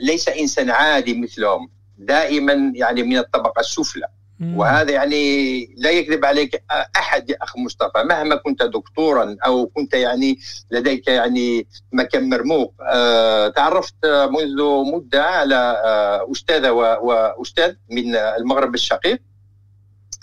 ليس 0.00 0.28
إنسان 0.28 0.70
عادي 0.70 1.14
مثلهم. 1.14 1.70
دائما 1.98 2.72
يعني 2.74 3.02
من 3.02 3.18
الطبقة 3.18 3.60
السفلى. 3.60 4.06
وهذا 4.42 4.90
يعني 4.90 5.64
لا 5.76 5.90
يكذب 5.90 6.24
عليك 6.24 6.64
أحد 6.96 7.30
يا 7.30 7.36
اخ 7.42 7.56
مصطفى 7.58 8.02
مهما 8.04 8.36
كنت 8.36 8.62
دكتورا 8.62 9.36
أو 9.46 9.66
كنت 9.66 9.94
يعني 9.94 10.38
لديك 10.70 11.08
يعني 11.08 11.66
مكان 11.92 12.28
مرموق 12.28 12.74
أه 12.80 13.48
تعرفت 13.48 14.06
منذ 14.06 14.84
مدة 14.94 15.24
على 15.24 15.54
أه 15.84 16.32
أستاذة 16.32 16.70
واستاذ 16.70 17.74
من 17.90 18.16
المغرب 18.16 18.74
الشقيق 18.74 19.22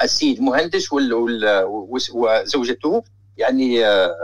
السيد 0.03 0.41
مهندس 0.41 0.89
وزوجته 2.13 3.03
يعني 3.38 3.86
أه 3.86 4.15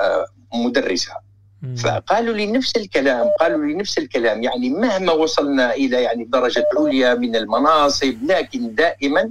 أه 0.00 0.26
مدرسة. 0.54 1.31
فقالوا 1.62 2.34
لي 2.34 2.46
نفس 2.46 2.76
الكلام 2.76 3.30
قالوا 3.40 3.64
لي 3.66 3.74
نفس 3.74 3.98
الكلام. 3.98 4.42
يعني 4.42 4.70
مهما 4.70 5.12
وصلنا 5.12 5.74
إلى 5.74 6.02
يعني 6.02 6.24
درجة 6.24 6.64
عليا 6.78 7.14
من 7.14 7.36
المناصب 7.36 8.16
لكن 8.22 8.74
دائما 8.74 9.30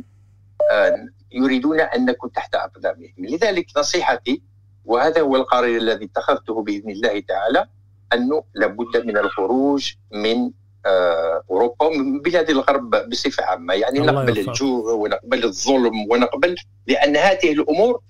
آه، 0.72 1.08
يريدون 1.32 1.80
أن 1.80 2.06
نكون 2.06 2.32
تحت 2.32 2.56
أقدامهم. 2.56 3.14
لذلك 3.18 3.66
نصيحتي 3.78 4.42
وهذا 4.86 5.22
هو 5.22 5.36
القرار 5.36 5.78
الذي 5.78 6.06
اتخذته 6.06 6.64
بإذن 6.64 6.90
الله 6.90 7.20
تعالى 7.20 7.66
انه 8.14 8.44
لابد 8.56 9.06
من 9.06 9.18
الخروج 9.18 9.94
من 10.12 10.52
آه، 10.86 11.44
أوروبا 11.52 11.86
ومن 11.86 12.22
بلاد 12.22 12.50
الغرب 12.50 13.10
بصفة 13.10 13.44
عامة. 13.44 13.74
يعني 13.74 14.00
نقبل 14.00 14.40
الجوع 14.40 14.94
ونقبل 14.94 15.44
الظلم 15.44 16.06
ونقبل 16.10 16.56
لأن 16.88 17.18
هذه 17.18 17.52
الأمور 17.52 18.02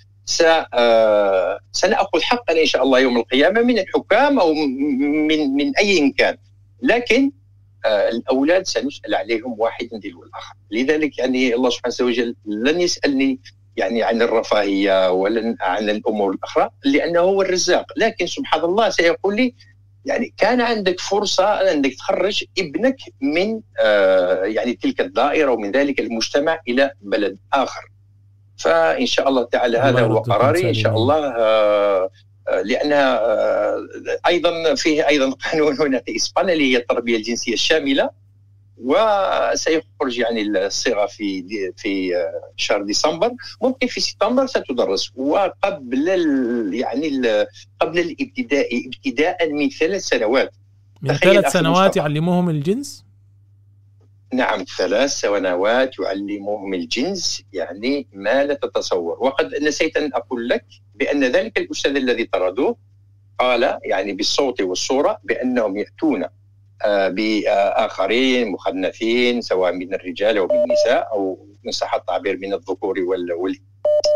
آه، 0.73 1.59
سنأخذ 1.71 2.21
حقنا 2.21 2.61
إن 2.61 2.65
شاء 2.65 2.83
الله 2.83 2.99
يوم 2.99 3.17
القيامة 3.17 3.61
من 3.61 3.79
الحكام 3.79 4.39
أو 4.39 4.53
من 4.53 5.55
من 5.55 5.77
أي 5.77 6.13
كان. 6.17 6.37
لكن 6.81 7.31
آه، 7.85 8.09
الأولاد 8.09 8.67
سنسأل 8.67 9.15
عليهم 9.15 9.55
واحدا 9.59 9.99
تلو 9.99 10.23
الآخر 10.23 10.53
لذلك 10.71 11.17
يعني 11.17 11.55
الله 11.55 11.69
سبحانه 11.69 11.95
وتعالى 12.01 12.35
لن 12.45 12.81
يسألني 12.81 13.39
يعني 13.77 14.03
عن 14.03 14.21
الرفاهية 14.21 15.11
ولا 15.11 15.55
عن 15.61 15.89
الأمور 15.89 16.31
الأخرى 16.33 16.69
لأنه 16.85 17.19
هو 17.19 17.41
الرزاق. 17.41 17.85
لكن 17.97 18.25
سبحان 18.25 18.63
الله 18.63 18.89
سيقول 18.89 19.35
لي 19.35 19.53
يعني 20.05 20.33
كان 20.37 20.61
عندك 20.61 20.99
فرصة 20.99 21.45
أنك 21.45 21.95
تخرج 21.95 22.43
ابنك 22.57 22.97
من 23.21 23.61
آه، 23.79 24.43
يعني 24.43 24.73
تلك 24.73 25.01
الدائرة 25.01 25.51
ومن 25.51 25.71
ذلك 25.71 25.99
المجتمع 25.99 26.59
إلى 26.67 26.91
بلد 27.01 27.37
آخر. 27.53 27.91
فإن 28.61 29.05
شاء 29.05 29.29
الله 29.29 29.43
تعالى 29.43 29.77
هذا 29.77 30.01
هو 30.01 30.17
قراري 30.17 30.69
إن 30.69 30.73
شاء 30.73 30.95
الله 30.95 31.15
آه، 31.15 32.09
آه، 32.47 32.61
لانها 32.61 33.19
آه، 33.19 33.87
أيضا 34.27 34.75
فيه 34.75 35.07
أيضا 35.07 35.31
قانون 35.51 35.81
هنا 35.81 36.01
في 36.05 36.15
إسبانيا 36.15 36.53
اللي 36.53 36.73
هي 36.73 36.77
التربية 36.77 37.17
الجنسية 37.17 37.53
الشاملة 37.53 38.09
وسيخرج 38.77 40.17
يعني 40.17 40.41
الصيغة 40.41 41.05
في 41.05 41.43
في 41.77 42.11
شهر 42.57 42.81
ديسمبر. 42.81 43.31
ممكن 43.61 43.87
في 43.87 44.01
سبتمبر 44.01 44.45
ستدرس. 44.45 45.11
وقبل 45.15 46.07
يعني 46.73 47.21
قبل 47.79 47.99
الابتداء 47.99 48.87
ابتداء 48.87 49.51
من 49.51 49.69
ثلاث 49.69 50.01
سنوات. 50.01 50.55
من 51.01 51.13
ثلاث 51.13 51.51
سنوات 51.51 51.97
يعلموهم 51.97 52.49
الجنس؟ 52.49 53.05
نعم 54.33 54.63
ثلاث 54.77 55.09
سنوات 55.09 55.99
يعلمهم 55.99 56.73
الجنس 56.73 57.43
يعني 57.53 58.07
ما 58.13 58.43
لا 58.43 58.53
تتصور. 58.53 59.17
وقد 59.19 59.55
نسيت 59.55 59.97
أن 59.97 60.11
أقول 60.13 60.49
لك 60.49 60.65
بأن 60.95 61.23
ذلك 61.23 61.57
الأستاذ 61.57 61.95
الذي 61.95 62.23
طردوه 62.23 62.75
قال 63.39 63.77
يعني 63.83 64.13
بالصوت 64.13 64.61
والصورة 64.61 65.17
بأنهم 65.23 65.77
يأتون 65.77 66.25
آه، 66.85 67.07
بآخرين 67.07 68.47
مخنثين 68.51 69.41
سواء 69.41 69.71
من 69.73 69.93
الرجال 69.93 70.37
أو 70.37 70.47
من 70.47 70.55
النساء 70.55 71.07
أو 71.11 71.47
إن 71.65 71.71
صح 71.71 71.95
التعبير 71.95 72.37
من 72.37 72.53
الذكور 72.53 72.99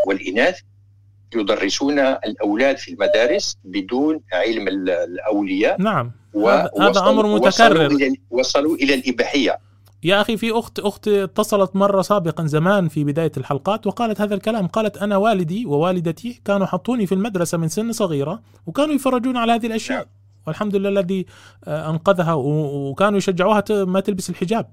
والإناث. 0.07 0.59
يدرسون 1.35 1.99
الأولاد 1.99 2.77
في 2.77 2.91
المدارس 2.91 3.57
بدون 3.63 4.21
علم 4.33 4.67
الأولياء. 4.67 5.81
نعم. 5.81 6.11
هذا 6.79 6.99
أمر 6.99 7.27
متكرر. 7.27 8.13
وصلوا 8.29 8.75
إلى 8.75 8.93
الإباحية. 8.93 9.59
يا 10.05 10.21
أخي 10.21 10.37
في 10.37 10.51
أخت 10.51 10.79
اخت 10.79 11.07
اتصلت 11.07 11.75
مرة 11.75 12.01
سابقا 12.01 12.45
زمان 12.45 12.87
في 12.87 13.03
بداية 13.03 13.31
الحلقات 13.37 13.87
وقالت 13.87 14.21
هذا 14.21 14.35
الكلام. 14.35 14.67
قالت 14.67 14.97
أنا 14.97 15.17
والدي 15.17 15.65
ووالدتي 15.65 16.41
كانوا 16.45 16.67
حطوني 16.67 17.05
في 17.05 17.15
المدرسة 17.15 17.57
من 17.57 17.67
سن 17.67 17.91
صغيرة 17.91 18.41
وكانوا 18.65 18.95
يفرجون 18.95 19.37
على 19.37 19.51
هذه 19.51 19.65
الأشياء. 19.67 19.99
نعم. 19.99 20.07
والحمد 20.47 20.75
لله 20.75 20.89
الذي 20.89 21.25
آه، 21.63 21.89
أنقذها 21.89 22.33
وكانوا 22.33 23.17
يشجعوها 23.17 23.63
ما 23.69 23.99
تلبس 23.99 24.29
الحجاب. 24.29 24.67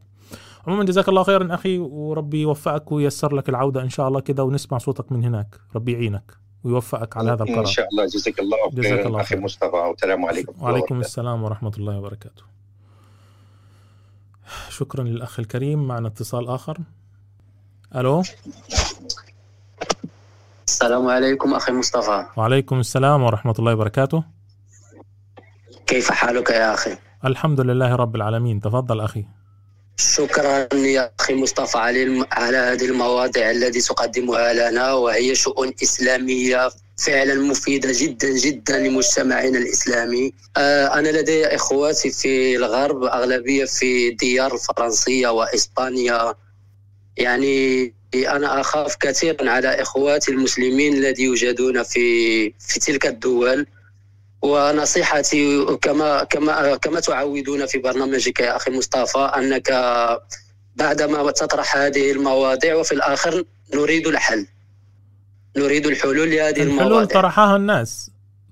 عموما 0.66 0.84
جزاك 0.84 1.08
الله 1.08 1.22
خيرا 1.22 1.54
أخي 1.54 1.78
وربي 1.78 2.42
يوفقك 2.42 2.92
وييسر 2.92 3.34
لك 3.34 3.48
العودة 3.48 3.82
إن 3.82 3.90
شاء 3.90 4.08
الله 4.08 4.20
كذا 4.20 4.42
ونسمع 4.42 4.78
صوتك 4.78 5.12
من 5.12 5.24
هناك. 5.24 5.60
ربي 5.76 5.92
يعينك 5.92 6.36
ويوفقك 6.64 7.16
على 7.16 7.30
هذا 7.30 7.42
القرار. 7.42 7.60
إن 7.60 7.66
شاء 7.66 7.88
الله. 7.92 8.06
جزاك 8.06 8.40
الله 8.40 8.56
خيرا 8.70 8.82
جزاك 8.82 9.06
الله 9.06 9.20
أخي 9.20 9.36
مصطفى 9.36 9.76
والسلام 9.76 10.26
عليكم. 10.26 10.62
وعليكم 10.62 11.00
السلام 11.00 11.42
ورحمة 11.42 11.72
الله 11.78 11.98
وبركاته. 11.98 12.42
شكرا 14.68 15.04
للأخ 15.04 15.38
الكريم 15.38 15.88
معنا 15.88 16.08
اتصال 16.08 16.48
آخر. 16.48 16.78
ألو؟ 17.96 18.22
السلام 20.66 21.08
عليكم 21.08 21.54
أخي 21.54 21.72
مصطفى. 21.72 22.26
وعليكم 22.36 22.80
السلام 22.80 23.22
ورحمة 23.22 23.54
الله 23.58 23.72
وبركاته. 23.72 24.24
كيف 25.86 26.10
حالك 26.10 26.50
يا 26.50 26.74
أخي؟ 26.74 26.98
الحمد 27.24 27.60
لله 27.60 27.96
رب 27.96 28.16
العالمين. 28.16 28.60
تفضل 28.60 29.00
أخي. 29.00 29.24
شكرا 29.96 30.74
يا 30.74 31.12
أخي 31.20 31.34
مصطفى 31.34 31.78
على 31.78 32.26
على 32.32 32.56
هذه 32.56 32.84
المواضيع 32.84 33.50
التي 33.50 33.80
تقدمها 33.80 34.52
لنا 34.52 34.92
وهي 34.92 35.34
شؤون 35.34 35.72
إسلامية 35.82 36.70
فعلا 36.96 37.34
مفيدة 37.34 37.88
جدا 37.92 38.30
جدا 38.30 38.78
لمجتمعنا 38.78 39.58
الإسلامي. 39.58 40.32
آه، 40.56 40.86
أنا 40.98 41.08
لدي 41.08 41.46
إخواتي 41.46 42.10
في 42.10 42.56
الغرب 42.56 43.04
أغلبية 43.04 43.64
في 43.64 44.10
ديار 44.10 44.54
الفرنسية 44.54 45.28
وإسبانيا. 45.28 46.34
يعني 47.16 47.94
أنا 48.14 48.60
أخاف 48.60 48.96
كثيرا 48.96 49.50
على 49.50 49.68
إخواتي 49.68 50.30
المسلمين 50.30 50.94
الذي 50.94 51.22
يوجدون 51.22 51.82
في 51.82 52.50
في 52.58 52.80
تلك 52.80 53.06
الدول. 53.06 53.66
ونصيحتي 54.42 55.64
كما 55.82 56.24
كما 56.24 56.76
كما 56.76 57.00
تعودون 57.00 57.66
في 57.66 57.78
برنامجك 57.78 58.40
يا 58.40 58.56
أخي 58.56 58.70
مصطفى 58.70 59.18
أنك 59.18 59.70
بعدما 60.76 61.30
تطرح 61.30 61.76
هذه 61.76 62.12
المواضيع 62.12 62.74
وفي 62.74 62.92
الآخر 62.92 63.44
نريد 63.74 64.06
الحل. 64.06 64.46
نريد 65.56 65.86
الحلول 65.86 66.30
لهذه 66.30 66.62
الحلول 66.62 66.82
المواضيع. 66.82 67.20
طرحها 67.20 67.56
الناس. 67.56 68.10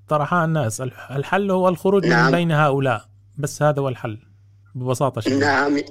طرحها 0.09 0.45
الناس. 0.45 0.81
الحل 1.11 1.51
هو 1.51 1.69
الخروج 1.69 2.05
نعم. 2.05 2.25
من 2.25 2.31
بين 2.31 2.51
هؤلاء. 2.51 3.05
بس 3.37 3.61
هذا 3.61 3.81
هو 3.81 3.89
الحل. 3.89 4.17
ببساطة 4.75 5.21
شديدة. 5.21 5.39
نعم. 5.39 5.81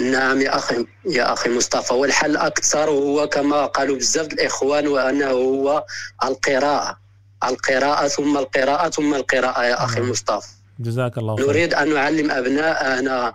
نعم 0.00 0.40
يا 0.40 0.56
أخي. 0.56 0.86
يا 1.06 1.32
أخي 1.32 1.56
مصطفى. 1.56 1.94
والحل 1.94 2.36
أكثر 2.36 2.90
هو 2.90 3.26
كما 3.26 3.66
قالوا 3.66 3.96
بزاف 3.96 4.26
الإخوان 4.26 4.86
وأنه 4.88 5.26
هو 5.30 5.84
القراءة. 6.24 6.96
القراءة 7.44 8.08
ثم 8.08 8.36
القراءة 8.38 8.88
ثم 8.90 9.14
القراءة 9.14 9.64
يا 9.64 9.84
أخي 9.84 10.00
نعم. 10.00 10.10
مصطفى. 10.10 10.48
جزاك 10.80 11.18
الله 11.18 11.36
خير 11.36 11.46
نريد 11.48 11.74
أن 11.74 11.94
نعلم 11.94 12.30
أبناءنا 12.30 13.32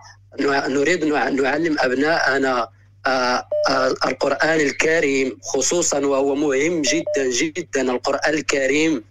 نريد 0.67 1.05
نع- 1.05 1.29
نعلم 1.29 1.75
أبناءنا 1.79 2.67
القرآن 4.05 4.59
الكريم 4.59 5.37
خصوصا 5.41 5.99
وهو 5.99 6.35
مهم 6.35 6.81
جدا 6.81 7.31
جدا 7.31 7.81
القرآن 7.81 8.33
الكريم. 8.33 9.03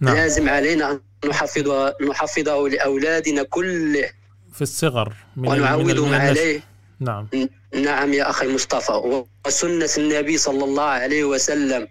نعم. 0.00 0.16
لازم 0.16 0.48
علينا 0.48 0.90
أن 0.90 1.00
نحفظه 1.28 1.94
نحفظه 2.08 2.68
لأولادنا 2.68 3.42
كله. 3.42 4.10
في 4.52 4.62
الصغر 4.62 5.12
من 5.36 5.48
ونعودهم 5.48 6.08
من. 6.08 6.14
عليه. 6.14 6.60
نعم. 7.00 7.28
نعم 7.74 8.12
يا 8.12 8.30
أخي 8.30 8.54
مصطفى. 8.54 9.24
وسنة 9.46 9.90
النبي 9.98 10.38
صلى 10.38 10.64
الله 10.64 10.82
عليه 10.82 11.24
وسلم. 11.24 11.88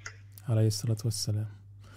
عليه 0.50 0.68
الصلاة 0.68 0.98
والسلام. 1.06 1.48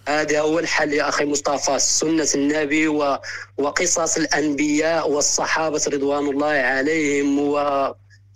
هذا 0.09 0.41
هو 0.41 0.59
الحل 0.59 0.93
يا 0.93 1.09
أخي 1.09 1.25
مصطفى. 1.25 1.79
سنة 1.79 2.29
النبي 2.35 2.89
و... 2.89 3.19
وقصص 3.59 4.17
الأنبياء 4.17 5.11
والصحابة 5.11 5.83
رضوان 5.89 6.29
الله 6.29 6.47
عليهم 6.47 7.39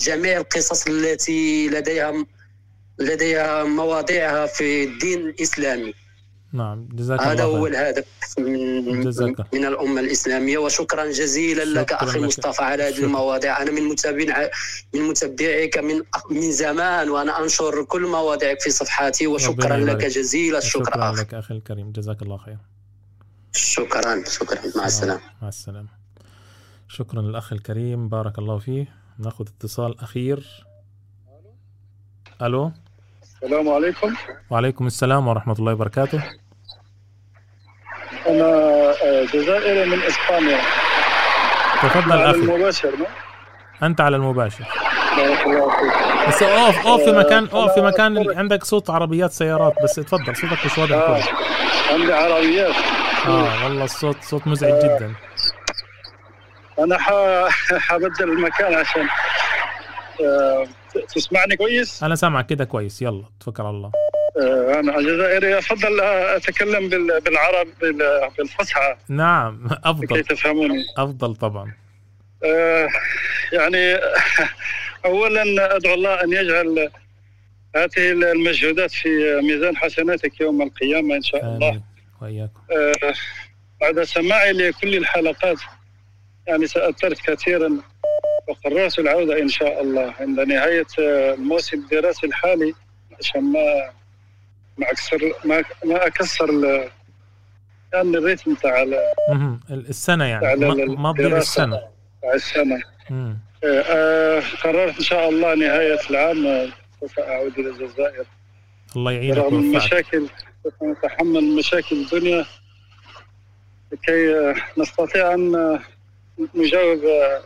وجميع 0.03 0.39
القصص 0.39 0.87
التي 0.87 1.69
لديها 1.69 2.27
لديها 2.99 3.65
مواضيعها 3.65 4.47
في 4.47 4.85
الدين 4.85 5.19
الإسلامي. 5.19 5.95
نعم 6.53 6.89
جزاك 6.93 7.21
هذا 7.21 7.45
الله 7.45 7.59
هو 7.59 7.67
الهدف 7.67 8.05
من, 8.39 9.01
جزاك. 9.01 9.55
من 9.55 9.65
الأمة 9.65 10.01
الإسلامية 10.01 10.59
وشكرا 10.59 11.07
جزيلا 11.07 11.65
لك 11.65 11.91
شكراً 11.91 12.03
أخي 12.03 12.19
لك. 12.19 12.25
مصطفى 12.25 12.63
على 12.63 12.83
هذه. 12.83 12.99
المواضيع. 12.99 13.63
أنا 13.63 13.71
من 13.71 13.83
متابعين 13.83 14.35
من 14.95 15.03
متبعيك 15.03 15.79
من 15.79 16.03
من 16.31 16.53
زمان 16.53 17.11
وأنا 17.11 17.43
أنشر 17.43 17.83
كل 17.85 18.07
مواضيعك 18.07 18.61
في 18.61 18.71
صفحاتي 18.71 19.27
وشكرا 19.27 19.77
لك 19.77 19.83
يبارك. 19.83 20.05
جزيل 20.05 20.57
الشكر 20.57 20.85
شكرا. 20.85 21.11
أخي 21.11 21.23
لك 21.23 21.35
أخي 21.35 21.55
الكريم. 21.55 21.93
جزاك 21.93 22.23
الله 22.23 22.37
خير. 22.37 22.59
شكرا. 23.53 24.25
شكرا. 24.29 24.59
مع 24.77 24.87
السلامة. 24.87 25.21
مع 25.43 25.49
السلامة. 25.49 25.89
شكرا 26.89 27.23
للأخ 27.23 27.53
الكريم. 27.53 28.09
بارك 28.09 28.39
الله 28.39 28.59
فيه. 28.59 28.98
ناخذ 29.19 29.47
اتصال 29.49 30.01
أخير. 30.01 30.65
ألو؟ 32.43 32.73
السلام 33.23 33.69
عليكم. 33.69 34.15
وعليكم 34.51 34.87
السلام 34.87 35.29
ورحمة 35.29 35.55
الله 35.59 35.73
وبركاته. 35.73 36.23
أنا 38.29 38.45
آه، 38.45 39.25
جزائري 39.35 39.91
من 39.91 40.03
إسبانيا. 40.03 40.61
تفضل 41.83 42.13
على 42.13 42.31
أخي. 42.31 42.39
المباشر 42.39 42.97
ما؟ 42.97 43.07
أنت 43.87 44.01
على 44.01 44.17
المباشر. 44.17 44.65
بس 46.29 46.43
أوف 46.43 46.87
أوف 46.87 47.03
في 47.03 47.13
مكان 47.13 47.49
أوف 47.49 47.73
في 47.73 47.81
مكان. 47.81 48.39
عندك 48.39 48.65
صوت 48.65 48.91
عربيات 48.91 49.31
سيارات 49.33 49.75
بس 49.85 49.95
تفضل 49.95 50.37
صوتك 50.37 50.65
مش 50.67 50.79
واضح 50.79 50.95
آه. 50.95 51.23
عندي 51.93 52.13
عربيات. 52.13 52.75
آه 53.27 53.65
والله 53.65 53.85
الصوت 53.85 54.23
صوت 54.23 54.47
مزعج 54.47 54.85
جدا. 54.85 55.15
أنا 56.79 56.99
ح- 56.99 57.49
حبدل 57.89 58.33
المكان 58.33 58.75
عشان 58.75 59.09
آه، 60.25 60.67
تسمعني 61.15 61.57
كويس؟ 61.57 62.03
أنا 62.03 62.15
سامعك 62.15 62.47
كده 62.47 62.65
كويس. 62.65 63.03
يلا 63.03 63.25
توكل 63.41 63.63
على 63.63 63.71
الله. 63.71 63.93
آه، 64.43 64.81
أنا 64.81 65.01
جزائري. 65.01 65.59
أفضل 65.59 66.01
أتكلم 66.01 66.89
بال- 66.89 67.21
بالعرب 67.21 67.67
بال- 67.81 68.31
بالفصحى. 68.39 68.97
نعم 69.09 69.67
لكي 69.67 69.79
أفضل 69.85 70.23
تفهموني. 70.25 70.85
أفضل 70.97 71.35
طبعا. 71.37 71.73
آه، 72.45 72.89
يعني 73.53 73.95
اولا 75.05 75.77
أدعو 75.77 75.95
الله 75.95 76.15
أن 76.25 76.33
يجعل 76.33 76.91
هذه 77.77 78.11
المجهودات 78.13 78.91
في 78.91 79.41
ميزان 79.43 79.77
حسناتك 79.77 80.41
يوم 80.41 80.63
القيامة 80.63 81.17
إن 81.17 81.23
شاء 81.23 81.45
الله. 81.45 81.83
آه، 82.73 82.93
بعد 83.81 84.03
سماعي 84.03 84.53
لكل 84.53 84.97
الحلقات 84.97 85.59
يعني 86.49 86.67
سأثرت 86.67 87.21
كثيرا 87.31 87.79
وقررت 88.49 88.99
العودة 88.99 89.43
إن 89.43 89.49
شاء 89.49 89.83
الله. 89.83 90.15
عند 90.21 90.41
نهاية 90.41 90.87
آه، 91.01 91.35
الموسم 91.35 91.79
الدراسي 91.79 92.27
الحالي 92.27 92.75
عشان 93.21 93.43
ما 93.43 93.91
ما 94.79 94.91
أكسر 94.91 95.33
ما, 95.45 95.65
ما 95.85 96.07
أكسر 96.07 96.51
يعني 97.95 98.19
الريتم 98.19 98.55
تاع. 98.55 98.87
السنة 99.71 100.25
يعني. 100.25 100.57
ما 100.97 101.13
تضيع. 101.13 101.37
السنة. 101.37 101.81
تاع 102.23 102.35
السنة. 102.35 102.83
آه، 103.11 103.37
آه، 103.65 104.43
قررت 104.63 104.97
إن 104.97 105.05
شاء 105.05 105.29
الله 105.29 105.55
نهاية 105.55 105.99
العام. 106.11 106.47
آه، 106.47 106.69
سوف 107.01 107.19
أعود 107.19 107.59
إلى 107.59 107.69
الجزائر. 107.71 108.25
الله 108.97 109.13
يعينك 109.13 109.37
رغم 109.39 109.55
المشاكل 109.55 110.29
نتحمل 110.83 111.45
مشاكل 111.57 111.97
الدنيا. 111.97 112.45
لكي 113.93 114.55
نستطيع 114.79 115.35
أن 115.35 115.79
نجاوب 116.55 117.05
آه، 117.05 117.41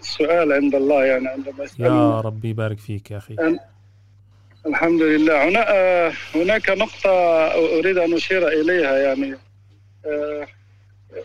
السؤال 0.00 0.52
عند 0.52 0.74
الله 0.74 1.04
يعني 1.04 1.28
عندما 1.28 1.66
يا 1.78 2.20
ربي 2.20 2.48
يبارك 2.48 2.78
فيك 2.78 3.10
يا 3.10 3.16
أخي. 3.16 3.36
الحمد 4.66 5.02
لله. 5.02 5.48
هنا 5.48 5.64
آه، 5.76 6.12
هناك 6.34 6.70
نقطة 6.70 7.10
أريد 7.78 7.98
أن 7.98 8.14
أشير 8.14 8.48
إليها 8.48 8.98
يعني. 8.98 9.34
آه، 10.06 10.46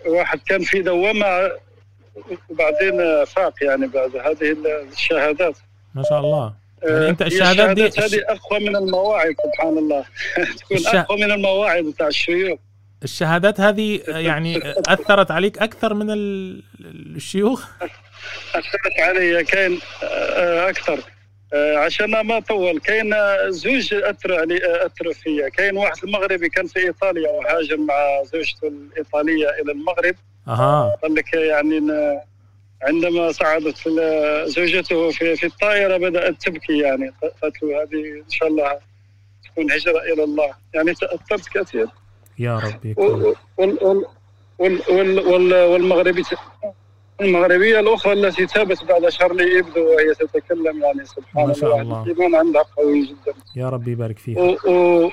واحد 0.06 0.39
كان 0.45 0.62
في 0.62 0.82
دوامة 0.82 1.51
وبعدين 2.49 3.26
فاق 3.26 3.64
يعني 3.64 3.88
بعد 3.88 4.16
هذه 4.16 4.56
الشهادات. 4.91 5.58
ما 5.95 6.04
شاء 6.10 6.20
الله. 6.20 6.54
يعني 6.84 7.06
هي 7.22 7.26
الشهادات 7.28 7.76
دي 7.76 7.84
هذه 7.84 8.24
أقوى 8.28 8.60
من 8.60 8.76
المواعظ 8.76 9.34
سبحان 9.43 9.78
الله. 9.78 10.06
تكون 10.60 10.78
الش- 10.78 10.95
أقوى 10.95 11.18
من 11.18 11.32
المواعظ 11.32 11.86
بتاع 11.88 12.08
الشيوخ. 12.08 12.60
الشهادات 13.04 13.60
هذه 13.60 13.99
يعني 14.08 14.58
أثرت 14.78 15.32
عليك 15.32 15.58
أكثر 15.58 15.93
من 15.93 16.12
ال- 16.12 16.64
الشيوخ؟ 17.16 17.66
أثرت 18.56 18.99
علي 18.99 19.43
كاين 19.43 19.80
آه، 20.04 20.70
أكثر. 20.70 20.99
آه، 21.54 21.78
عشان 21.78 22.22
ما 22.22 22.39
طول 22.39 22.80
كاين 22.80 23.14
آه، 23.14 23.49
زوج 23.49 23.93
أثر 23.93 24.39
علي 24.39 24.86
أثر 24.86 25.14
فيا. 25.14 25.49
كاين 25.49 25.78
واحد 25.78 25.95
المغربي 26.04 26.49
كان 26.49 26.68
في 26.68 26.80
إيطاليا 26.80 27.30
وهاجر 27.30 27.78
مع 27.78 28.24
زوجته 28.34 28.68
الإيطالية 28.68 29.49
إلى 29.49 29.72
المغرب. 29.72 30.16
أها. 30.47 30.95
قال 31.04 31.16
لك 31.16 31.34
يعني 31.34 31.82
عندما 32.82 33.32
صعدت 33.32 33.88
زوجته 34.45 35.12
في 35.12 35.36
في 35.36 35.45
الطائرة 35.45 35.97
بدأت 35.97 36.41
تبكي 36.41 36.78
يعني. 36.80 37.14
قالت 37.41 37.64
له 37.64 37.82
هذه 37.84 38.22
إن 38.26 38.30
شاء 38.30 38.47
الله 38.47 38.80
تكون 39.45 39.72
هجرة 39.72 39.99
إلى 40.14 40.24
الله. 40.24 40.54
يعني 40.74 40.93
تأثرت 40.93 41.47
كثير. 41.58 41.88
يا 42.39 42.57
ربي 42.59 42.89
يكرمك. 42.91 43.36
وال 43.57 43.77
وال 43.84 44.05
وال 44.59 44.81
وال 44.89 45.19
وال 45.27 45.53
والمغربية 45.53 46.23
المغربية 47.21 47.79
الأخرى 47.79 48.13
التي 48.13 48.45
تابت 48.45 48.84
بعد 48.84 49.09
شارلي 49.09 49.59
إبدو 49.59 49.81
وهي 49.86 50.13
تتكلم 50.19 50.84
يعني 50.84 51.05
سبحان 51.05 51.47
ما 51.47 51.53
شاء 51.53 51.81
الله. 51.81 52.03
الإيمان 52.03 52.36
عندها 52.36 52.61
قوي 52.77 53.01
جدا. 53.05 53.34
يا 53.55 53.69
ربي 53.69 53.91
يبارك 53.91 54.19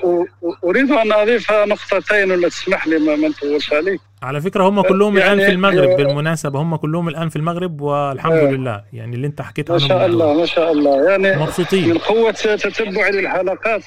و- 0.03 0.25
وأريد 0.63 0.91
أن 0.91 1.11
أضيف 1.11 1.51
نقطتين 1.51 2.31
ولا 2.31 2.49
تسمح 2.49 2.87
لي 2.87 2.99
ما 2.99 3.15
ما 3.15 3.27
نطولش 3.27 3.73
عليك. 3.73 3.99
على 4.23 4.41
فكرة 4.41 4.69
هم 4.69 4.81
كلهم 4.81 5.17
يعني- 5.17 5.33
الآن 5.33 5.47
في 5.49 5.53
المغرب 5.55 5.89
بالمناسبة 5.97 6.61
هم 6.61 6.75
كلهم 6.75 7.07
الآن 7.09 7.29
في 7.29 7.35
المغرب 7.35 7.81
والحمد 7.81 8.33
آه. 8.33 8.51
لله. 8.51 8.83
يعني 8.93 9.15
اللي 9.15 9.27
أنت 9.27 9.41
حكيت 9.41 9.69
ما 9.71 9.75
عنهم 9.75 9.87
شاء 9.89 10.05
الله 10.05 10.33
ما 10.33 10.45
شاء 10.45 10.71
الله. 10.71 11.09
يعني 11.09 11.35
مبسوطين. 11.43 11.89
من 11.89 11.97
قوة 11.97 12.31
تتبعي 12.31 13.11
للحلقات. 13.11 13.83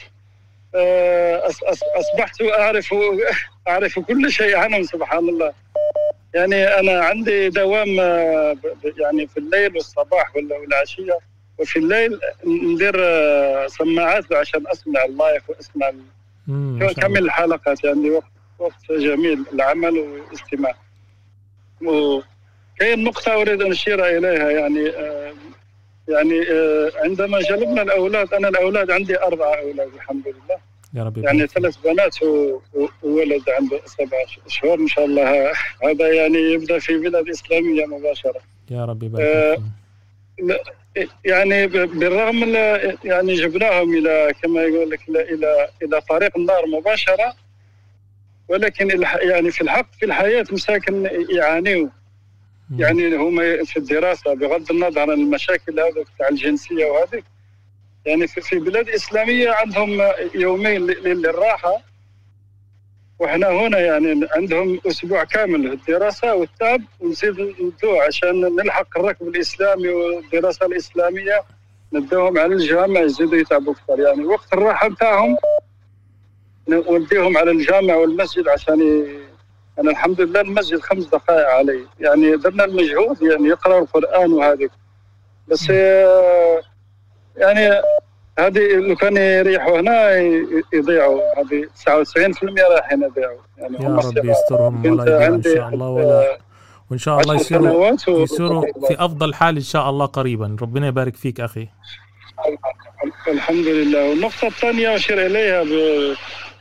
آه، 0.75 1.43
أصبحت 1.97 2.43
أعرف 2.43 2.95
أعرف 3.69 3.99
كل 3.99 4.33
شيء 4.33 4.57
عنهم 4.57 4.83
سبحان 4.83 5.29
الله. 5.29 5.53
يعني 6.35 6.65
أنا 6.65 7.01
عندي 7.05 7.49
دوام 7.49 8.01
آه، 8.01 8.57
يعني 8.99 9.27
في 9.27 9.37
الليل 9.37 9.77
والصباح 9.77 10.37
والعشية. 10.37 11.19
وفي 11.59 11.79
الليل 11.79 12.21
ندير 12.47 12.95
آه، 12.99 13.67
سماعات 13.67 14.33
عشان 14.33 14.65
أسمع 14.73 15.05
اللايف 15.05 15.43
كمل 16.95 17.19
الله. 17.19 17.19
الحلقات. 17.19 17.85
يعني 17.85 18.11
وقت 18.11 18.25
وقت 18.59 18.93
جميل 18.93 19.45
العمل 19.53 19.99
والاستماع. 19.99 20.75
وكاين 21.83 23.05
نقطة 23.05 23.35
أريد 23.35 23.63
أن 23.63 23.71
أشير 23.73 24.07
إليها 24.19 24.51
يعني 24.51 24.89
آه، 24.89 25.24
يعني 26.09 26.43
آه، 26.51 26.91
عندما 26.95 27.41
جلبنا 27.41 27.83
الأولاد 27.83 28.35
أنا 28.35 28.49
الأولاد 28.49 28.91
عندي 28.91 29.19
أربعة 29.23 29.55
أولاد 29.55 29.89
الحمد 29.95 30.29
لله 30.29 30.59
يا 30.95 31.03
رب 31.05 31.19
يعني. 31.19 31.47
ثلاث 31.47 31.77
بنات 31.77 32.17
وولد 33.03 33.43
عنده 33.49 33.81
سبع 33.87 34.17
شهور 34.49 34.79
إن 34.79 34.89
شاء 34.89 35.05
الله 35.05 35.53
هذا 35.83 36.13
يعني 36.13 36.39
يبدأ 36.39 36.79
في 36.79 36.99
بلاد 36.99 37.29
إسلامية 37.29 37.87
مباشرة 37.87 38.41
يا 38.71 38.85
رب 38.85 39.03
يبارك 39.03 39.25
آه،. 39.27 39.63
يعني 41.25 41.67
بالرغم 41.67 42.41
من 42.41 42.55
يعني 43.05 43.35
جبناهم 43.35 43.97
إلى 43.97 44.35
كما 44.43 44.63
يقول 44.63 44.91
لك 44.91 45.01
إلى 45.09 45.69
إلى 45.83 46.01
طريق 46.01 46.39
النار 46.39 46.67
مباشرة 46.67 47.35
ولكن 48.49 49.03
يعني 49.23 49.51
في 49.51 49.61
الحق 49.61 49.87
في 49.93 50.07
الحياة 50.07 50.45
مساكن 50.53 51.11
يعانيوا. 51.31 51.89
يعني 52.79 53.17
هم 53.17 53.65
في 53.65 53.77
الدراسة 53.77 54.35
بغض 54.35 54.71
النظر 54.71 55.01
عن 55.01 55.11
المشاكل 55.11 55.81
هذه 55.81 56.05
تاع 56.19 56.29
الجنسية 56.29 56.87
وهذه 56.87 57.23
يعني 58.07 58.27
في 58.27 58.59
بلاد 58.59 58.89
إسلامية 58.89 59.51
عندهم 59.51 60.03
يومين 60.35 60.87
للراحة 60.87 61.83
وإحنا 63.19 63.49
هنا 63.49 63.79
يعني 63.79 64.29
عندهم 64.37 64.81
أسبوع 64.87 65.25
كامل 65.25 65.73
الدراسة 65.73 66.35
والتعب 66.35 66.83
ونزيد 67.01 67.41
ندوه 67.41 68.03
عشان 68.07 68.41
نلحق 68.41 68.99
الركب 68.99 69.29
الإسلامي 69.29 69.89
والدراسة 69.89 70.67
الإسلامية 70.67 71.43
ندوهم 71.93 72.39
على 72.39 72.55
الجامع 72.55 73.01
يزيدوا 73.01 73.39
يتعبوا 73.39 73.73
أكثر 73.73 74.01
يعني 74.01 74.25
وقت 74.25 74.53
الراحة 74.53 74.89
بتاعهم 74.89 75.37
نوديهم 76.69 77.39
على 77.39 77.51
الجامع 77.51 77.95
والمسجد 77.95 78.49
عشان. 78.49 79.07
أنا 79.81 79.91
الحمد 79.91 80.21
لله 80.21 80.41
المسجد 80.41 80.81
خمس 80.81 81.05
دقائق 81.07 81.49
علي. 81.49 81.81
يعني 82.01 82.37
درنا 82.37 82.65
المجهود 82.65 83.23
يعني 83.23 83.49
يقرأوا 83.49 83.81
القرآن 83.81 84.33
وهذه. 84.33 84.69
بس 85.49 85.71
آه، 85.71 86.61
يعني 87.37 87.83
هذه 88.39 88.77
لو 88.77 88.97
كان 88.97 89.17
يريحوا 89.17 89.81
هنا 89.81 90.17
يضيعوا. 90.75 91.21
هذه 91.39 91.67
99% 91.75 92.63
رايحين 92.71 93.03
يضيعوا. 93.03 93.39
يعني 93.59 93.77
يا 93.85 93.89
رب. 93.89 94.25
يسترهم 94.25 94.87
ولا 94.87 95.27
إن 95.27 95.43
شاء 95.43 95.69
الله. 95.69 95.89
ولا 95.89 96.39
وإن 96.91 96.99
شاء 96.99 97.21
الله 97.21 97.35
يصيروا 97.35 97.97
يصيروا 98.09 98.67
في 98.89 98.97
أفضل 98.99 99.35
حال 99.35 99.57
إن 99.57 99.63
شاء 99.63 99.91
الله 99.91 100.07
قريبا. 100.07 100.57
ربنا 100.63 100.87
يبارك 100.87 101.17
فيك 101.17 101.41
أخي. 101.41 101.69
الحمد 103.29 103.67
لله. 103.67 104.11
والنقطة 104.11 104.47
الثانية 104.47 104.95
أشير 104.95 105.27
إليها 105.27 105.63
ب... 105.63 105.69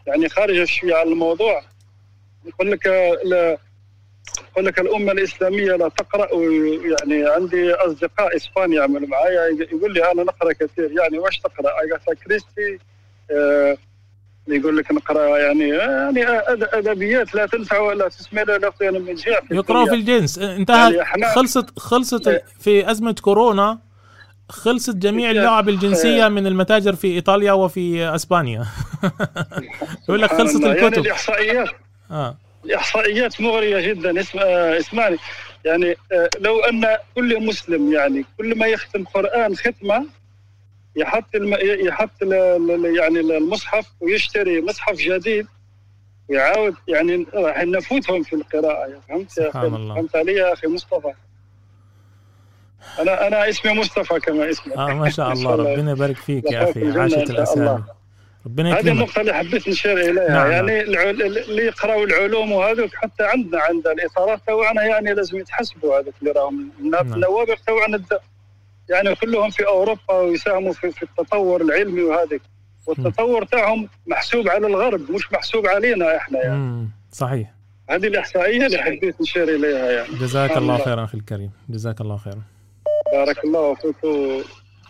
يعني 0.07 0.30
خارج 0.30 0.64
شوية 0.64 0.95
عن 0.95 1.07
الموضوع. 1.07 1.61
يقول 2.46 2.72
لك 2.72 2.88
لا 3.26 3.58
يقول 4.52 4.66
لك 4.66 4.80
الأمة 4.80 5.12
الإسلامية 5.12 5.72
لا 5.76 5.89
تقرأ 5.89 6.28
يعني 7.02 7.26
عندي 7.30 7.74
أصدقاء 7.74 8.36
إسبان 8.36 8.74
يعملوا 8.74 9.08
معايا 9.08 9.41
يقول 9.72 9.94
لي 9.94 10.12
أنا 10.12 10.24
نقرأ 10.24 10.54
كثير 10.54 10.91
يعني 11.02 11.18
واش 11.20 11.39
تقرأ؟ 11.39 11.72
أجاثا 11.84 12.14
كريستي 12.14 12.80
آه 13.32 13.78
يقول 14.48 14.78
لك 14.78 14.91
نقرأ 14.91 15.38
يعني 15.38 15.70
يعني 15.70 16.26
أد- 16.41 16.74
أدبيات 16.76 17.36
لا 17.36 17.46
تنفع 17.46 17.80
ولا 17.80 18.08
تسمع 18.08 18.41
لا 18.41 18.58
لا 18.58 18.72
يعني 18.82 19.00
من 19.00 19.16
جهة 19.16 19.39
في 19.48 19.56
يقرأوا 19.56 19.86
في. 19.86 19.96
الجنس 19.96 20.39
انتهى 20.39 20.94
يعني 20.96 21.26
خلصت 21.36 21.80
خلصت 21.80 22.28
إيه. 22.28 22.44
في 22.60 22.91
أزمة 22.91 23.16
كورونا 23.22 23.80
خلصت 24.50 24.96
جميع 24.96 25.26
يعني- 25.26 25.39
اللعب 25.39 25.70
الجنسية 25.70 26.24
إيه. 26.24 26.30
من 26.30 26.48
المتاجر 26.48 26.96
في 26.96 27.08
إيطاليا 27.08 27.52
وفي 27.52 28.16
أسبانيا 28.16 28.66
يقول 30.10 30.22
لك 30.22 30.30
خلصت. 30.34 30.62
يعني 30.64 30.86
الكتب 30.86 31.06
الإحصائيات 31.06 31.70
آه. 32.14 32.38
احصائيات 32.76 33.41
مغرية 33.41 33.88
جدا 33.91 34.20
اسم 34.20 34.39
آه، 34.39 34.78
اسمعني. 34.80 35.18
يعني 35.66 35.95
آه، 36.11 36.30
لو 36.39 36.59
أن 36.59 36.97
كل 37.16 37.45
مسلم 37.45 37.93
يعني 37.93 38.26
كل 38.38 38.57
ما 38.57 38.68
يختم 38.68 39.03
قرآن 39.05 39.55
ختمة 39.55 40.05
يحط 40.95 41.36
الم... 41.36 41.57
يحط 41.88 42.09
ال... 42.22 42.95
يعني 42.97 43.20
المصحف 43.20 43.88
ويشتري 44.01 44.61
مصحف 44.61 44.95
جديد 44.95 45.47
ويعاود 46.30 46.76
يعني 46.88 47.26
راح 47.34 47.64
نفوتهم 47.64 48.24
في 48.24 48.34
القراءة. 48.36 48.88
يا 48.89 48.99
فهمت 49.09 49.38
يا 49.38 49.43
سبحان 49.49 49.66
أخي 49.66 49.76
الله. 49.76 49.95
فهمت 49.95 50.16
علي 50.16 50.34
يا 50.34 50.53
أخي 50.53 50.68
مصطفى؟ 50.68 51.14
أنا 52.99 53.28
أنا 53.28 53.49
اسمي 53.49 53.74
مصطفى 53.74 54.20
كما 54.20 54.49
اسمك. 54.49 54.74
آه 54.74 54.93
ما 54.93 55.09
شاء 55.09 55.32
الله. 55.34 55.55
ربنا 55.55 55.91
يبارك 55.91 56.16
فيك 56.18 56.51
يا 56.51 56.70
أخي 56.72 56.99
عاشت 56.99 57.30
الأسامي. 57.30 57.84
ربنا 58.46 58.70
هذه 58.70 58.80
يكرمك. 58.80 58.91
النقطة 58.91 59.22
اللي 59.22 59.34
حبيت 59.34 59.68
نشير 59.70 59.98
إليها. 59.98 60.30
نعم، 60.30 60.52
يعني 60.52 60.82
العل... 60.82 61.22
اللي 61.22 61.66
يقرأوا 61.66 62.06
العلوم 62.06 62.52
وهذوك 62.52 62.96
حتى 62.96 63.24
عندنا 63.24 63.62
عند 63.62 63.88
الإطارات 63.88 64.39
توعنا 64.48 64.84
يعني 64.84 65.14
لازم 65.14 65.38
يتحسبوا 65.38 66.00
هذوك 66.00 66.14
اللي 66.22 66.32
راهم. 66.32 66.70
نعم. 66.91 67.14
النوابغ 67.14 67.56
توعنا. 67.68 68.04
يعني 68.89 69.16
كلهم 69.16 69.50
في 69.50 69.68
أوروبا 69.68 70.14
ويساهموا 70.14 70.74
في, 70.74 70.91
في 70.91 71.04
التطور 71.04 71.62
العلمي 71.62 72.02
وهذيك. 72.02 72.41
والتطور 72.88 73.46
تاعهم 73.46 73.89
محسوب 74.08 74.48
على 74.50 74.68
الغرب 74.68 75.12
مش 75.12 75.34
محسوب 75.34 75.68
علينا 75.68 76.18
إحنا 76.18 76.39
يعني. 76.39 76.56
مم. 76.56 76.89
صحيح. 77.12 77.54
هذه 77.89 78.08
الإحصائية 78.08 78.66
اللي 78.66 78.78
حبيت 78.78 79.22
نشير 79.22 79.56
إليها 79.56 79.91
يعني. 79.91 80.08
جزاك 80.22 80.58
الله 80.58 80.74
الله. 80.76 80.86
خيرا 80.86 81.04
أخي 81.04 81.18
الكريم. 81.18 81.52
جزاك 81.70 82.02
الله 82.02 82.18
خيرا. 82.18 82.41
بارك 83.14 83.44
الله 83.44 83.76
فيك. 83.76 84.04
و- 84.04 84.41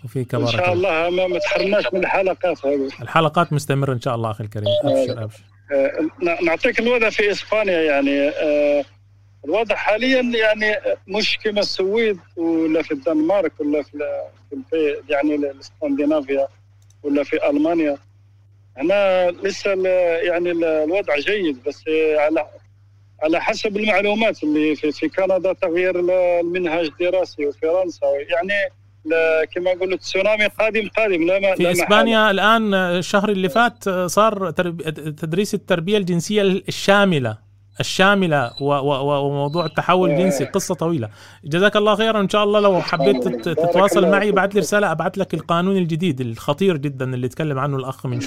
وفيك 0.04 0.36
بارك 0.36 0.49
شاء 0.51 0.74
الله. 0.74 1.10
ما, 1.10 1.28
ما 1.28 1.39
تحرمناش 1.39 1.93
من 1.93 1.99
الحلقات 1.99 2.66
هذه. 2.66 2.89
الحلقات 3.01 3.54
مستمرة 3.54 3.93
إن 3.93 4.01
شاء 4.01 4.16
الله 4.16 4.32
أخي 4.32 4.43
الكريم. 4.43 4.68
أبشر 4.84 5.28
آه، 5.74 5.91
ن- 6.22 6.45
نعطيك 6.45 6.80
الوضع 6.80 7.10
في 7.10 7.32
إسبانيا 7.32 7.82
يعني. 7.82 8.30
آه، 8.30 8.86
الوضع 9.45 9.76
حاليا 9.76 10.22
يعني 10.22 10.76
مش 11.08 11.38
كما 11.43 11.60
السويد 11.60 12.20
ولا 12.38 12.82
في 12.82 12.91
الدنمارك 12.91 13.51
ولا 13.60 13.82
في 13.84 13.97
في 14.70 14.95
يعني 15.10 15.36
الاسكندنافيا 15.36 16.47
ولا 17.04 17.24
في 17.24 17.49
ألمانيا. 17.49 17.97
هنا 18.78 19.32
لسه 19.32 19.72
يعني 20.18 20.51
ال- 20.51 20.64
الوضع 20.64 21.18
جيد 21.18 21.64
بس 21.68 21.84
على 22.18 22.45
على 23.24 23.41
حسب 23.41 23.78
المعلومات 23.78 24.43
اللي 24.43 24.76
في, 24.76 24.91
في 24.91 25.10
كندا 25.10 25.54
تغيير 25.54 25.99
ال- 25.99 26.12
المنهج 26.12 26.86
الدراسي 26.86 27.45
وفرنسا. 27.45 28.06
يعني 28.30 28.54
كما 29.56 29.72
قلت 29.72 30.01
تسونامي 30.01 30.45
قادم 30.47 30.89
قادم 30.97 31.28
لا 31.28 31.39
ما 31.39 31.47
لا 31.47 31.56
في 31.56 31.64
محالة. 31.64 32.32
الآن 32.32 32.74
الشهر 32.74 33.30
اللي 33.30 33.49
فات 33.49 33.89
صار. 33.89 34.51
تدريس 34.51 35.54
الشاملة 36.41 37.38
الشاملة 37.80 38.51
و... 38.62 38.66
و... 38.74 39.26
وموضوع 39.28 39.66
التحول 39.66 40.10
الجنسي 40.12 40.45
قصة 40.45 40.76
طويلة 40.76 41.10
جزاك 41.45 41.76
الله 41.76 41.95
خيرا 41.95 42.20
إن 42.22 42.30
شاء 42.30 42.43
الله 42.43 42.60
لو 42.60 42.82
حبيت 42.82 43.28
تت- 43.28 43.49
تتواصل 43.49 44.08
معي 44.08 44.30
أبعث 44.30 44.54
لي 44.56 44.60
رسالة 44.60 44.91
أبعث 44.91 45.18
لك 45.18 45.34
القانون 45.34 45.78
الجديد 45.78 46.22
الخطير 46.22 46.78
جدا 46.78 47.14
اللي 47.14 47.28
تكلم 47.28 47.60
عنه 47.60 47.78
الأخ 47.78 48.06
من 48.06 48.22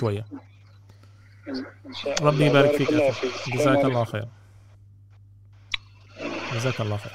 شاء 2.02 2.16
ربي. 2.22 2.46
يبارك 2.46 2.82
بارك 2.92 3.12
فيك. 3.12 3.54
جزاك 3.54 3.84
الله 3.84 4.04
خير 4.04 4.26
جزاك 6.54 6.80
الله 6.80 6.96
خير 6.96 7.12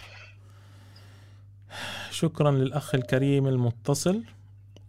شكرا 2.22 2.52
للأخ 2.52 2.96
الكريم 2.96 3.48
المتصل. 3.48 4.24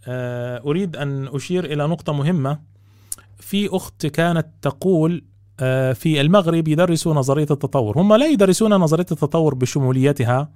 آه، 0.06 0.62
أريد 0.66 0.96
أن 0.96 1.28
أشير 1.32 1.64
إلى 1.64 1.86
نقطة 1.86 2.12
مهمة. 2.12 2.58
في 3.38 3.68
أخت 3.72 4.06
كانت 4.06 4.46
تقول 4.62 5.24
آه، 5.60 5.92
في 5.92 6.20
المغرب 6.20 6.68
يدرسوا 6.68 7.14
نظرية 7.14 7.46
التطور. 7.50 7.98
هم 7.98 8.14
لا 8.14 8.26
يدرسون 8.26 8.74
نظرية 8.74 9.06
التطور 9.12 9.54
بشموليتها 9.54 10.48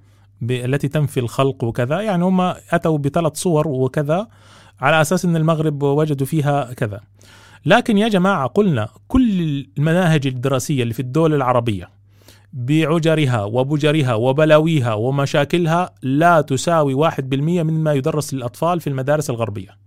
التي 0.43 0.89
تنفي 0.89 1.21
الخلق 1.21 1.65
وكذا. 1.65 2.01
يعني 2.01 2.25
هم 2.25 2.41
أتوا 2.71 2.99
بثلاث 2.99 3.37
صور 3.37 3.69
وكذا 3.69 4.29
على 4.81 5.01
أساس 5.01 5.25
أن 5.25 5.37
المغرب 5.37 5.83
وجدوا 5.83 6.27
فيها 6.27 6.73
كذا. 6.73 7.01
لكن 7.67 7.99
يا 7.99 8.09
جماعة 8.09 8.47
قلنا 8.47 8.89
كل 9.09 9.67
المناهج 9.79 10.27
الدراسية 10.27 10.83
اللي 10.83 10.95
في 10.95 11.01
الدول 11.01 11.35
العربية 11.35 11.96
بعجرها 12.53 13.45
وبجرها 13.45 14.15
وبلاويها 14.15 14.95
ومشاكلها 14.95 15.95
لا 16.03 16.41
تساوي 16.41 16.95
واحد 16.95 17.29
بالمية 17.29 17.63
مما 17.63 17.93
يدرس 17.93 18.35
للأطفال 18.35 18.81
في 18.81 18.87
المدارس 18.87 19.31
الغربية. 19.31 19.79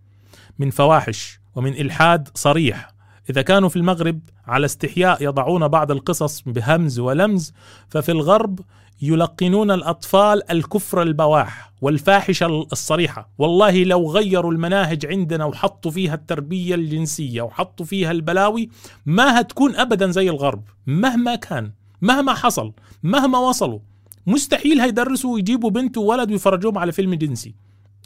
من 0.60 0.70
فواحش 0.70 1.39
ومن 1.55 1.74
إلحاد 1.74 2.30
صريح. 2.36 2.93
إذا 3.30 3.41
كانوا 3.41 3.70
في 3.70 3.76
المغرب 3.76 4.20
على 4.47 4.66
استحياء 4.66 5.24
يضعون 5.24 5.68
بعض 5.68 5.91
القصص 5.91 6.41
بهمز 6.45 6.99
ولمز 6.99 7.53
ففي 7.89 8.12
الغرب 8.12 8.60
يلقنون 9.01 9.72
الأطفال 9.72 10.51
الكفر 10.51 11.01
البواح 11.01 11.72
والفاحشة 11.82 12.68
الصريحة. 12.72 13.30
والله 13.38 13.84
لو 13.84 14.12
غيروا 14.12 14.51
المناهج 14.51 15.05
عندنا 15.05 15.45
وحطوا 15.45 15.91
فيها 15.91 16.14
التربية 16.14 16.76
الجنسية 16.76 17.41
وحطوا 17.41 17.86
فيها 17.86 18.12
البلاوي 18.12 18.70
ما 19.05 19.39
هتكون 19.39 19.76
أبدا 19.76 20.12
زي 20.12 20.30
الغرب 20.30 20.64
مهما 20.88 21.36
كان. 21.36 21.72
مهما 22.02 22.34
حصل 22.34 22.74
مهما 23.04 23.39
وصلوا 23.39 23.80
مستحيل 24.28 24.82
هيدرسوا 24.82 25.34
ويجيبوا 25.34 25.70
بنت 25.70 25.97
وولد 25.97 26.32
ويفرجوهم 26.32 26.78
على 26.78 26.91
فيلم 26.91 27.14
جنسي. 27.14 27.56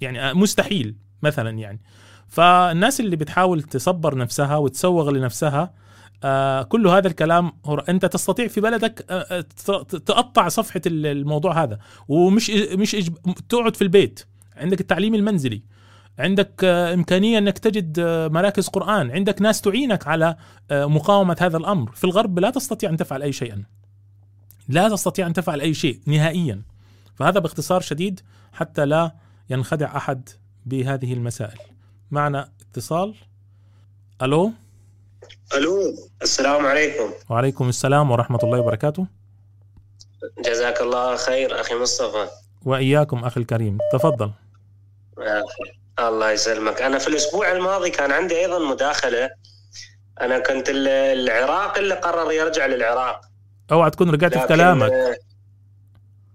يعني 0.01 0.29
آه، 0.29 0.33
مستحيل 0.33 0.95
مثلا 1.23 1.49
يعني. 1.49 1.81
فالناس 2.27 2.99
اللي 2.99 3.15
بتحاول 3.15 3.61
تصبر 3.61 4.17
نفسها 4.17 4.57
وتسوغ 4.57 5.09
لنفسها 5.11 5.73
آه 6.23 6.63
كل 6.63 6.87
هذا 6.87 7.07
الكلام 7.07 7.51
هو 7.65 7.75
أنت 7.75 8.05
تستطيع 8.05 8.47
في 8.47 8.61
بلدك 8.61 9.05
آه 9.09 9.41
تقطع 10.05 10.47
صفحة 10.47 10.81
ال- 10.85 11.05
الموضوع 11.05 11.63
هذا. 11.63 11.79
ومش 12.07 12.49
مش. 12.49 13.11
تقعد 13.49 13.75
في 13.75 13.81
البيت. 13.81 14.25
عندك 14.57 14.81
التعليم 14.81 15.15
المنزلي. 15.15 15.63
عندك 16.19 16.63
إمكانية 16.63 17.37
أنك 17.37 17.57
تجد 17.57 17.99
مراكز 18.31 18.67
قرآن. 18.67 19.11
عندك 19.11 19.41
ناس 19.41 19.61
تعينك 19.61 20.07
على 20.07 20.35
مقاومة 20.71 21.35
هذا 21.39 21.57
الأمر. 21.57 21.91
في 21.91 22.03
الغرب 22.03 22.39
لا 22.39 22.49
تستطيع 22.49 22.89
أن 22.89 22.97
تفعل 22.97 23.21
أي 23.21 23.31
شيئا. 23.31 23.63
لا 24.67 24.89
تستطيع 24.89 25.27
أن 25.27 25.33
تفعل 25.33 25.61
أي 25.61 25.73
شيء 25.73 25.99
نهائيا. 26.05 26.61
فهذا 27.15 27.39
باختصار 27.39 27.81
شديد 27.81 28.21
حتى 28.53 28.85
لا 28.85 29.11
ينخدع 29.49 29.97
أحد 29.97 30.29
بهذه 30.65 31.13
المسائل. 31.13 31.59
معنا 32.11 32.49
اتصال. 32.71 33.15
ألو؟ 34.21 34.51
ألو 35.55 35.95
السلام 36.21 36.65
عليكم. 36.65 37.13
وعليكم 37.29 37.69
السلام 37.69 38.11
ورحمة 38.11 38.39
الله 38.43 38.59
وبركاته. 38.59 39.07
جزاك 40.45 40.81
الله 40.81 41.15
خير 41.15 41.61
أخي 41.61 41.75
مصطفى. 41.75 42.27
وإياكم 42.65 43.17
أخي 43.17 43.41
الكريم. 43.41 43.77
تفضل. 43.93 44.31
الله 45.99 46.31
يسلمك. 46.31 46.81
أنا 46.81 46.97
في 46.97 47.07
الأسبوع 47.07 47.51
الماضي 47.51 47.89
كان 47.89 48.11
عندي 48.11 48.39
أيضا 48.39 48.59
مداخلة. 48.59 49.29
أنا 50.21 50.39
كنت 50.39 50.69
ال- 50.69 50.87
العراق 50.87 51.77
اللي 51.77 51.95
قرر 51.95 52.31
يرجع 52.31 52.65
للعراق. 52.65 53.21
اوعى 53.71 53.91
تكون 53.91 54.09
رجعت 54.09 54.37
في 54.37 54.47
كلامك. 54.47 54.91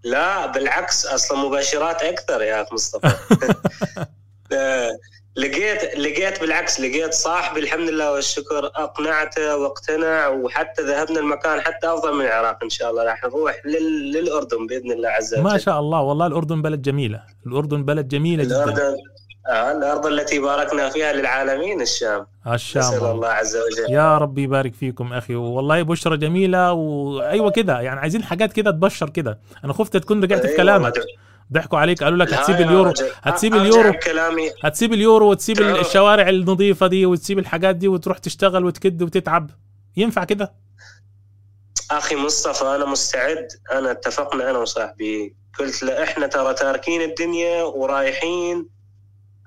لا 0.05 0.47
بالعكس 0.47 1.07
أصلا 1.07 1.39
مباشرات 1.39 2.03
أكثر 2.03 2.43
يا 2.43 2.63
أخي 2.63 2.75
مصطفى. 2.75 3.09
آه، 4.53 4.91
لقيت 5.37 5.99
لقيت 5.99 6.41
بالعكس 6.41 6.81
لقيت 6.81 7.15
صاحبي 7.15 7.61
الحمد 7.61 7.89
لله 7.89 8.13
والشكر 8.13 8.67
أقنعته 8.67 9.57
واقتنع 9.57 10.29
وحتى 10.29 10.83
ذهبنا 10.83 11.21
المكان 11.21 11.61
حتى 11.61 11.87
أفضل 11.87 12.15
من 12.15 12.25
العراق 12.25 12.59
إن 12.63 12.71
شاء 12.71 12.91
الله. 12.91 13.05
راح 13.05 13.25
نروح 13.25 13.57
لل... 13.67 14.13
للأردن 14.13 14.67
بإذن 14.67 14.93
الله 14.93 15.09
عز 15.09 15.35
وجل. 15.35 15.43
ما 15.43 15.59
شاء 15.59 15.81
الله 15.81 16.01
والله 16.01 16.27
الأردن 16.27 16.63
بلد 16.63 16.83
جميلة. 16.83 17.23
الأردن 17.47 17.85
بلد 17.85 18.09
جميلة 18.09 18.45
جدا. 18.45 18.65
الأردن 18.65 18.97
آه 19.49 19.73
الأرض 19.73 20.07
التي 20.07 20.39
باركنا 20.39 20.89
فيها 20.89 21.13
للعالمين 21.13 21.81
الشام. 21.81 22.27
الشام. 22.47 22.83
نسأل. 22.83 23.05
الله 23.07 23.29
عز 23.29 23.57
وجل. 23.57 23.93
يا 23.93 24.19
ربي 24.19 24.43
يبارك 24.43 24.75
فيكم 24.75 25.13
أخي. 25.13 25.35
والله 25.35 25.83
بشرى 25.83 26.17
جميلة 26.17 26.73
وايوه 26.73 27.51
كده 27.51 27.81
يعني 27.81 28.01
عايزين 28.01 28.25
حاجات 28.25 28.53
كده 28.53 28.71
تبشر 28.71 29.11
كده. 29.11 29.39
أنا 29.65 29.73
خفت 29.73 29.97
تكون 29.97 30.23
رجعت 30.23 30.41
في 30.41 30.47
أيوة 30.47 30.57
كلامك. 30.57 30.93
ضحكوا 31.53 31.79
عليك 31.79 32.05
قالوا 32.05 32.19
لك 32.25 32.35
هتسيب 32.35 32.57
اليورو. 32.57 32.93
هتسيب 33.23 33.55
اليورو. 33.55 33.93
هتسيب 34.65 34.93
اليورو 34.93 35.31
وتسيب 35.31 35.61
الشوارع 35.61 36.29
النظيفة 36.29 36.87
دي 36.87 37.07
وتسيب 37.07 37.39
الحاجات 37.39 37.77
دي 37.77 37.89
وتروح 37.89 38.19
تشتغل 38.19 38.65
وتكد 38.65 39.03
وتتعب. 39.03 39.51
ينفع 39.97 40.25
كده؟ 40.25 40.53
أخي 41.91 42.17
مصطفى 42.17 42.65
أنا 42.65 42.85
مستعد. 42.85 43.49
أنا 43.73 43.91
اتفقنا 43.91 44.51
أنا 44.51 44.59
وصاحبي. 44.59 45.37
قلت 45.59 45.83
له 45.83 46.03
إحنا 46.03 46.27
ترى 46.27 46.55
تاركين 46.55 47.03
الدنيا 47.03 47.63
ورايحين 47.63 48.78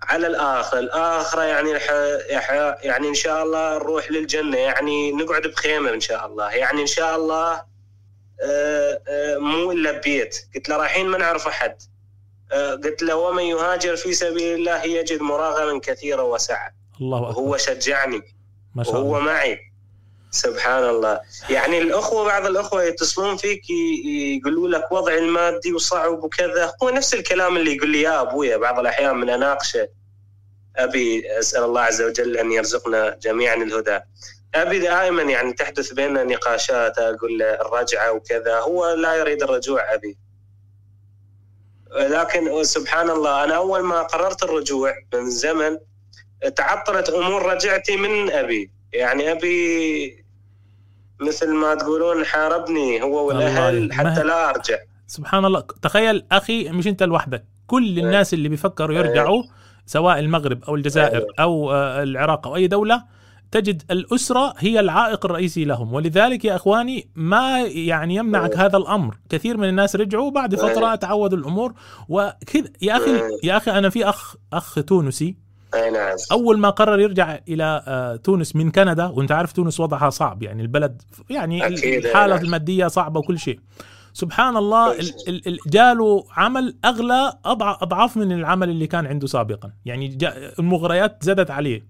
على 0.04 0.28
الآخرة 0.28 0.80
الآخرة 0.80 1.42
يعني. 1.44 1.72
يح- 2.30 2.78
يعني 2.84 3.08
إن 3.08 3.14
شاء 3.14 3.44
الله 3.44 3.78
نروح 3.78 4.12
للجنة. 4.12 4.58
يعني 4.58 5.12
نقعد 5.12 5.42
بخيمة 5.48 5.90
إن 5.94 6.00
شاء 6.00 6.26
الله. 6.26 6.52
يعني 6.52 6.82
إن 6.82 6.88
شاء 6.88 7.16
الله 7.16 7.72
آه، 8.44 9.02
آه، 9.08 9.38
مو 9.38 9.72
إلا 9.72 9.92
ببيت. 9.92 10.38
قلت 10.56 10.70
له 10.70 10.78
رايحين 10.78 11.08
ما 11.08 11.18
نعرف 11.18 11.48
أحد. 11.48 11.76
آه، 12.52 12.72
قلت 12.76 13.04
له 13.04 13.16
ومن 13.16 13.44
يهاجر 13.44 13.96
في 13.96 14.14
سبيل 14.14 14.54
الله 14.60 14.84
يجد 14.84 15.22
مراغما 15.22 15.80
كثيرا 15.80 16.22
وسعة. 16.22 16.72
الله 17.02 17.22
وهو 17.22 17.56
اكبر 17.56 17.58
شجعني. 17.58 18.22
ما 18.76 18.84
شاء 18.84 18.96
وهو 18.96 19.18
الله. 19.18 19.20
معي. 19.32 19.71
سبحان 20.32 20.84
الله. 20.90 21.22
يعني 21.50 21.82
الأخوة 21.82 22.26
بعض 22.26 22.46
الأخوة 22.46 22.84
يتصلون 22.84 23.38
فيك 23.38 23.70
يقولوا 23.70 24.68
لك 24.70 24.92
وضعي 24.92 25.20
المادي 25.20 25.74
وصعب 25.74 26.24
وكذا. 26.24 26.74
هو 26.84 26.90
نفس 26.90 27.14
الكلام 27.14 27.58
اللي 27.58 27.76
يقول 27.76 27.90
لي 27.90 28.02
يا 28.02 28.22
أبويا 28.22 28.58
بعض 28.58 28.80
الأحيان 28.80 29.16
من 29.16 29.30
أناقشة. 29.30 29.88
أبي 30.78 31.40
أسأل 31.40 31.64
الله 31.64 31.82
عز 31.82 32.02
وجل 32.02 32.38
أن 32.38 32.52
يرزقنا 32.52 33.18
جميعا 33.22 33.56
الهدى. 33.56 34.00
أبي 34.56 34.80
دائما 34.80 35.22
يعني 35.22 35.54
تحدث 35.54 35.94
بيننا 35.94 36.24
نقاشات 36.24 37.00
أقول 37.00 37.42
الرجعة 37.42 38.12
وكذا. 38.12 38.60
هو 38.60 38.94
لا 38.94 39.16
يريد 39.16 39.44
الرجوع 39.44 39.94
أبي. 39.94 40.18
لكن 41.96 42.64
سبحان 42.64 43.10
الله 43.10 43.44
أنا 43.44 43.56
أول 43.56 43.84
ما 43.84 44.02
قررت 44.02 44.44
الرجوع 44.44 44.94
من 45.14 45.30
زمن 45.30 45.78
تعطلت 46.56 47.10
أمور 47.10 47.46
رجعتي 47.46 47.98
من 47.98 48.32
أبي. 48.32 48.72
يعني 48.94 49.32
أبي 49.32 50.21
مثل 51.22 51.54
ما 51.54 51.76
تقولون 51.76 52.26
حاربني 52.26 53.02
هو 53.02 53.28
والأهل 53.28 53.94
حتى 53.94 54.24
لا 54.24 54.50
أرجع. 54.50 54.78
سبحان 55.08 55.46
الله. 55.46 55.64
تخيل 55.82 56.24
أخي 56.32 56.70
مش 56.70 56.88
أنت 56.88 57.04
لوحدك. 57.04 57.46
كل 57.68 58.00
الناس 58.00 58.34
اللي 58.34 58.50
بيفكروا 58.50 58.96
يرجعوا 58.96 59.44
سواء 59.86 60.20
المغرب 60.20 60.64
أو 60.64 60.76
الجزائر 60.76 61.18
أيوة. 61.18 61.28
أو 61.40 61.72
آه، 61.72 62.04
العراق 62.04 62.48
أو 62.48 62.56
أي 62.56 62.68
دولة 62.68 63.04
تجد 63.52 63.84
الأسرة 63.92 64.54
هي 64.58 64.80
العائق 64.80 65.26
الرئيسي 65.26 65.66
لهم. 65.66 65.94
ولذلك 65.94 66.46
يا 66.46 66.56
أخواني 66.56 67.10
ما 67.16 67.62
يعني 67.62 68.16
يمنعك 68.16 68.58
هذا 68.58 68.78
الأمر. 68.78 69.18
كثير 69.30 69.58
من 69.58 69.70
الناس 69.70 69.96
رجعوا 69.96 70.32
بعد 70.32 70.56
فترة. 70.56 70.96
تعودوا 70.96 71.38
الأمور. 71.38 71.74
وكذا 72.10 72.70
يا 72.82 72.98
أخي. 72.98 73.22
يا 73.44 73.58
أخي 73.58 73.72
أنا 73.72 73.90
في 73.90 74.10
أخ 74.10 74.36
أخ 74.54 74.76
تونسي 74.88 75.36
أي 75.76 75.92
نعم. 75.92 76.16
أول 76.32 76.58
ما 76.60 76.70
قرر 76.70 77.00
يرجع 77.00 77.40
إلى 77.50 77.84
آه، 77.88 78.16
تونس 78.16 78.56
من 78.56 78.72
كندا 78.72 79.06
وأنت 79.06 79.32
عارف 79.32 79.52
تونس 79.52 79.80
وضعها 79.80 80.10
صعب 80.10 80.44
يعني 80.44 80.62
البلد 80.62 81.02
يعني 81.30 81.68
أكيد، 81.68 82.06
الحاله 82.06 82.36
نعم. 82.36 82.46
المادية 82.46 82.88
صعبة 82.88 83.20
وكل 83.20 83.40
شيء. 83.40 83.60
سبحان 84.14 84.58
الله 84.58 84.92
ال- 84.92 85.14
ال- 85.28 85.48
ال- 85.48 85.58
جاله 85.68 86.26
عمل 86.38 86.76
أغلى 86.86 87.34
أضعاف 87.46 88.18
من 88.18 88.32
العمل 88.32 88.70
اللي 88.70 88.88
كان 88.88 89.06
عنده 89.08 89.28
سابقا. 89.28 89.72
يعني 89.86 90.18
المغريات 90.60 91.18
زادت 91.24 91.52
عليه. 91.52 91.86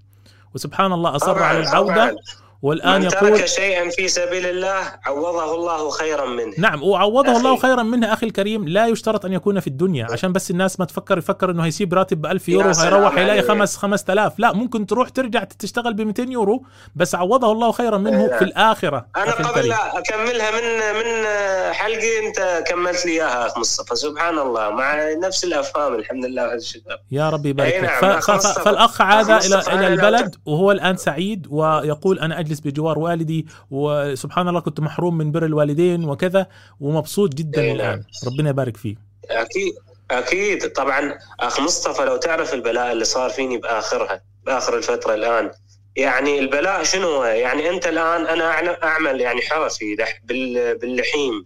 وسبحان 0.55 0.93
الله 0.93 1.15
أصر 1.15 1.43
على 1.43 1.59
العودة. 1.59 2.15
والآن 2.61 3.01
من 3.01 3.07
يقول 3.07 3.37
ترك 3.37 3.45
شيئا 3.45 3.89
في 3.89 4.07
سبيل 4.07 4.45
الله 4.45 4.99
عوضه 5.05 5.55
الله 5.55 5.89
خيرا 5.89 6.25
منه 6.25 6.53
نعم 6.57 6.83
وعوضه. 6.83 7.37
الله 7.37 7.57
خيرا 7.57 7.83
منه 7.83 8.13
أخي 8.13 8.25
الكريم 8.25 8.67
لا 8.67 8.87
يشترط 8.87 9.25
أن 9.25 9.33
يكون 9.33 9.59
في 9.59 9.67
الدنيا 9.67 10.07
عشان 10.11 10.33
بس 10.33 10.51
الناس 10.51 10.79
ما 10.79 10.85
تفكر 10.85 11.17
يفكر 11.17 11.51
إنه 11.51 11.65
هيسيب 11.65 11.93
راتب 11.93 12.21
ب 12.21 12.25
1000 12.25 12.49
يا 12.49 12.53
يورو 12.53 12.69
هيروح 12.69 13.13
يلاقي 13.13 13.31
عليك. 13.31 13.47
خمس 13.47 13.77
5000 13.77 14.39
لا 14.39 14.53
ممكن 14.53 14.85
تروح 14.85 15.09
ترجع 15.09 15.43
تشتغل 15.43 15.93
ب 15.93 16.01
200 16.01 16.23
يورو 16.23 16.63
بس 16.95 17.15
عوضه 17.15 17.51
الله 17.51 17.71
خيرا 17.71 17.97
منه 17.97 18.25
إيه. 18.25 18.37
في 18.37 18.43
الآخرة 18.43 19.05
أنا 19.15 19.31
قبل 19.31 19.45
الكريم. 19.45 19.69
لا 19.69 19.97
أكملها 19.99 20.51
من 20.51 20.95
من 20.99 21.27
حلقه 21.73 22.27
أنت 22.27 22.63
كملت 22.67 23.05
لي 23.05 23.11
إياها 23.11 23.47
اخ 23.47 23.57
مصطفى 23.57 23.95
سبحان 23.95 24.39
الله 24.39 24.69
مع 24.69 25.13
نفس 25.23 25.43
الأفهام 25.43 25.95
الحمد 25.95 26.25
لله 26.25 26.47
والشكر 26.47 26.97
يا 27.11 27.29
رب 27.29 27.45
يبارك 27.45 27.73
نعم،. 27.75 28.19
فالأخ 28.39 29.01
عاد 29.01 29.31
إلى 29.31 29.59
إلى 29.73 29.87
البلد 29.87 30.35
وهو 30.45 30.71
الآن 30.71 30.97
سعيد 30.97 31.47
ويقول 31.49 32.19
أنا 32.19 32.39
اجلس 32.51 32.59
بجوار 32.59 32.99
والدي 32.99 33.45
وسبحان 33.71 34.47
الله 34.47 34.59
كنت 34.59 34.79
محروم 34.79 35.17
من 35.17 35.31
بر 35.31 35.45
الوالدين 35.45 36.05
وكذا 36.05 36.47
ومبسوط 36.79 37.33
جدا 37.33 37.61
أي 37.61 37.71
الآن 37.71 37.87
نعم. 37.89 38.03
ربنا 38.33 38.49
يبارك 38.49 38.77
فيه 38.77 38.95
أكيد 39.29 39.73
أكيد 40.11 40.71
طبعا 40.71 41.17
أخ 41.39 41.59
مصطفى 41.59 42.05
لو 42.05 42.17
تعرف 42.17 42.53
البلاء 42.53 42.91
اللي 42.91 43.03
صار 43.05 43.29
فيني 43.29 43.57
بآخرها 43.57 44.21
بآخر 44.45 44.77
الفترة 44.77 45.13
الآن 45.13 45.51
يعني 45.95 46.39
البلاء 46.39 46.83
شنو؟ 46.83 47.23
يعني 47.23 47.69
أنت 47.69 47.87
الآن 47.87 48.25
أنا 48.25 48.83
أعمل 48.83 49.21
يعني 49.21 49.41
حرفي 49.41 49.95
لح- 49.95 50.21
بال- 50.25 50.77
باللحيم 50.77 51.45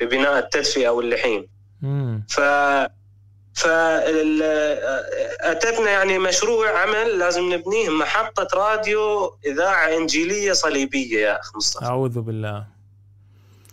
ببناء 0.00 0.38
التدفئة 0.38 0.88
واللحيم. 0.88 1.46
ف 2.28 2.40
ف 3.54 3.66
أتتنا 5.40 5.90
يعني 5.90 6.18
مشروع 6.18 6.78
عمل 6.78 7.18
لازم 7.18 7.52
نبنيه 7.52 7.88
محطة 7.88 8.48
راديو 8.54 9.36
إذاعة 9.46 9.96
إنجيلية 9.96 10.52
صليبية 10.52 11.18
يا 11.20 11.40
أخ 11.40 11.56
مصطفى. 11.56 11.84
أعوذ 11.84 12.20
بالله. 12.20 12.64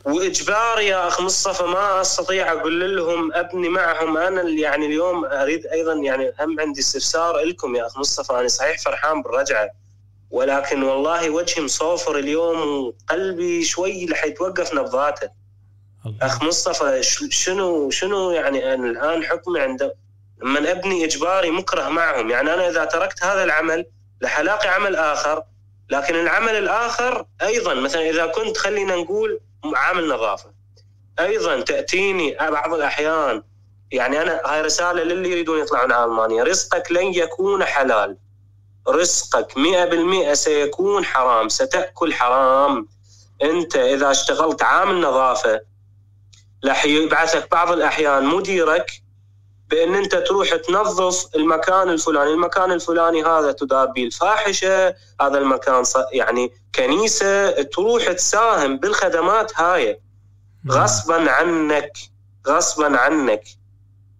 وإجبار 0.05 0.79
يا 0.79 1.07
أخ 1.07 1.21
مصطفى 1.21 1.63
ما 1.63 2.01
أستطيع 2.01 2.51
أقول 2.51 2.95
لهم 2.95 3.33
أبني 3.33 3.69
معهم. 3.69 4.17
أنا 4.17 4.41
اللي 4.41 4.61
يعني 4.61 4.85
اليوم 4.85 5.25
أريد 5.25 5.65
أيضا 5.65 5.93
يعني 5.93 6.33
هم 6.39 6.59
عندي 6.59 6.79
استفسار 6.79 7.37
لكم 7.37 7.75
يا 7.75 7.85
أخ 7.85 7.97
مصطفى 7.97 8.33
أنا 8.33 8.47
صحيح 8.47 8.81
فرحان 8.81 9.21
بالرجعة. 9.21 9.69
ولكن 10.31 10.83
والله 10.83 11.29
وجهي 11.29 11.63
مصوفر 11.63 12.17
اليوم 12.19 12.85
وقلبي 12.85 13.63
شوي 13.63 14.05
رح 14.05 14.25
يتوقف 14.25 14.73
نبضاته. 14.73 15.29
أخ 16.21 16.43
مصطفى 16.43 17.03
شنو 17.29 17.89
شنو 17.89 18.31
يعني 18.31 18.73
أنا 18.73 18.87
الآن 18.89 19.23
حكمي 19.23 19.59
عند 19.59 19.91
لما 20.43 20.71
ابني 20.71 21.05
إجباري 21.05 21.51
مكره 21.51 21.89
معهم. 21.89 22.29
يعني 22.29 22.53
أنا 22.53 22.69
إذا 22.69 22.85
تركت 22.85 23.23
هذا 23.23 23.43
العمل 23.43 23.85
رح 24.23 24.39
الاقي 24.39 24.69
عمل 24.69 24.95
آخر 24.95 25.43
لكن 25.89 26.15
العمل 26.15 26.55
الآخر 26.55 27.25
أيضا 27.41 27.73
مثلا 27.73 28.09
إذا 28.09 28.25
كنت 28.25 28.57
خلينا 28.57 28.95
نقول 28.95 29.39
عامل 29.75 30.07
نظافة. 30.07 30.51
أيضا 31.19 31.61
تأتيني 31.61 32.37
بعض 32.39 32.73
الأحيان 32.73 33.43
يعني 33.91 34.21
أنا 34.21 34.41
هاي 34.45 34.61
رسالة 34.61 35.03
للي 35.03 35.31
يريدون 35.31 35.59
يطلعون 35.59 35.91
على 35.91 36.05
ألمانيا. 36.05 36.43
رزقك 36.43 36.91
لن 36.91 37.13
يكون 37.13 37.65
حلال. 37.65 38.17
رزقك 38.87 39.53
100% 39.57 40.33
سيكون 40.33 41.05
حرام. 41.05 41.49
ستأكل 41.49 42.13
حرام. 42.13 42.87
أنت 43.43 43.75
إذا 43.75 44.11
اشتغلت 44.11 44.63
عامل 44.63 45.01
نظافة 45.01 45.68
راح 46.65 46.85
يبعثك 46.85 47.51
بعض 47.51 47.71
الأحيان 47.71 48.25
مديرك 48.25 48.91
بأن 49.69 49.95
أنت 49.95 50.15
تروح 50.15 50.55
تنظف 50.55 51.35
المكان 51.35 51.89
الفلاني، 51.89 52.33
المكان 52.33 52.71
الفلاني 52.71 53.23
هذا 53.23 53.51
تدار 53.51 53.85
به 53.85 54.03
الفاحشة، 54.03 54.95
هذا 55.21 55.37
المكان 55.37 55.83
يعني 56.11 56.53
كنيسة، 56.75 57.51
تروح 57.61 58.11
تساهم 58.11 58.77
بالخدمات 58.77 59.59
هاي. 59.59 60.01
غصبا 60.69 61.31
عنك. 61.31 61.97
غصبا 62.47 62.97
عنك. 62.97 63.43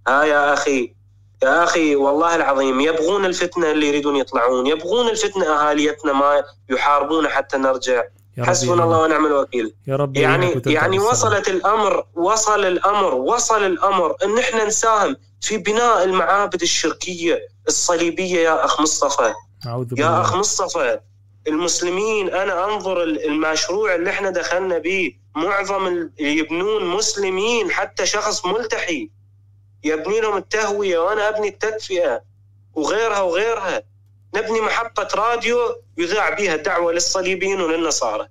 ها 0.08 0.24
يا 0.24 0.54
أخي. 0.54 0.96
يا 1.44 1.64
أخي 1.64 1.96
والله 1.96 2.36
العظيم 2.36 2.80
يبغون 2.80 3.26
الفتنة 3.26 3.72
اللي 3.72 3.88
يريدون 3.88 4.16
يطلعون. 4.16 4.68
يبغون 4.68 5.10
الفتنة 5.10 5.46
أهاليتنا 5.46 6.14
ما 6.14 6.44
يحاربون 6.70 7.28
حتى 7.28 7.58
نرجع. 7.58 8.04
حسبنا 8.46 8.84
الله 8.84 9.02
ونعم 9.02 9.26
الوكيل. 9.26 9.76
يا 9.88 9.96
رب 9.96 10.18
يعني 10.18 10.62
يعني 10.66 11.00
وصلت 11.00 11.48
الأمر 11.48 12.06
وصل 12.16 12.66
الأمر 12.66 13.14
وصل 13.16 13.64
الأمر 13.66 14.16
إن 14.24 14.38
إحنا 14.40 14.66
نساهم 14.66 15.16
في 15.42 15.58
بناء 15.58 16.04
المعابد 16.04 16.62
الشركية 16.62 17.48
الصليبية 17.68 18.40
يا 18.40 18.66
أخ 18.66 18.82
مصطفى. 18.82 19.34
أعوذ 19.66 19.86
يا 19.86 19.96
بالله. 19.96 20.22
أخ 20.22 20.36
مصطفى 20.36 21.00
المسلمين 21.48 22.30
أنا 22.30 22.66
أنظر 22.66 23.04
المشروع 23.04 23.96
اللي 23.96 24.10
إحنا 24.10 24.30
دخلنا 24.30 24.78
به 24.78 25.14
معظم 25.36 25.88
اللي 25.88 26.38
يبنون 26.38 26.86
مسلمين 26.86 27.72
حتى 27.72 28.06
شخص 28.06 28.46
ملتحي. 28.46 29.10
يبني 29.84 30.22
لهم 30.22 30.38
التهوية 30.38 31.00
وأنا 31.00 31.30
أبني 31.30 31.48
التدفئة 31.48 32.22
وغيرها 32.74 33.22
وغيرها. 33.22 33.84
نبني 34.36 34.62
محطة 34.62 35.08
راديو 35.16 35.82
يذاع 35.98 36.30
بها 36.30 36.56
الدعوه 36.56 36.94
للصليبيين 36.94 37.62
وللنصارى. 37.62 38.28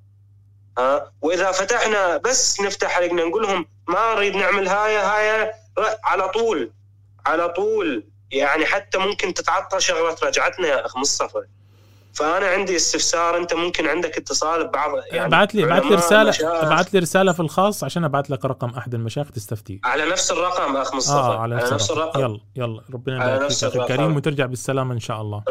ها؟ 0.79 1.13
وإذا 1.23 1.53
فتحنا 1.53 2.17
بس 2.17 2.61
نفتح 2.61 2.89
حلقنا 2.89 3.25
نقول 3.25 3.43
لهم 3.43 3.67
ما 3.89 4.15
نريد 4.15 4.37
نعمل 4.37 4.69
هاي 4.69 4.97
هاي 4.97 5.53
على 6.05 6.29
طول. 6.29 6.73
على 7.27 7.49
طول. 7.49 8.05
يعني 8.31 8.67
حتى 8.67 8.99
ممكن 8.99 9.35
تتعطل 9.35 9.83
شغله 9.83 10.17
رجعتنا 10.23 10.69
يا 10.69 10.87
أخ 10.87 10.97
مصطفى. 10.97 11.45
فأنا 12.19 12.47
عندي 12.47 12.77
استفسار 12.77 13.37
أنت 13.37 13.55
ممكن 13.55 13.87
عندك 13.87 14.19
اتصال 14.19 14.66
ببعض 14.66 14.91
يعني 15.12 15.27
ابعت 15.27 15.55
لي 15.55 15.64
ابعت 15.64 15.85
لي 15.85 15.95
رسالة. 15.95 16.35
ابعت 16.43 16.95
لي 16.95 16.99
رسالة 16.99 17.33
في 17.33 17.41
الخاص 17.41 17.85
عشان 17.85 18.05
ابعت 18.05 18.31
لك 18.31 18.45
رقم 18.45 18.71
أحد 18.71 18.95
المشايخ 18.95 19.31
تستفتي. 19.31 19.81
على 19.85 20.11
نفس 20.11 20.31
الرقم 20.31 20.77
أخ 20.77 20.95
مصطفى. 20.95 21.16
آه 21.16 21.39
على 21.39 21.57
نفس, 21.57 21.73
نفس 21.73 21.91
الرقم. 21.91 22.21
يلا 22.21 22.41
يلا 22.57 22.83
ربنا 22.95 23.23
على 23.23 23.33
يبارك 23.33 23.51
فيك 23.53 23.64
أخي. 23.64 23.79
الكريم 23.79 24.16
وترجع 24.16 24.47
بالسلامة 24.47 24.95
إن 24.95 25.01
شاء 25.01 25.21
الله. 25.21 25.43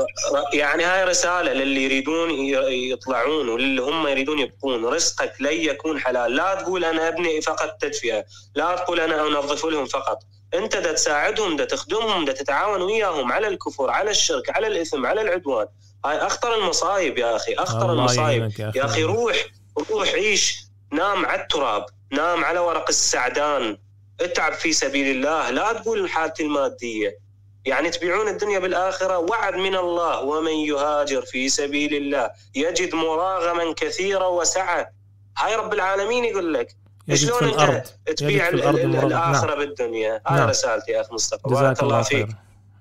يعني 0.54 0.84
هاي 0.84 1.04
رسالة 1.04 1.54
للي 1.54 1.84
يريدون 1.84 2.30
يطلعون 2.70 3.50
وللي 3.50 3.82
هم 3.82 4.08
يريدون 4.08 4.40
يبقون. 4.40 4.86
رزقك 4.86 5.34
لن 5.40 5.54
يكون 5.54 6.00
حلال. 6.00 6.36
لا 6.36 6.56
تقول 6.56 6.86
أنا 6.86 7.08
أبني 7.08 7.42
فقط 7.42 7.78
تدفئة 7.82 8.26
لا 8.56 8.76
تقول 8.76 9.00
أنا 9.00 9.28
أنظف 9.28 9.66
لهم 9.66 9.86
فقط. 9.86 10.20
أنت 10.54 10.78
دا 10.78 10.94
تساعدهم 10.94 11.56
دا 11.56 11.66
تخدمهم 11.66 12.26
دا 12.26 12.32
تتعاون 12.32 12.82
وياهم 12.82 13.32
على 13.32 13.48
الكفر 13.48 13.90
على 13.90 14.12
الشرك 14.12 14.50
على 14.50 14.68
الإثم 14.68 15.06
على 15.06 15.22
العدوان. 15.22 15.68
هاي 16.06 16.18
أخطر 16.18 16.56
المصايب 16.56 17.18
يا 17.18 17.36
أخي 17.36 17.54
أخطر 17.54 17.82
الله 17.92 17.94
المصايب. 17.94 18.44
يا 18.60 18.70
أخي 18.70 18.80
يا 18.80 18.86
أخي 18.86 19.04
روح 19.04 19.46
روح 19.92 20.10
عيش 20.14 20.64
نام 20.92 21.26
على 21.26 21.42
التراب 21.42 21.86
نام 22.12 22.44
على 22.44 22.60
ورق 22.60 22.86
السعدان 22.90 23.78
اتعب 24.22 24.54
في 24.54 24.74
سبيل 24.74 25.16
الله 25.16 25.50
لا 25.50 25.74
تقول 25.74 26.10
حالتي 26.10 26.44
المادية. 26.44 27.18
يعني 27.66 27.90
تبيعون 27.90 28.28
الدنيا 28.28 28.60
بالآخرة 28.60 29.18
وعد 29.18 29.54
من 29.56 29.76
الله 29.76 30.22
ومن 30.22 30.52
يهاجر 30.52 31.22
في 31.22 31.50
سبيل 31.50 31.96
الله. 31.96 32.32
يجد 32.56 32.96
مراغما 32.96 33.74
كثيرا 33.74 34.26
وسعة 34.28 34.92
هاي 35.38 35.56
رب 35.56 35.74
العالمين 35.74 36.26
يقول 36.26 36.54
لك. 36.54 36.76
يجد 37.08 37.28
شلون 37.28 37.40
في 37.40 37.46
أنت 37.46 37.54
الأرض 37.54 37.82
تبيع 38.18 38.50
الأرض 38.50 38.76
ال- 38.80 38.84
ال- 38.86 38.90
مرغما. 38.90 39.08
الآخرة 39.08 39.48
نعم. 39.56 39.60
بالدنيا؟ 39.60 40.22
هاي 40.28 40.38
نعم. 40.40 40.50
رسالتي 40.50 40.92
يا 40.92 41.02
أخ 41.02 41.14
مصطفى. 41.14 41.42
بارك 41.46 41.58
جزاك 41.58 41.84
الله 41.84 41.94
الله 41.96 42.04
فيك. 42.04 42.26
خيرا. 42.28 42.40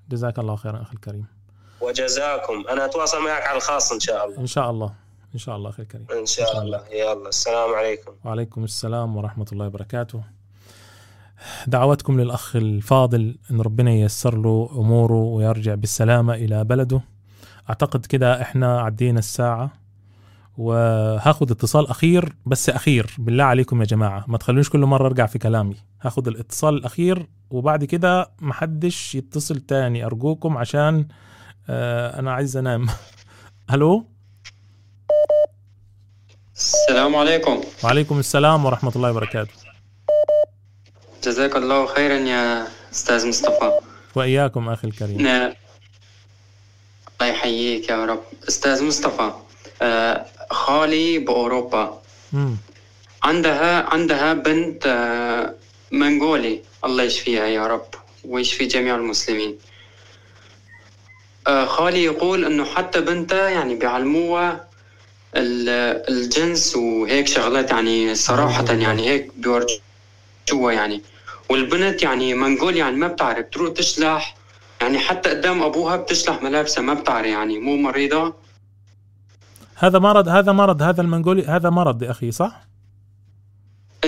جزاك 0.09 0.39
الله 0.39 0.57
خيرا 0.57 0.83
أخي 0.83 0.93
الكريم. 0.95 1.27
وجزاكم. 1.87 2.64
أنا 2.70 2.84
أتواصل 2.84 3.24
معك 3.24 3.43
على 3.43 3.57
الخاص 3.57 3.93
إن 3.93 4.01
شاء 4.01 4.26
الله. 4.26 4.39
إن 4.39 4.47
شاء 4.47 4.70
الله. 4.70 4.93
إن 5.34 5.39
شاء 5.39 5.57
الله 5.57 5.70
أخي 5.70 5.82
الكريم 5.82 6.07
إن 6.20 6.26
شاء 6.26 6.62
الله. 6.62 6.82
يلا 6.93 7.28
السلام 7.28 7.74
عليكم. 7.74 8.12
وعليكم 8.24 8.64
السلام 8.64 9.16
ورحمة 9.16 9.47
الله 9.53 9.66
وبركاته. 9.66 10.22
دعوتكم 11.66 12.20
للأخ 12.20 12.57
الفاضل 12.57 13.37
أن 13.51 13.61
ربنا 13.61 13.91
ييسر 13.91 14.39
له 14.39 14.70
أموره 14.72 15.22
ويرجع 15.22 15.74
بالسلامة 15.74 16.34
إلى 16.34 16.64
بلده. 16.64 17.01
أعتقد 17.68 18.07
كده 18.07 18.43
إحنا 18.43 18.80
عدينا 18.80 19.18
الساعة. 19.18 19.70
وهاخد 20.59 21.51
اتصال 21.51 21.89
أخير 21.89 22.37
بس 22.47 22.70
أخير. 22.70 23.14
بالله 23.18 23.45
عليكم 23.45 23.80
يا 23.80 23.87
جماعة. 23.87 24.24
ما 24.28 24.39
تخلونيش 24.39 24.70
كل 24.70 24.80
مرة 24.80 25.07
أرجع 25.07 25.26
في 25.26 25.39
كلامي. 25.39 25.76
هاخد 26.03 26.28
الاتصال 26.28 26.74
الأخير 26.74 27.26
وبعد 27.51 27.84
كده 27.84 28.30
محدش 28.41 29.14
يتصل 29.14 29.61
تاني. 29.61 30.07
أرجوكم 30.07 30.57
عشان 30.57 31.09
آه 31.71 32.19
أنا 32.19 32.33
عايز 32.33 32.57
أنام. 32.57 32.87
هلو 33.71 34.07
السلام 36.57 37.17
عليكم. 37.17 37.61
وعليكم 37.85 38.19
السلام 38.19 38.64
ورحمة 38.64 38.93
الله 38.97 39.11
وبركاته. 39.11 39.53
جزاك 41.25 41.57
الله 41.57 41.87
خيرا 41.87 42.14
يا 42.19 42.69
أستاذ 42.93 43.29
مصطفى. 43.29 43.73
وإياكم 44.14 44.69
أخي 44.69 44.89
الكريم. 44.89 45.21
الله 45.21 45.55
يحييك 47.23 47.89
يا 47.89 48.05
رب. 48.05 48.23
أستاذ 48.49 48.85
مصطفى 48.85 49.33
آه، 49.83 50.27
خالي 50.51 51.19
بأوروبا. 51.19 52.01
مم. 52.33 52.57
عندها 53.23 53.83
عندها 53.83 54.33
بنت 54.33 54.87
آه، 54.87 55.55
منغولي. 55.93 56.62
الله 56.85 57.03
يشفيها 57.03 57.47
يا 57.47 57.67
رب 57.67 57.87
ويشفي 58.25 58.64
جميع 58.67 58.95
المسلمين. 58.95 59.59
خالي 61.47 62.05
يقول 62.05 62.44
إنه 62.44 62.64
حتى 62.64 63.01
بنته 63.01 63.49
يعني 63.49 63.74
بيعلموها 63.74 64.64
ال- 65.36 66.09
الجنس 66.11 66.76
وهيك 66.76 67.26
شغلات 67.28 67.70
يعني 67.70 68.14
صراحة 68.14 68.72
يعني 68.72 69.09
هيك 69.09 69.30
بيورجوها 69.36 70.72
يعني. 70.72 71.03
والبنت 71.49 72.03
يعني 72.03 72.34
منغول 72.34 72.76
يعني 72.76 72.97
ما 72.97 73.09
بتعرف 73.09 73.47
تروح 73.53 73.72
تشلح 73.72 74.36
يعني 74.80 74.99
حتى 74.99 75.30
قدام 75.30 75.62
أبوها 75.62 75.97
بتشلح 75.97 76.42
ملابسها 76.42 76.82
ما 76.82 76.94
بتعرف 76.94 77.26
يعني 77.26 77.59
مو 77.59 77.76
مريضة. 77.76 78.34
هذا 79.74 79.99
مرض 79.99 80.28
هذا 80.28 80.53
مرض 80.53 80.82
هذا 80.82 81.01
المنغولي 81.03 81.44
هذا 81.44 81.70
مرض 81.70 82.03
يا 82.03 82.11
أخي 82.11 82.30
صح؟ 82.30 82.66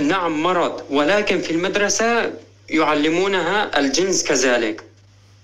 نعم 0.00 0.42
مرض. 0.42 0.82
ولكن 0.90 1.38
في 1.40 1.50
المدرسة 1.50 2.32
يعلمونها 2.70 3.78
الجنس 3.78 4.24
كذلك. 4.24 4.84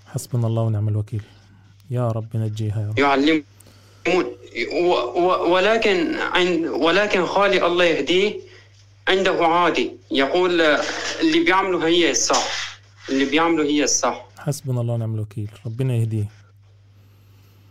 حسبنا 0.07 0.47
الله 0.47 0.63
ونعم 0.63 0.89
الوكيل. 0.89 1.23
يا 1.95 2.09
رب 2.09 2.29
نجيها 2.35 2.81
يا 2.81 2.89
رب. 2.89 2.99
يعلمون. 2.99 3.43
ولكن 5.55 6.15
عند 6.19 6.67
ولكن 6.67 7.27
خالي 7.27 7.67
الله 7.67 7.85
يهديه 7.85 8.35
عنده 9.09 9.47
عادي. 9.47 9.93
يقول 10.11 10.61
اللي 11.21 11.41
بيعمله 11.45 11.87
هي 11.87 12.11
الصح. 12.11 12.79
اللي 13.09 13.25
بيعمله 13.25 13.65
هي 13.65 13.85
الصح. 13.85 14.27
حسبنا 14.39 14.81
الله 14.81 14.95
ونعم 14.95 15.15
الوكيل. 15.15 15.51
ربنا 15.67 15.97
يهديه. 15.97 16.29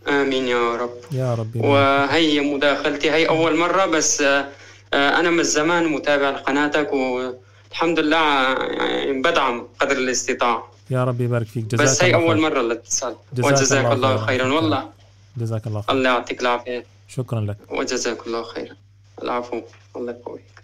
آمين 0.07 0.47
يا 0.47 0.75
رب. 0.75 0.97
يا 1.11 1.35
رب. 1.35 1.55
وهي 1.55 2.39
مداخلتي. 2.39 3.11
هي 3.11 3.27
أول 3.29 3.57
مرة 3.57 3.85
بس 3.85 4.21
آه، 4.21 4.49
أنا 4.93 5.29
من 5.29 5.43
زمان 5.43 5.87
متابع 5.87 6.29
لقناتك 6.29 6.93
والحمد 6.93 7.99
لله 7.99 8.17
آه، 8.17 8.71
يعني 8.83 9.21
بدعم 9.21 9.67
قدر 9.79 9.97
الاستطاعة. 9.97 10.72
يا 10.89 11.03
رب 11.03 11.21
يبارك 11.21 11.47
فيك. 11.47 11.65
جزاك 11.65 11.87
بس 11.87 12.03
هي 12.03 12.15
الله 12.15 12.27
أول. 12.27 12.41
مرة 12.41 12.61
الاتصال. 12.61 13.15
جزاك 13.33 13.51
وجزاك 13.51 13.85
الله 13.85 13.93
الله 13.93 14.25
خيراً. 14.25 14.53
والله. 14.53 14.89
جزاك 15.37 15.67
الله 15.67 15.81
خير. 15.81 15.95
الله 15.95 16.09
يعطيك 16.09 16.41
العافية. 16.41 16.85
شكرا 17.07 17.41
لك. 17.41 17.57
وجزاك 17.71 18.27
الله 18.27 18.43
خيرا. 18.43 18.75
العفو. 19.23 19.61
الله 19.95 20.11
يقويك. 20.11 20.63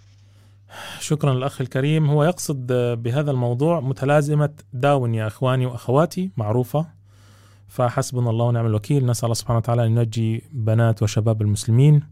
شكرا 1.00 1.34
للأخ 1.34 1.62
الكريم. 1.62 2.10
هو 2.10 2.24
يقصد 2.24 2.68
بهذا 3.04 3.32
الموضوع 3.32 3.80
متلازمة 3.80 4.50
داون 4.74 5.16
يا 5.16 5.28
أخواني 5.28 5.66
وأخواتي 5.66 6.30
معروفة. 6.38 6.86
فحسبنا 7.68 8.30
الله 8.30 8.46
ونعم 8.46 8.66
الوكيل. 8.66 9.06
نسأل 9.06 9.24
الله 9.24 9.36
سبحانه 9.36 9.58
وتعالى 9.58 9.86
أن 9.86 9.98
ينجي 9.98 10.44
بنات 10.52 11.04
وشباب 11.04 11.42
المسلمين. 11.42 12.04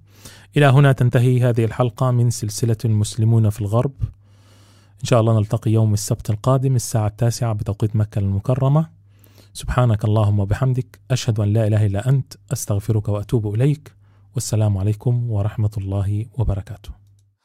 إلى 0.58 0.66
هنا 0.66 0.92
تنتهي 0.92 1.42
هذه 1.42 1.66
الحلقة 1.66 2.12
من 2.12 2.30
سلسلة 2.30 2.78
المسلمون 2.86 3.50
في 3.50 3.62
الغرب. 3.62 3.92
إن 5.02 5.06
شاء 5.06 5.20
الله 5.20 5.40
نلتقي 5.40 5.72
يوم 5.72 5.94
السبت 5.94 6.30
القادم 6.30 6.76
الساعة 6.76 7.08
التاسعة 7.08 7.54
بتوقيت 7.54 7.96
مكة 7.96 8.20
المكرمة. 8.20 8.90
سبحانك 9.54 10.06
اللهم 10.06 10.40
وبحمدك 10.40 11.00
أشهد 11.12 11.40
أن 11.40 11.54
لا 11.54 11.68
إله 11.68 11.86
إلا 11.86 12.10
أنت 12.10 12.34
أستغفرك 12.54 13.10
وأتوب 13.10 13.56
إليك. 13.56 13.94
والسلام 14.36 14.78
عليكم 14.78 15.32
ورحمة 15.32 15.72
الله 15.78 16.26
وبركاته. 16.38 16.97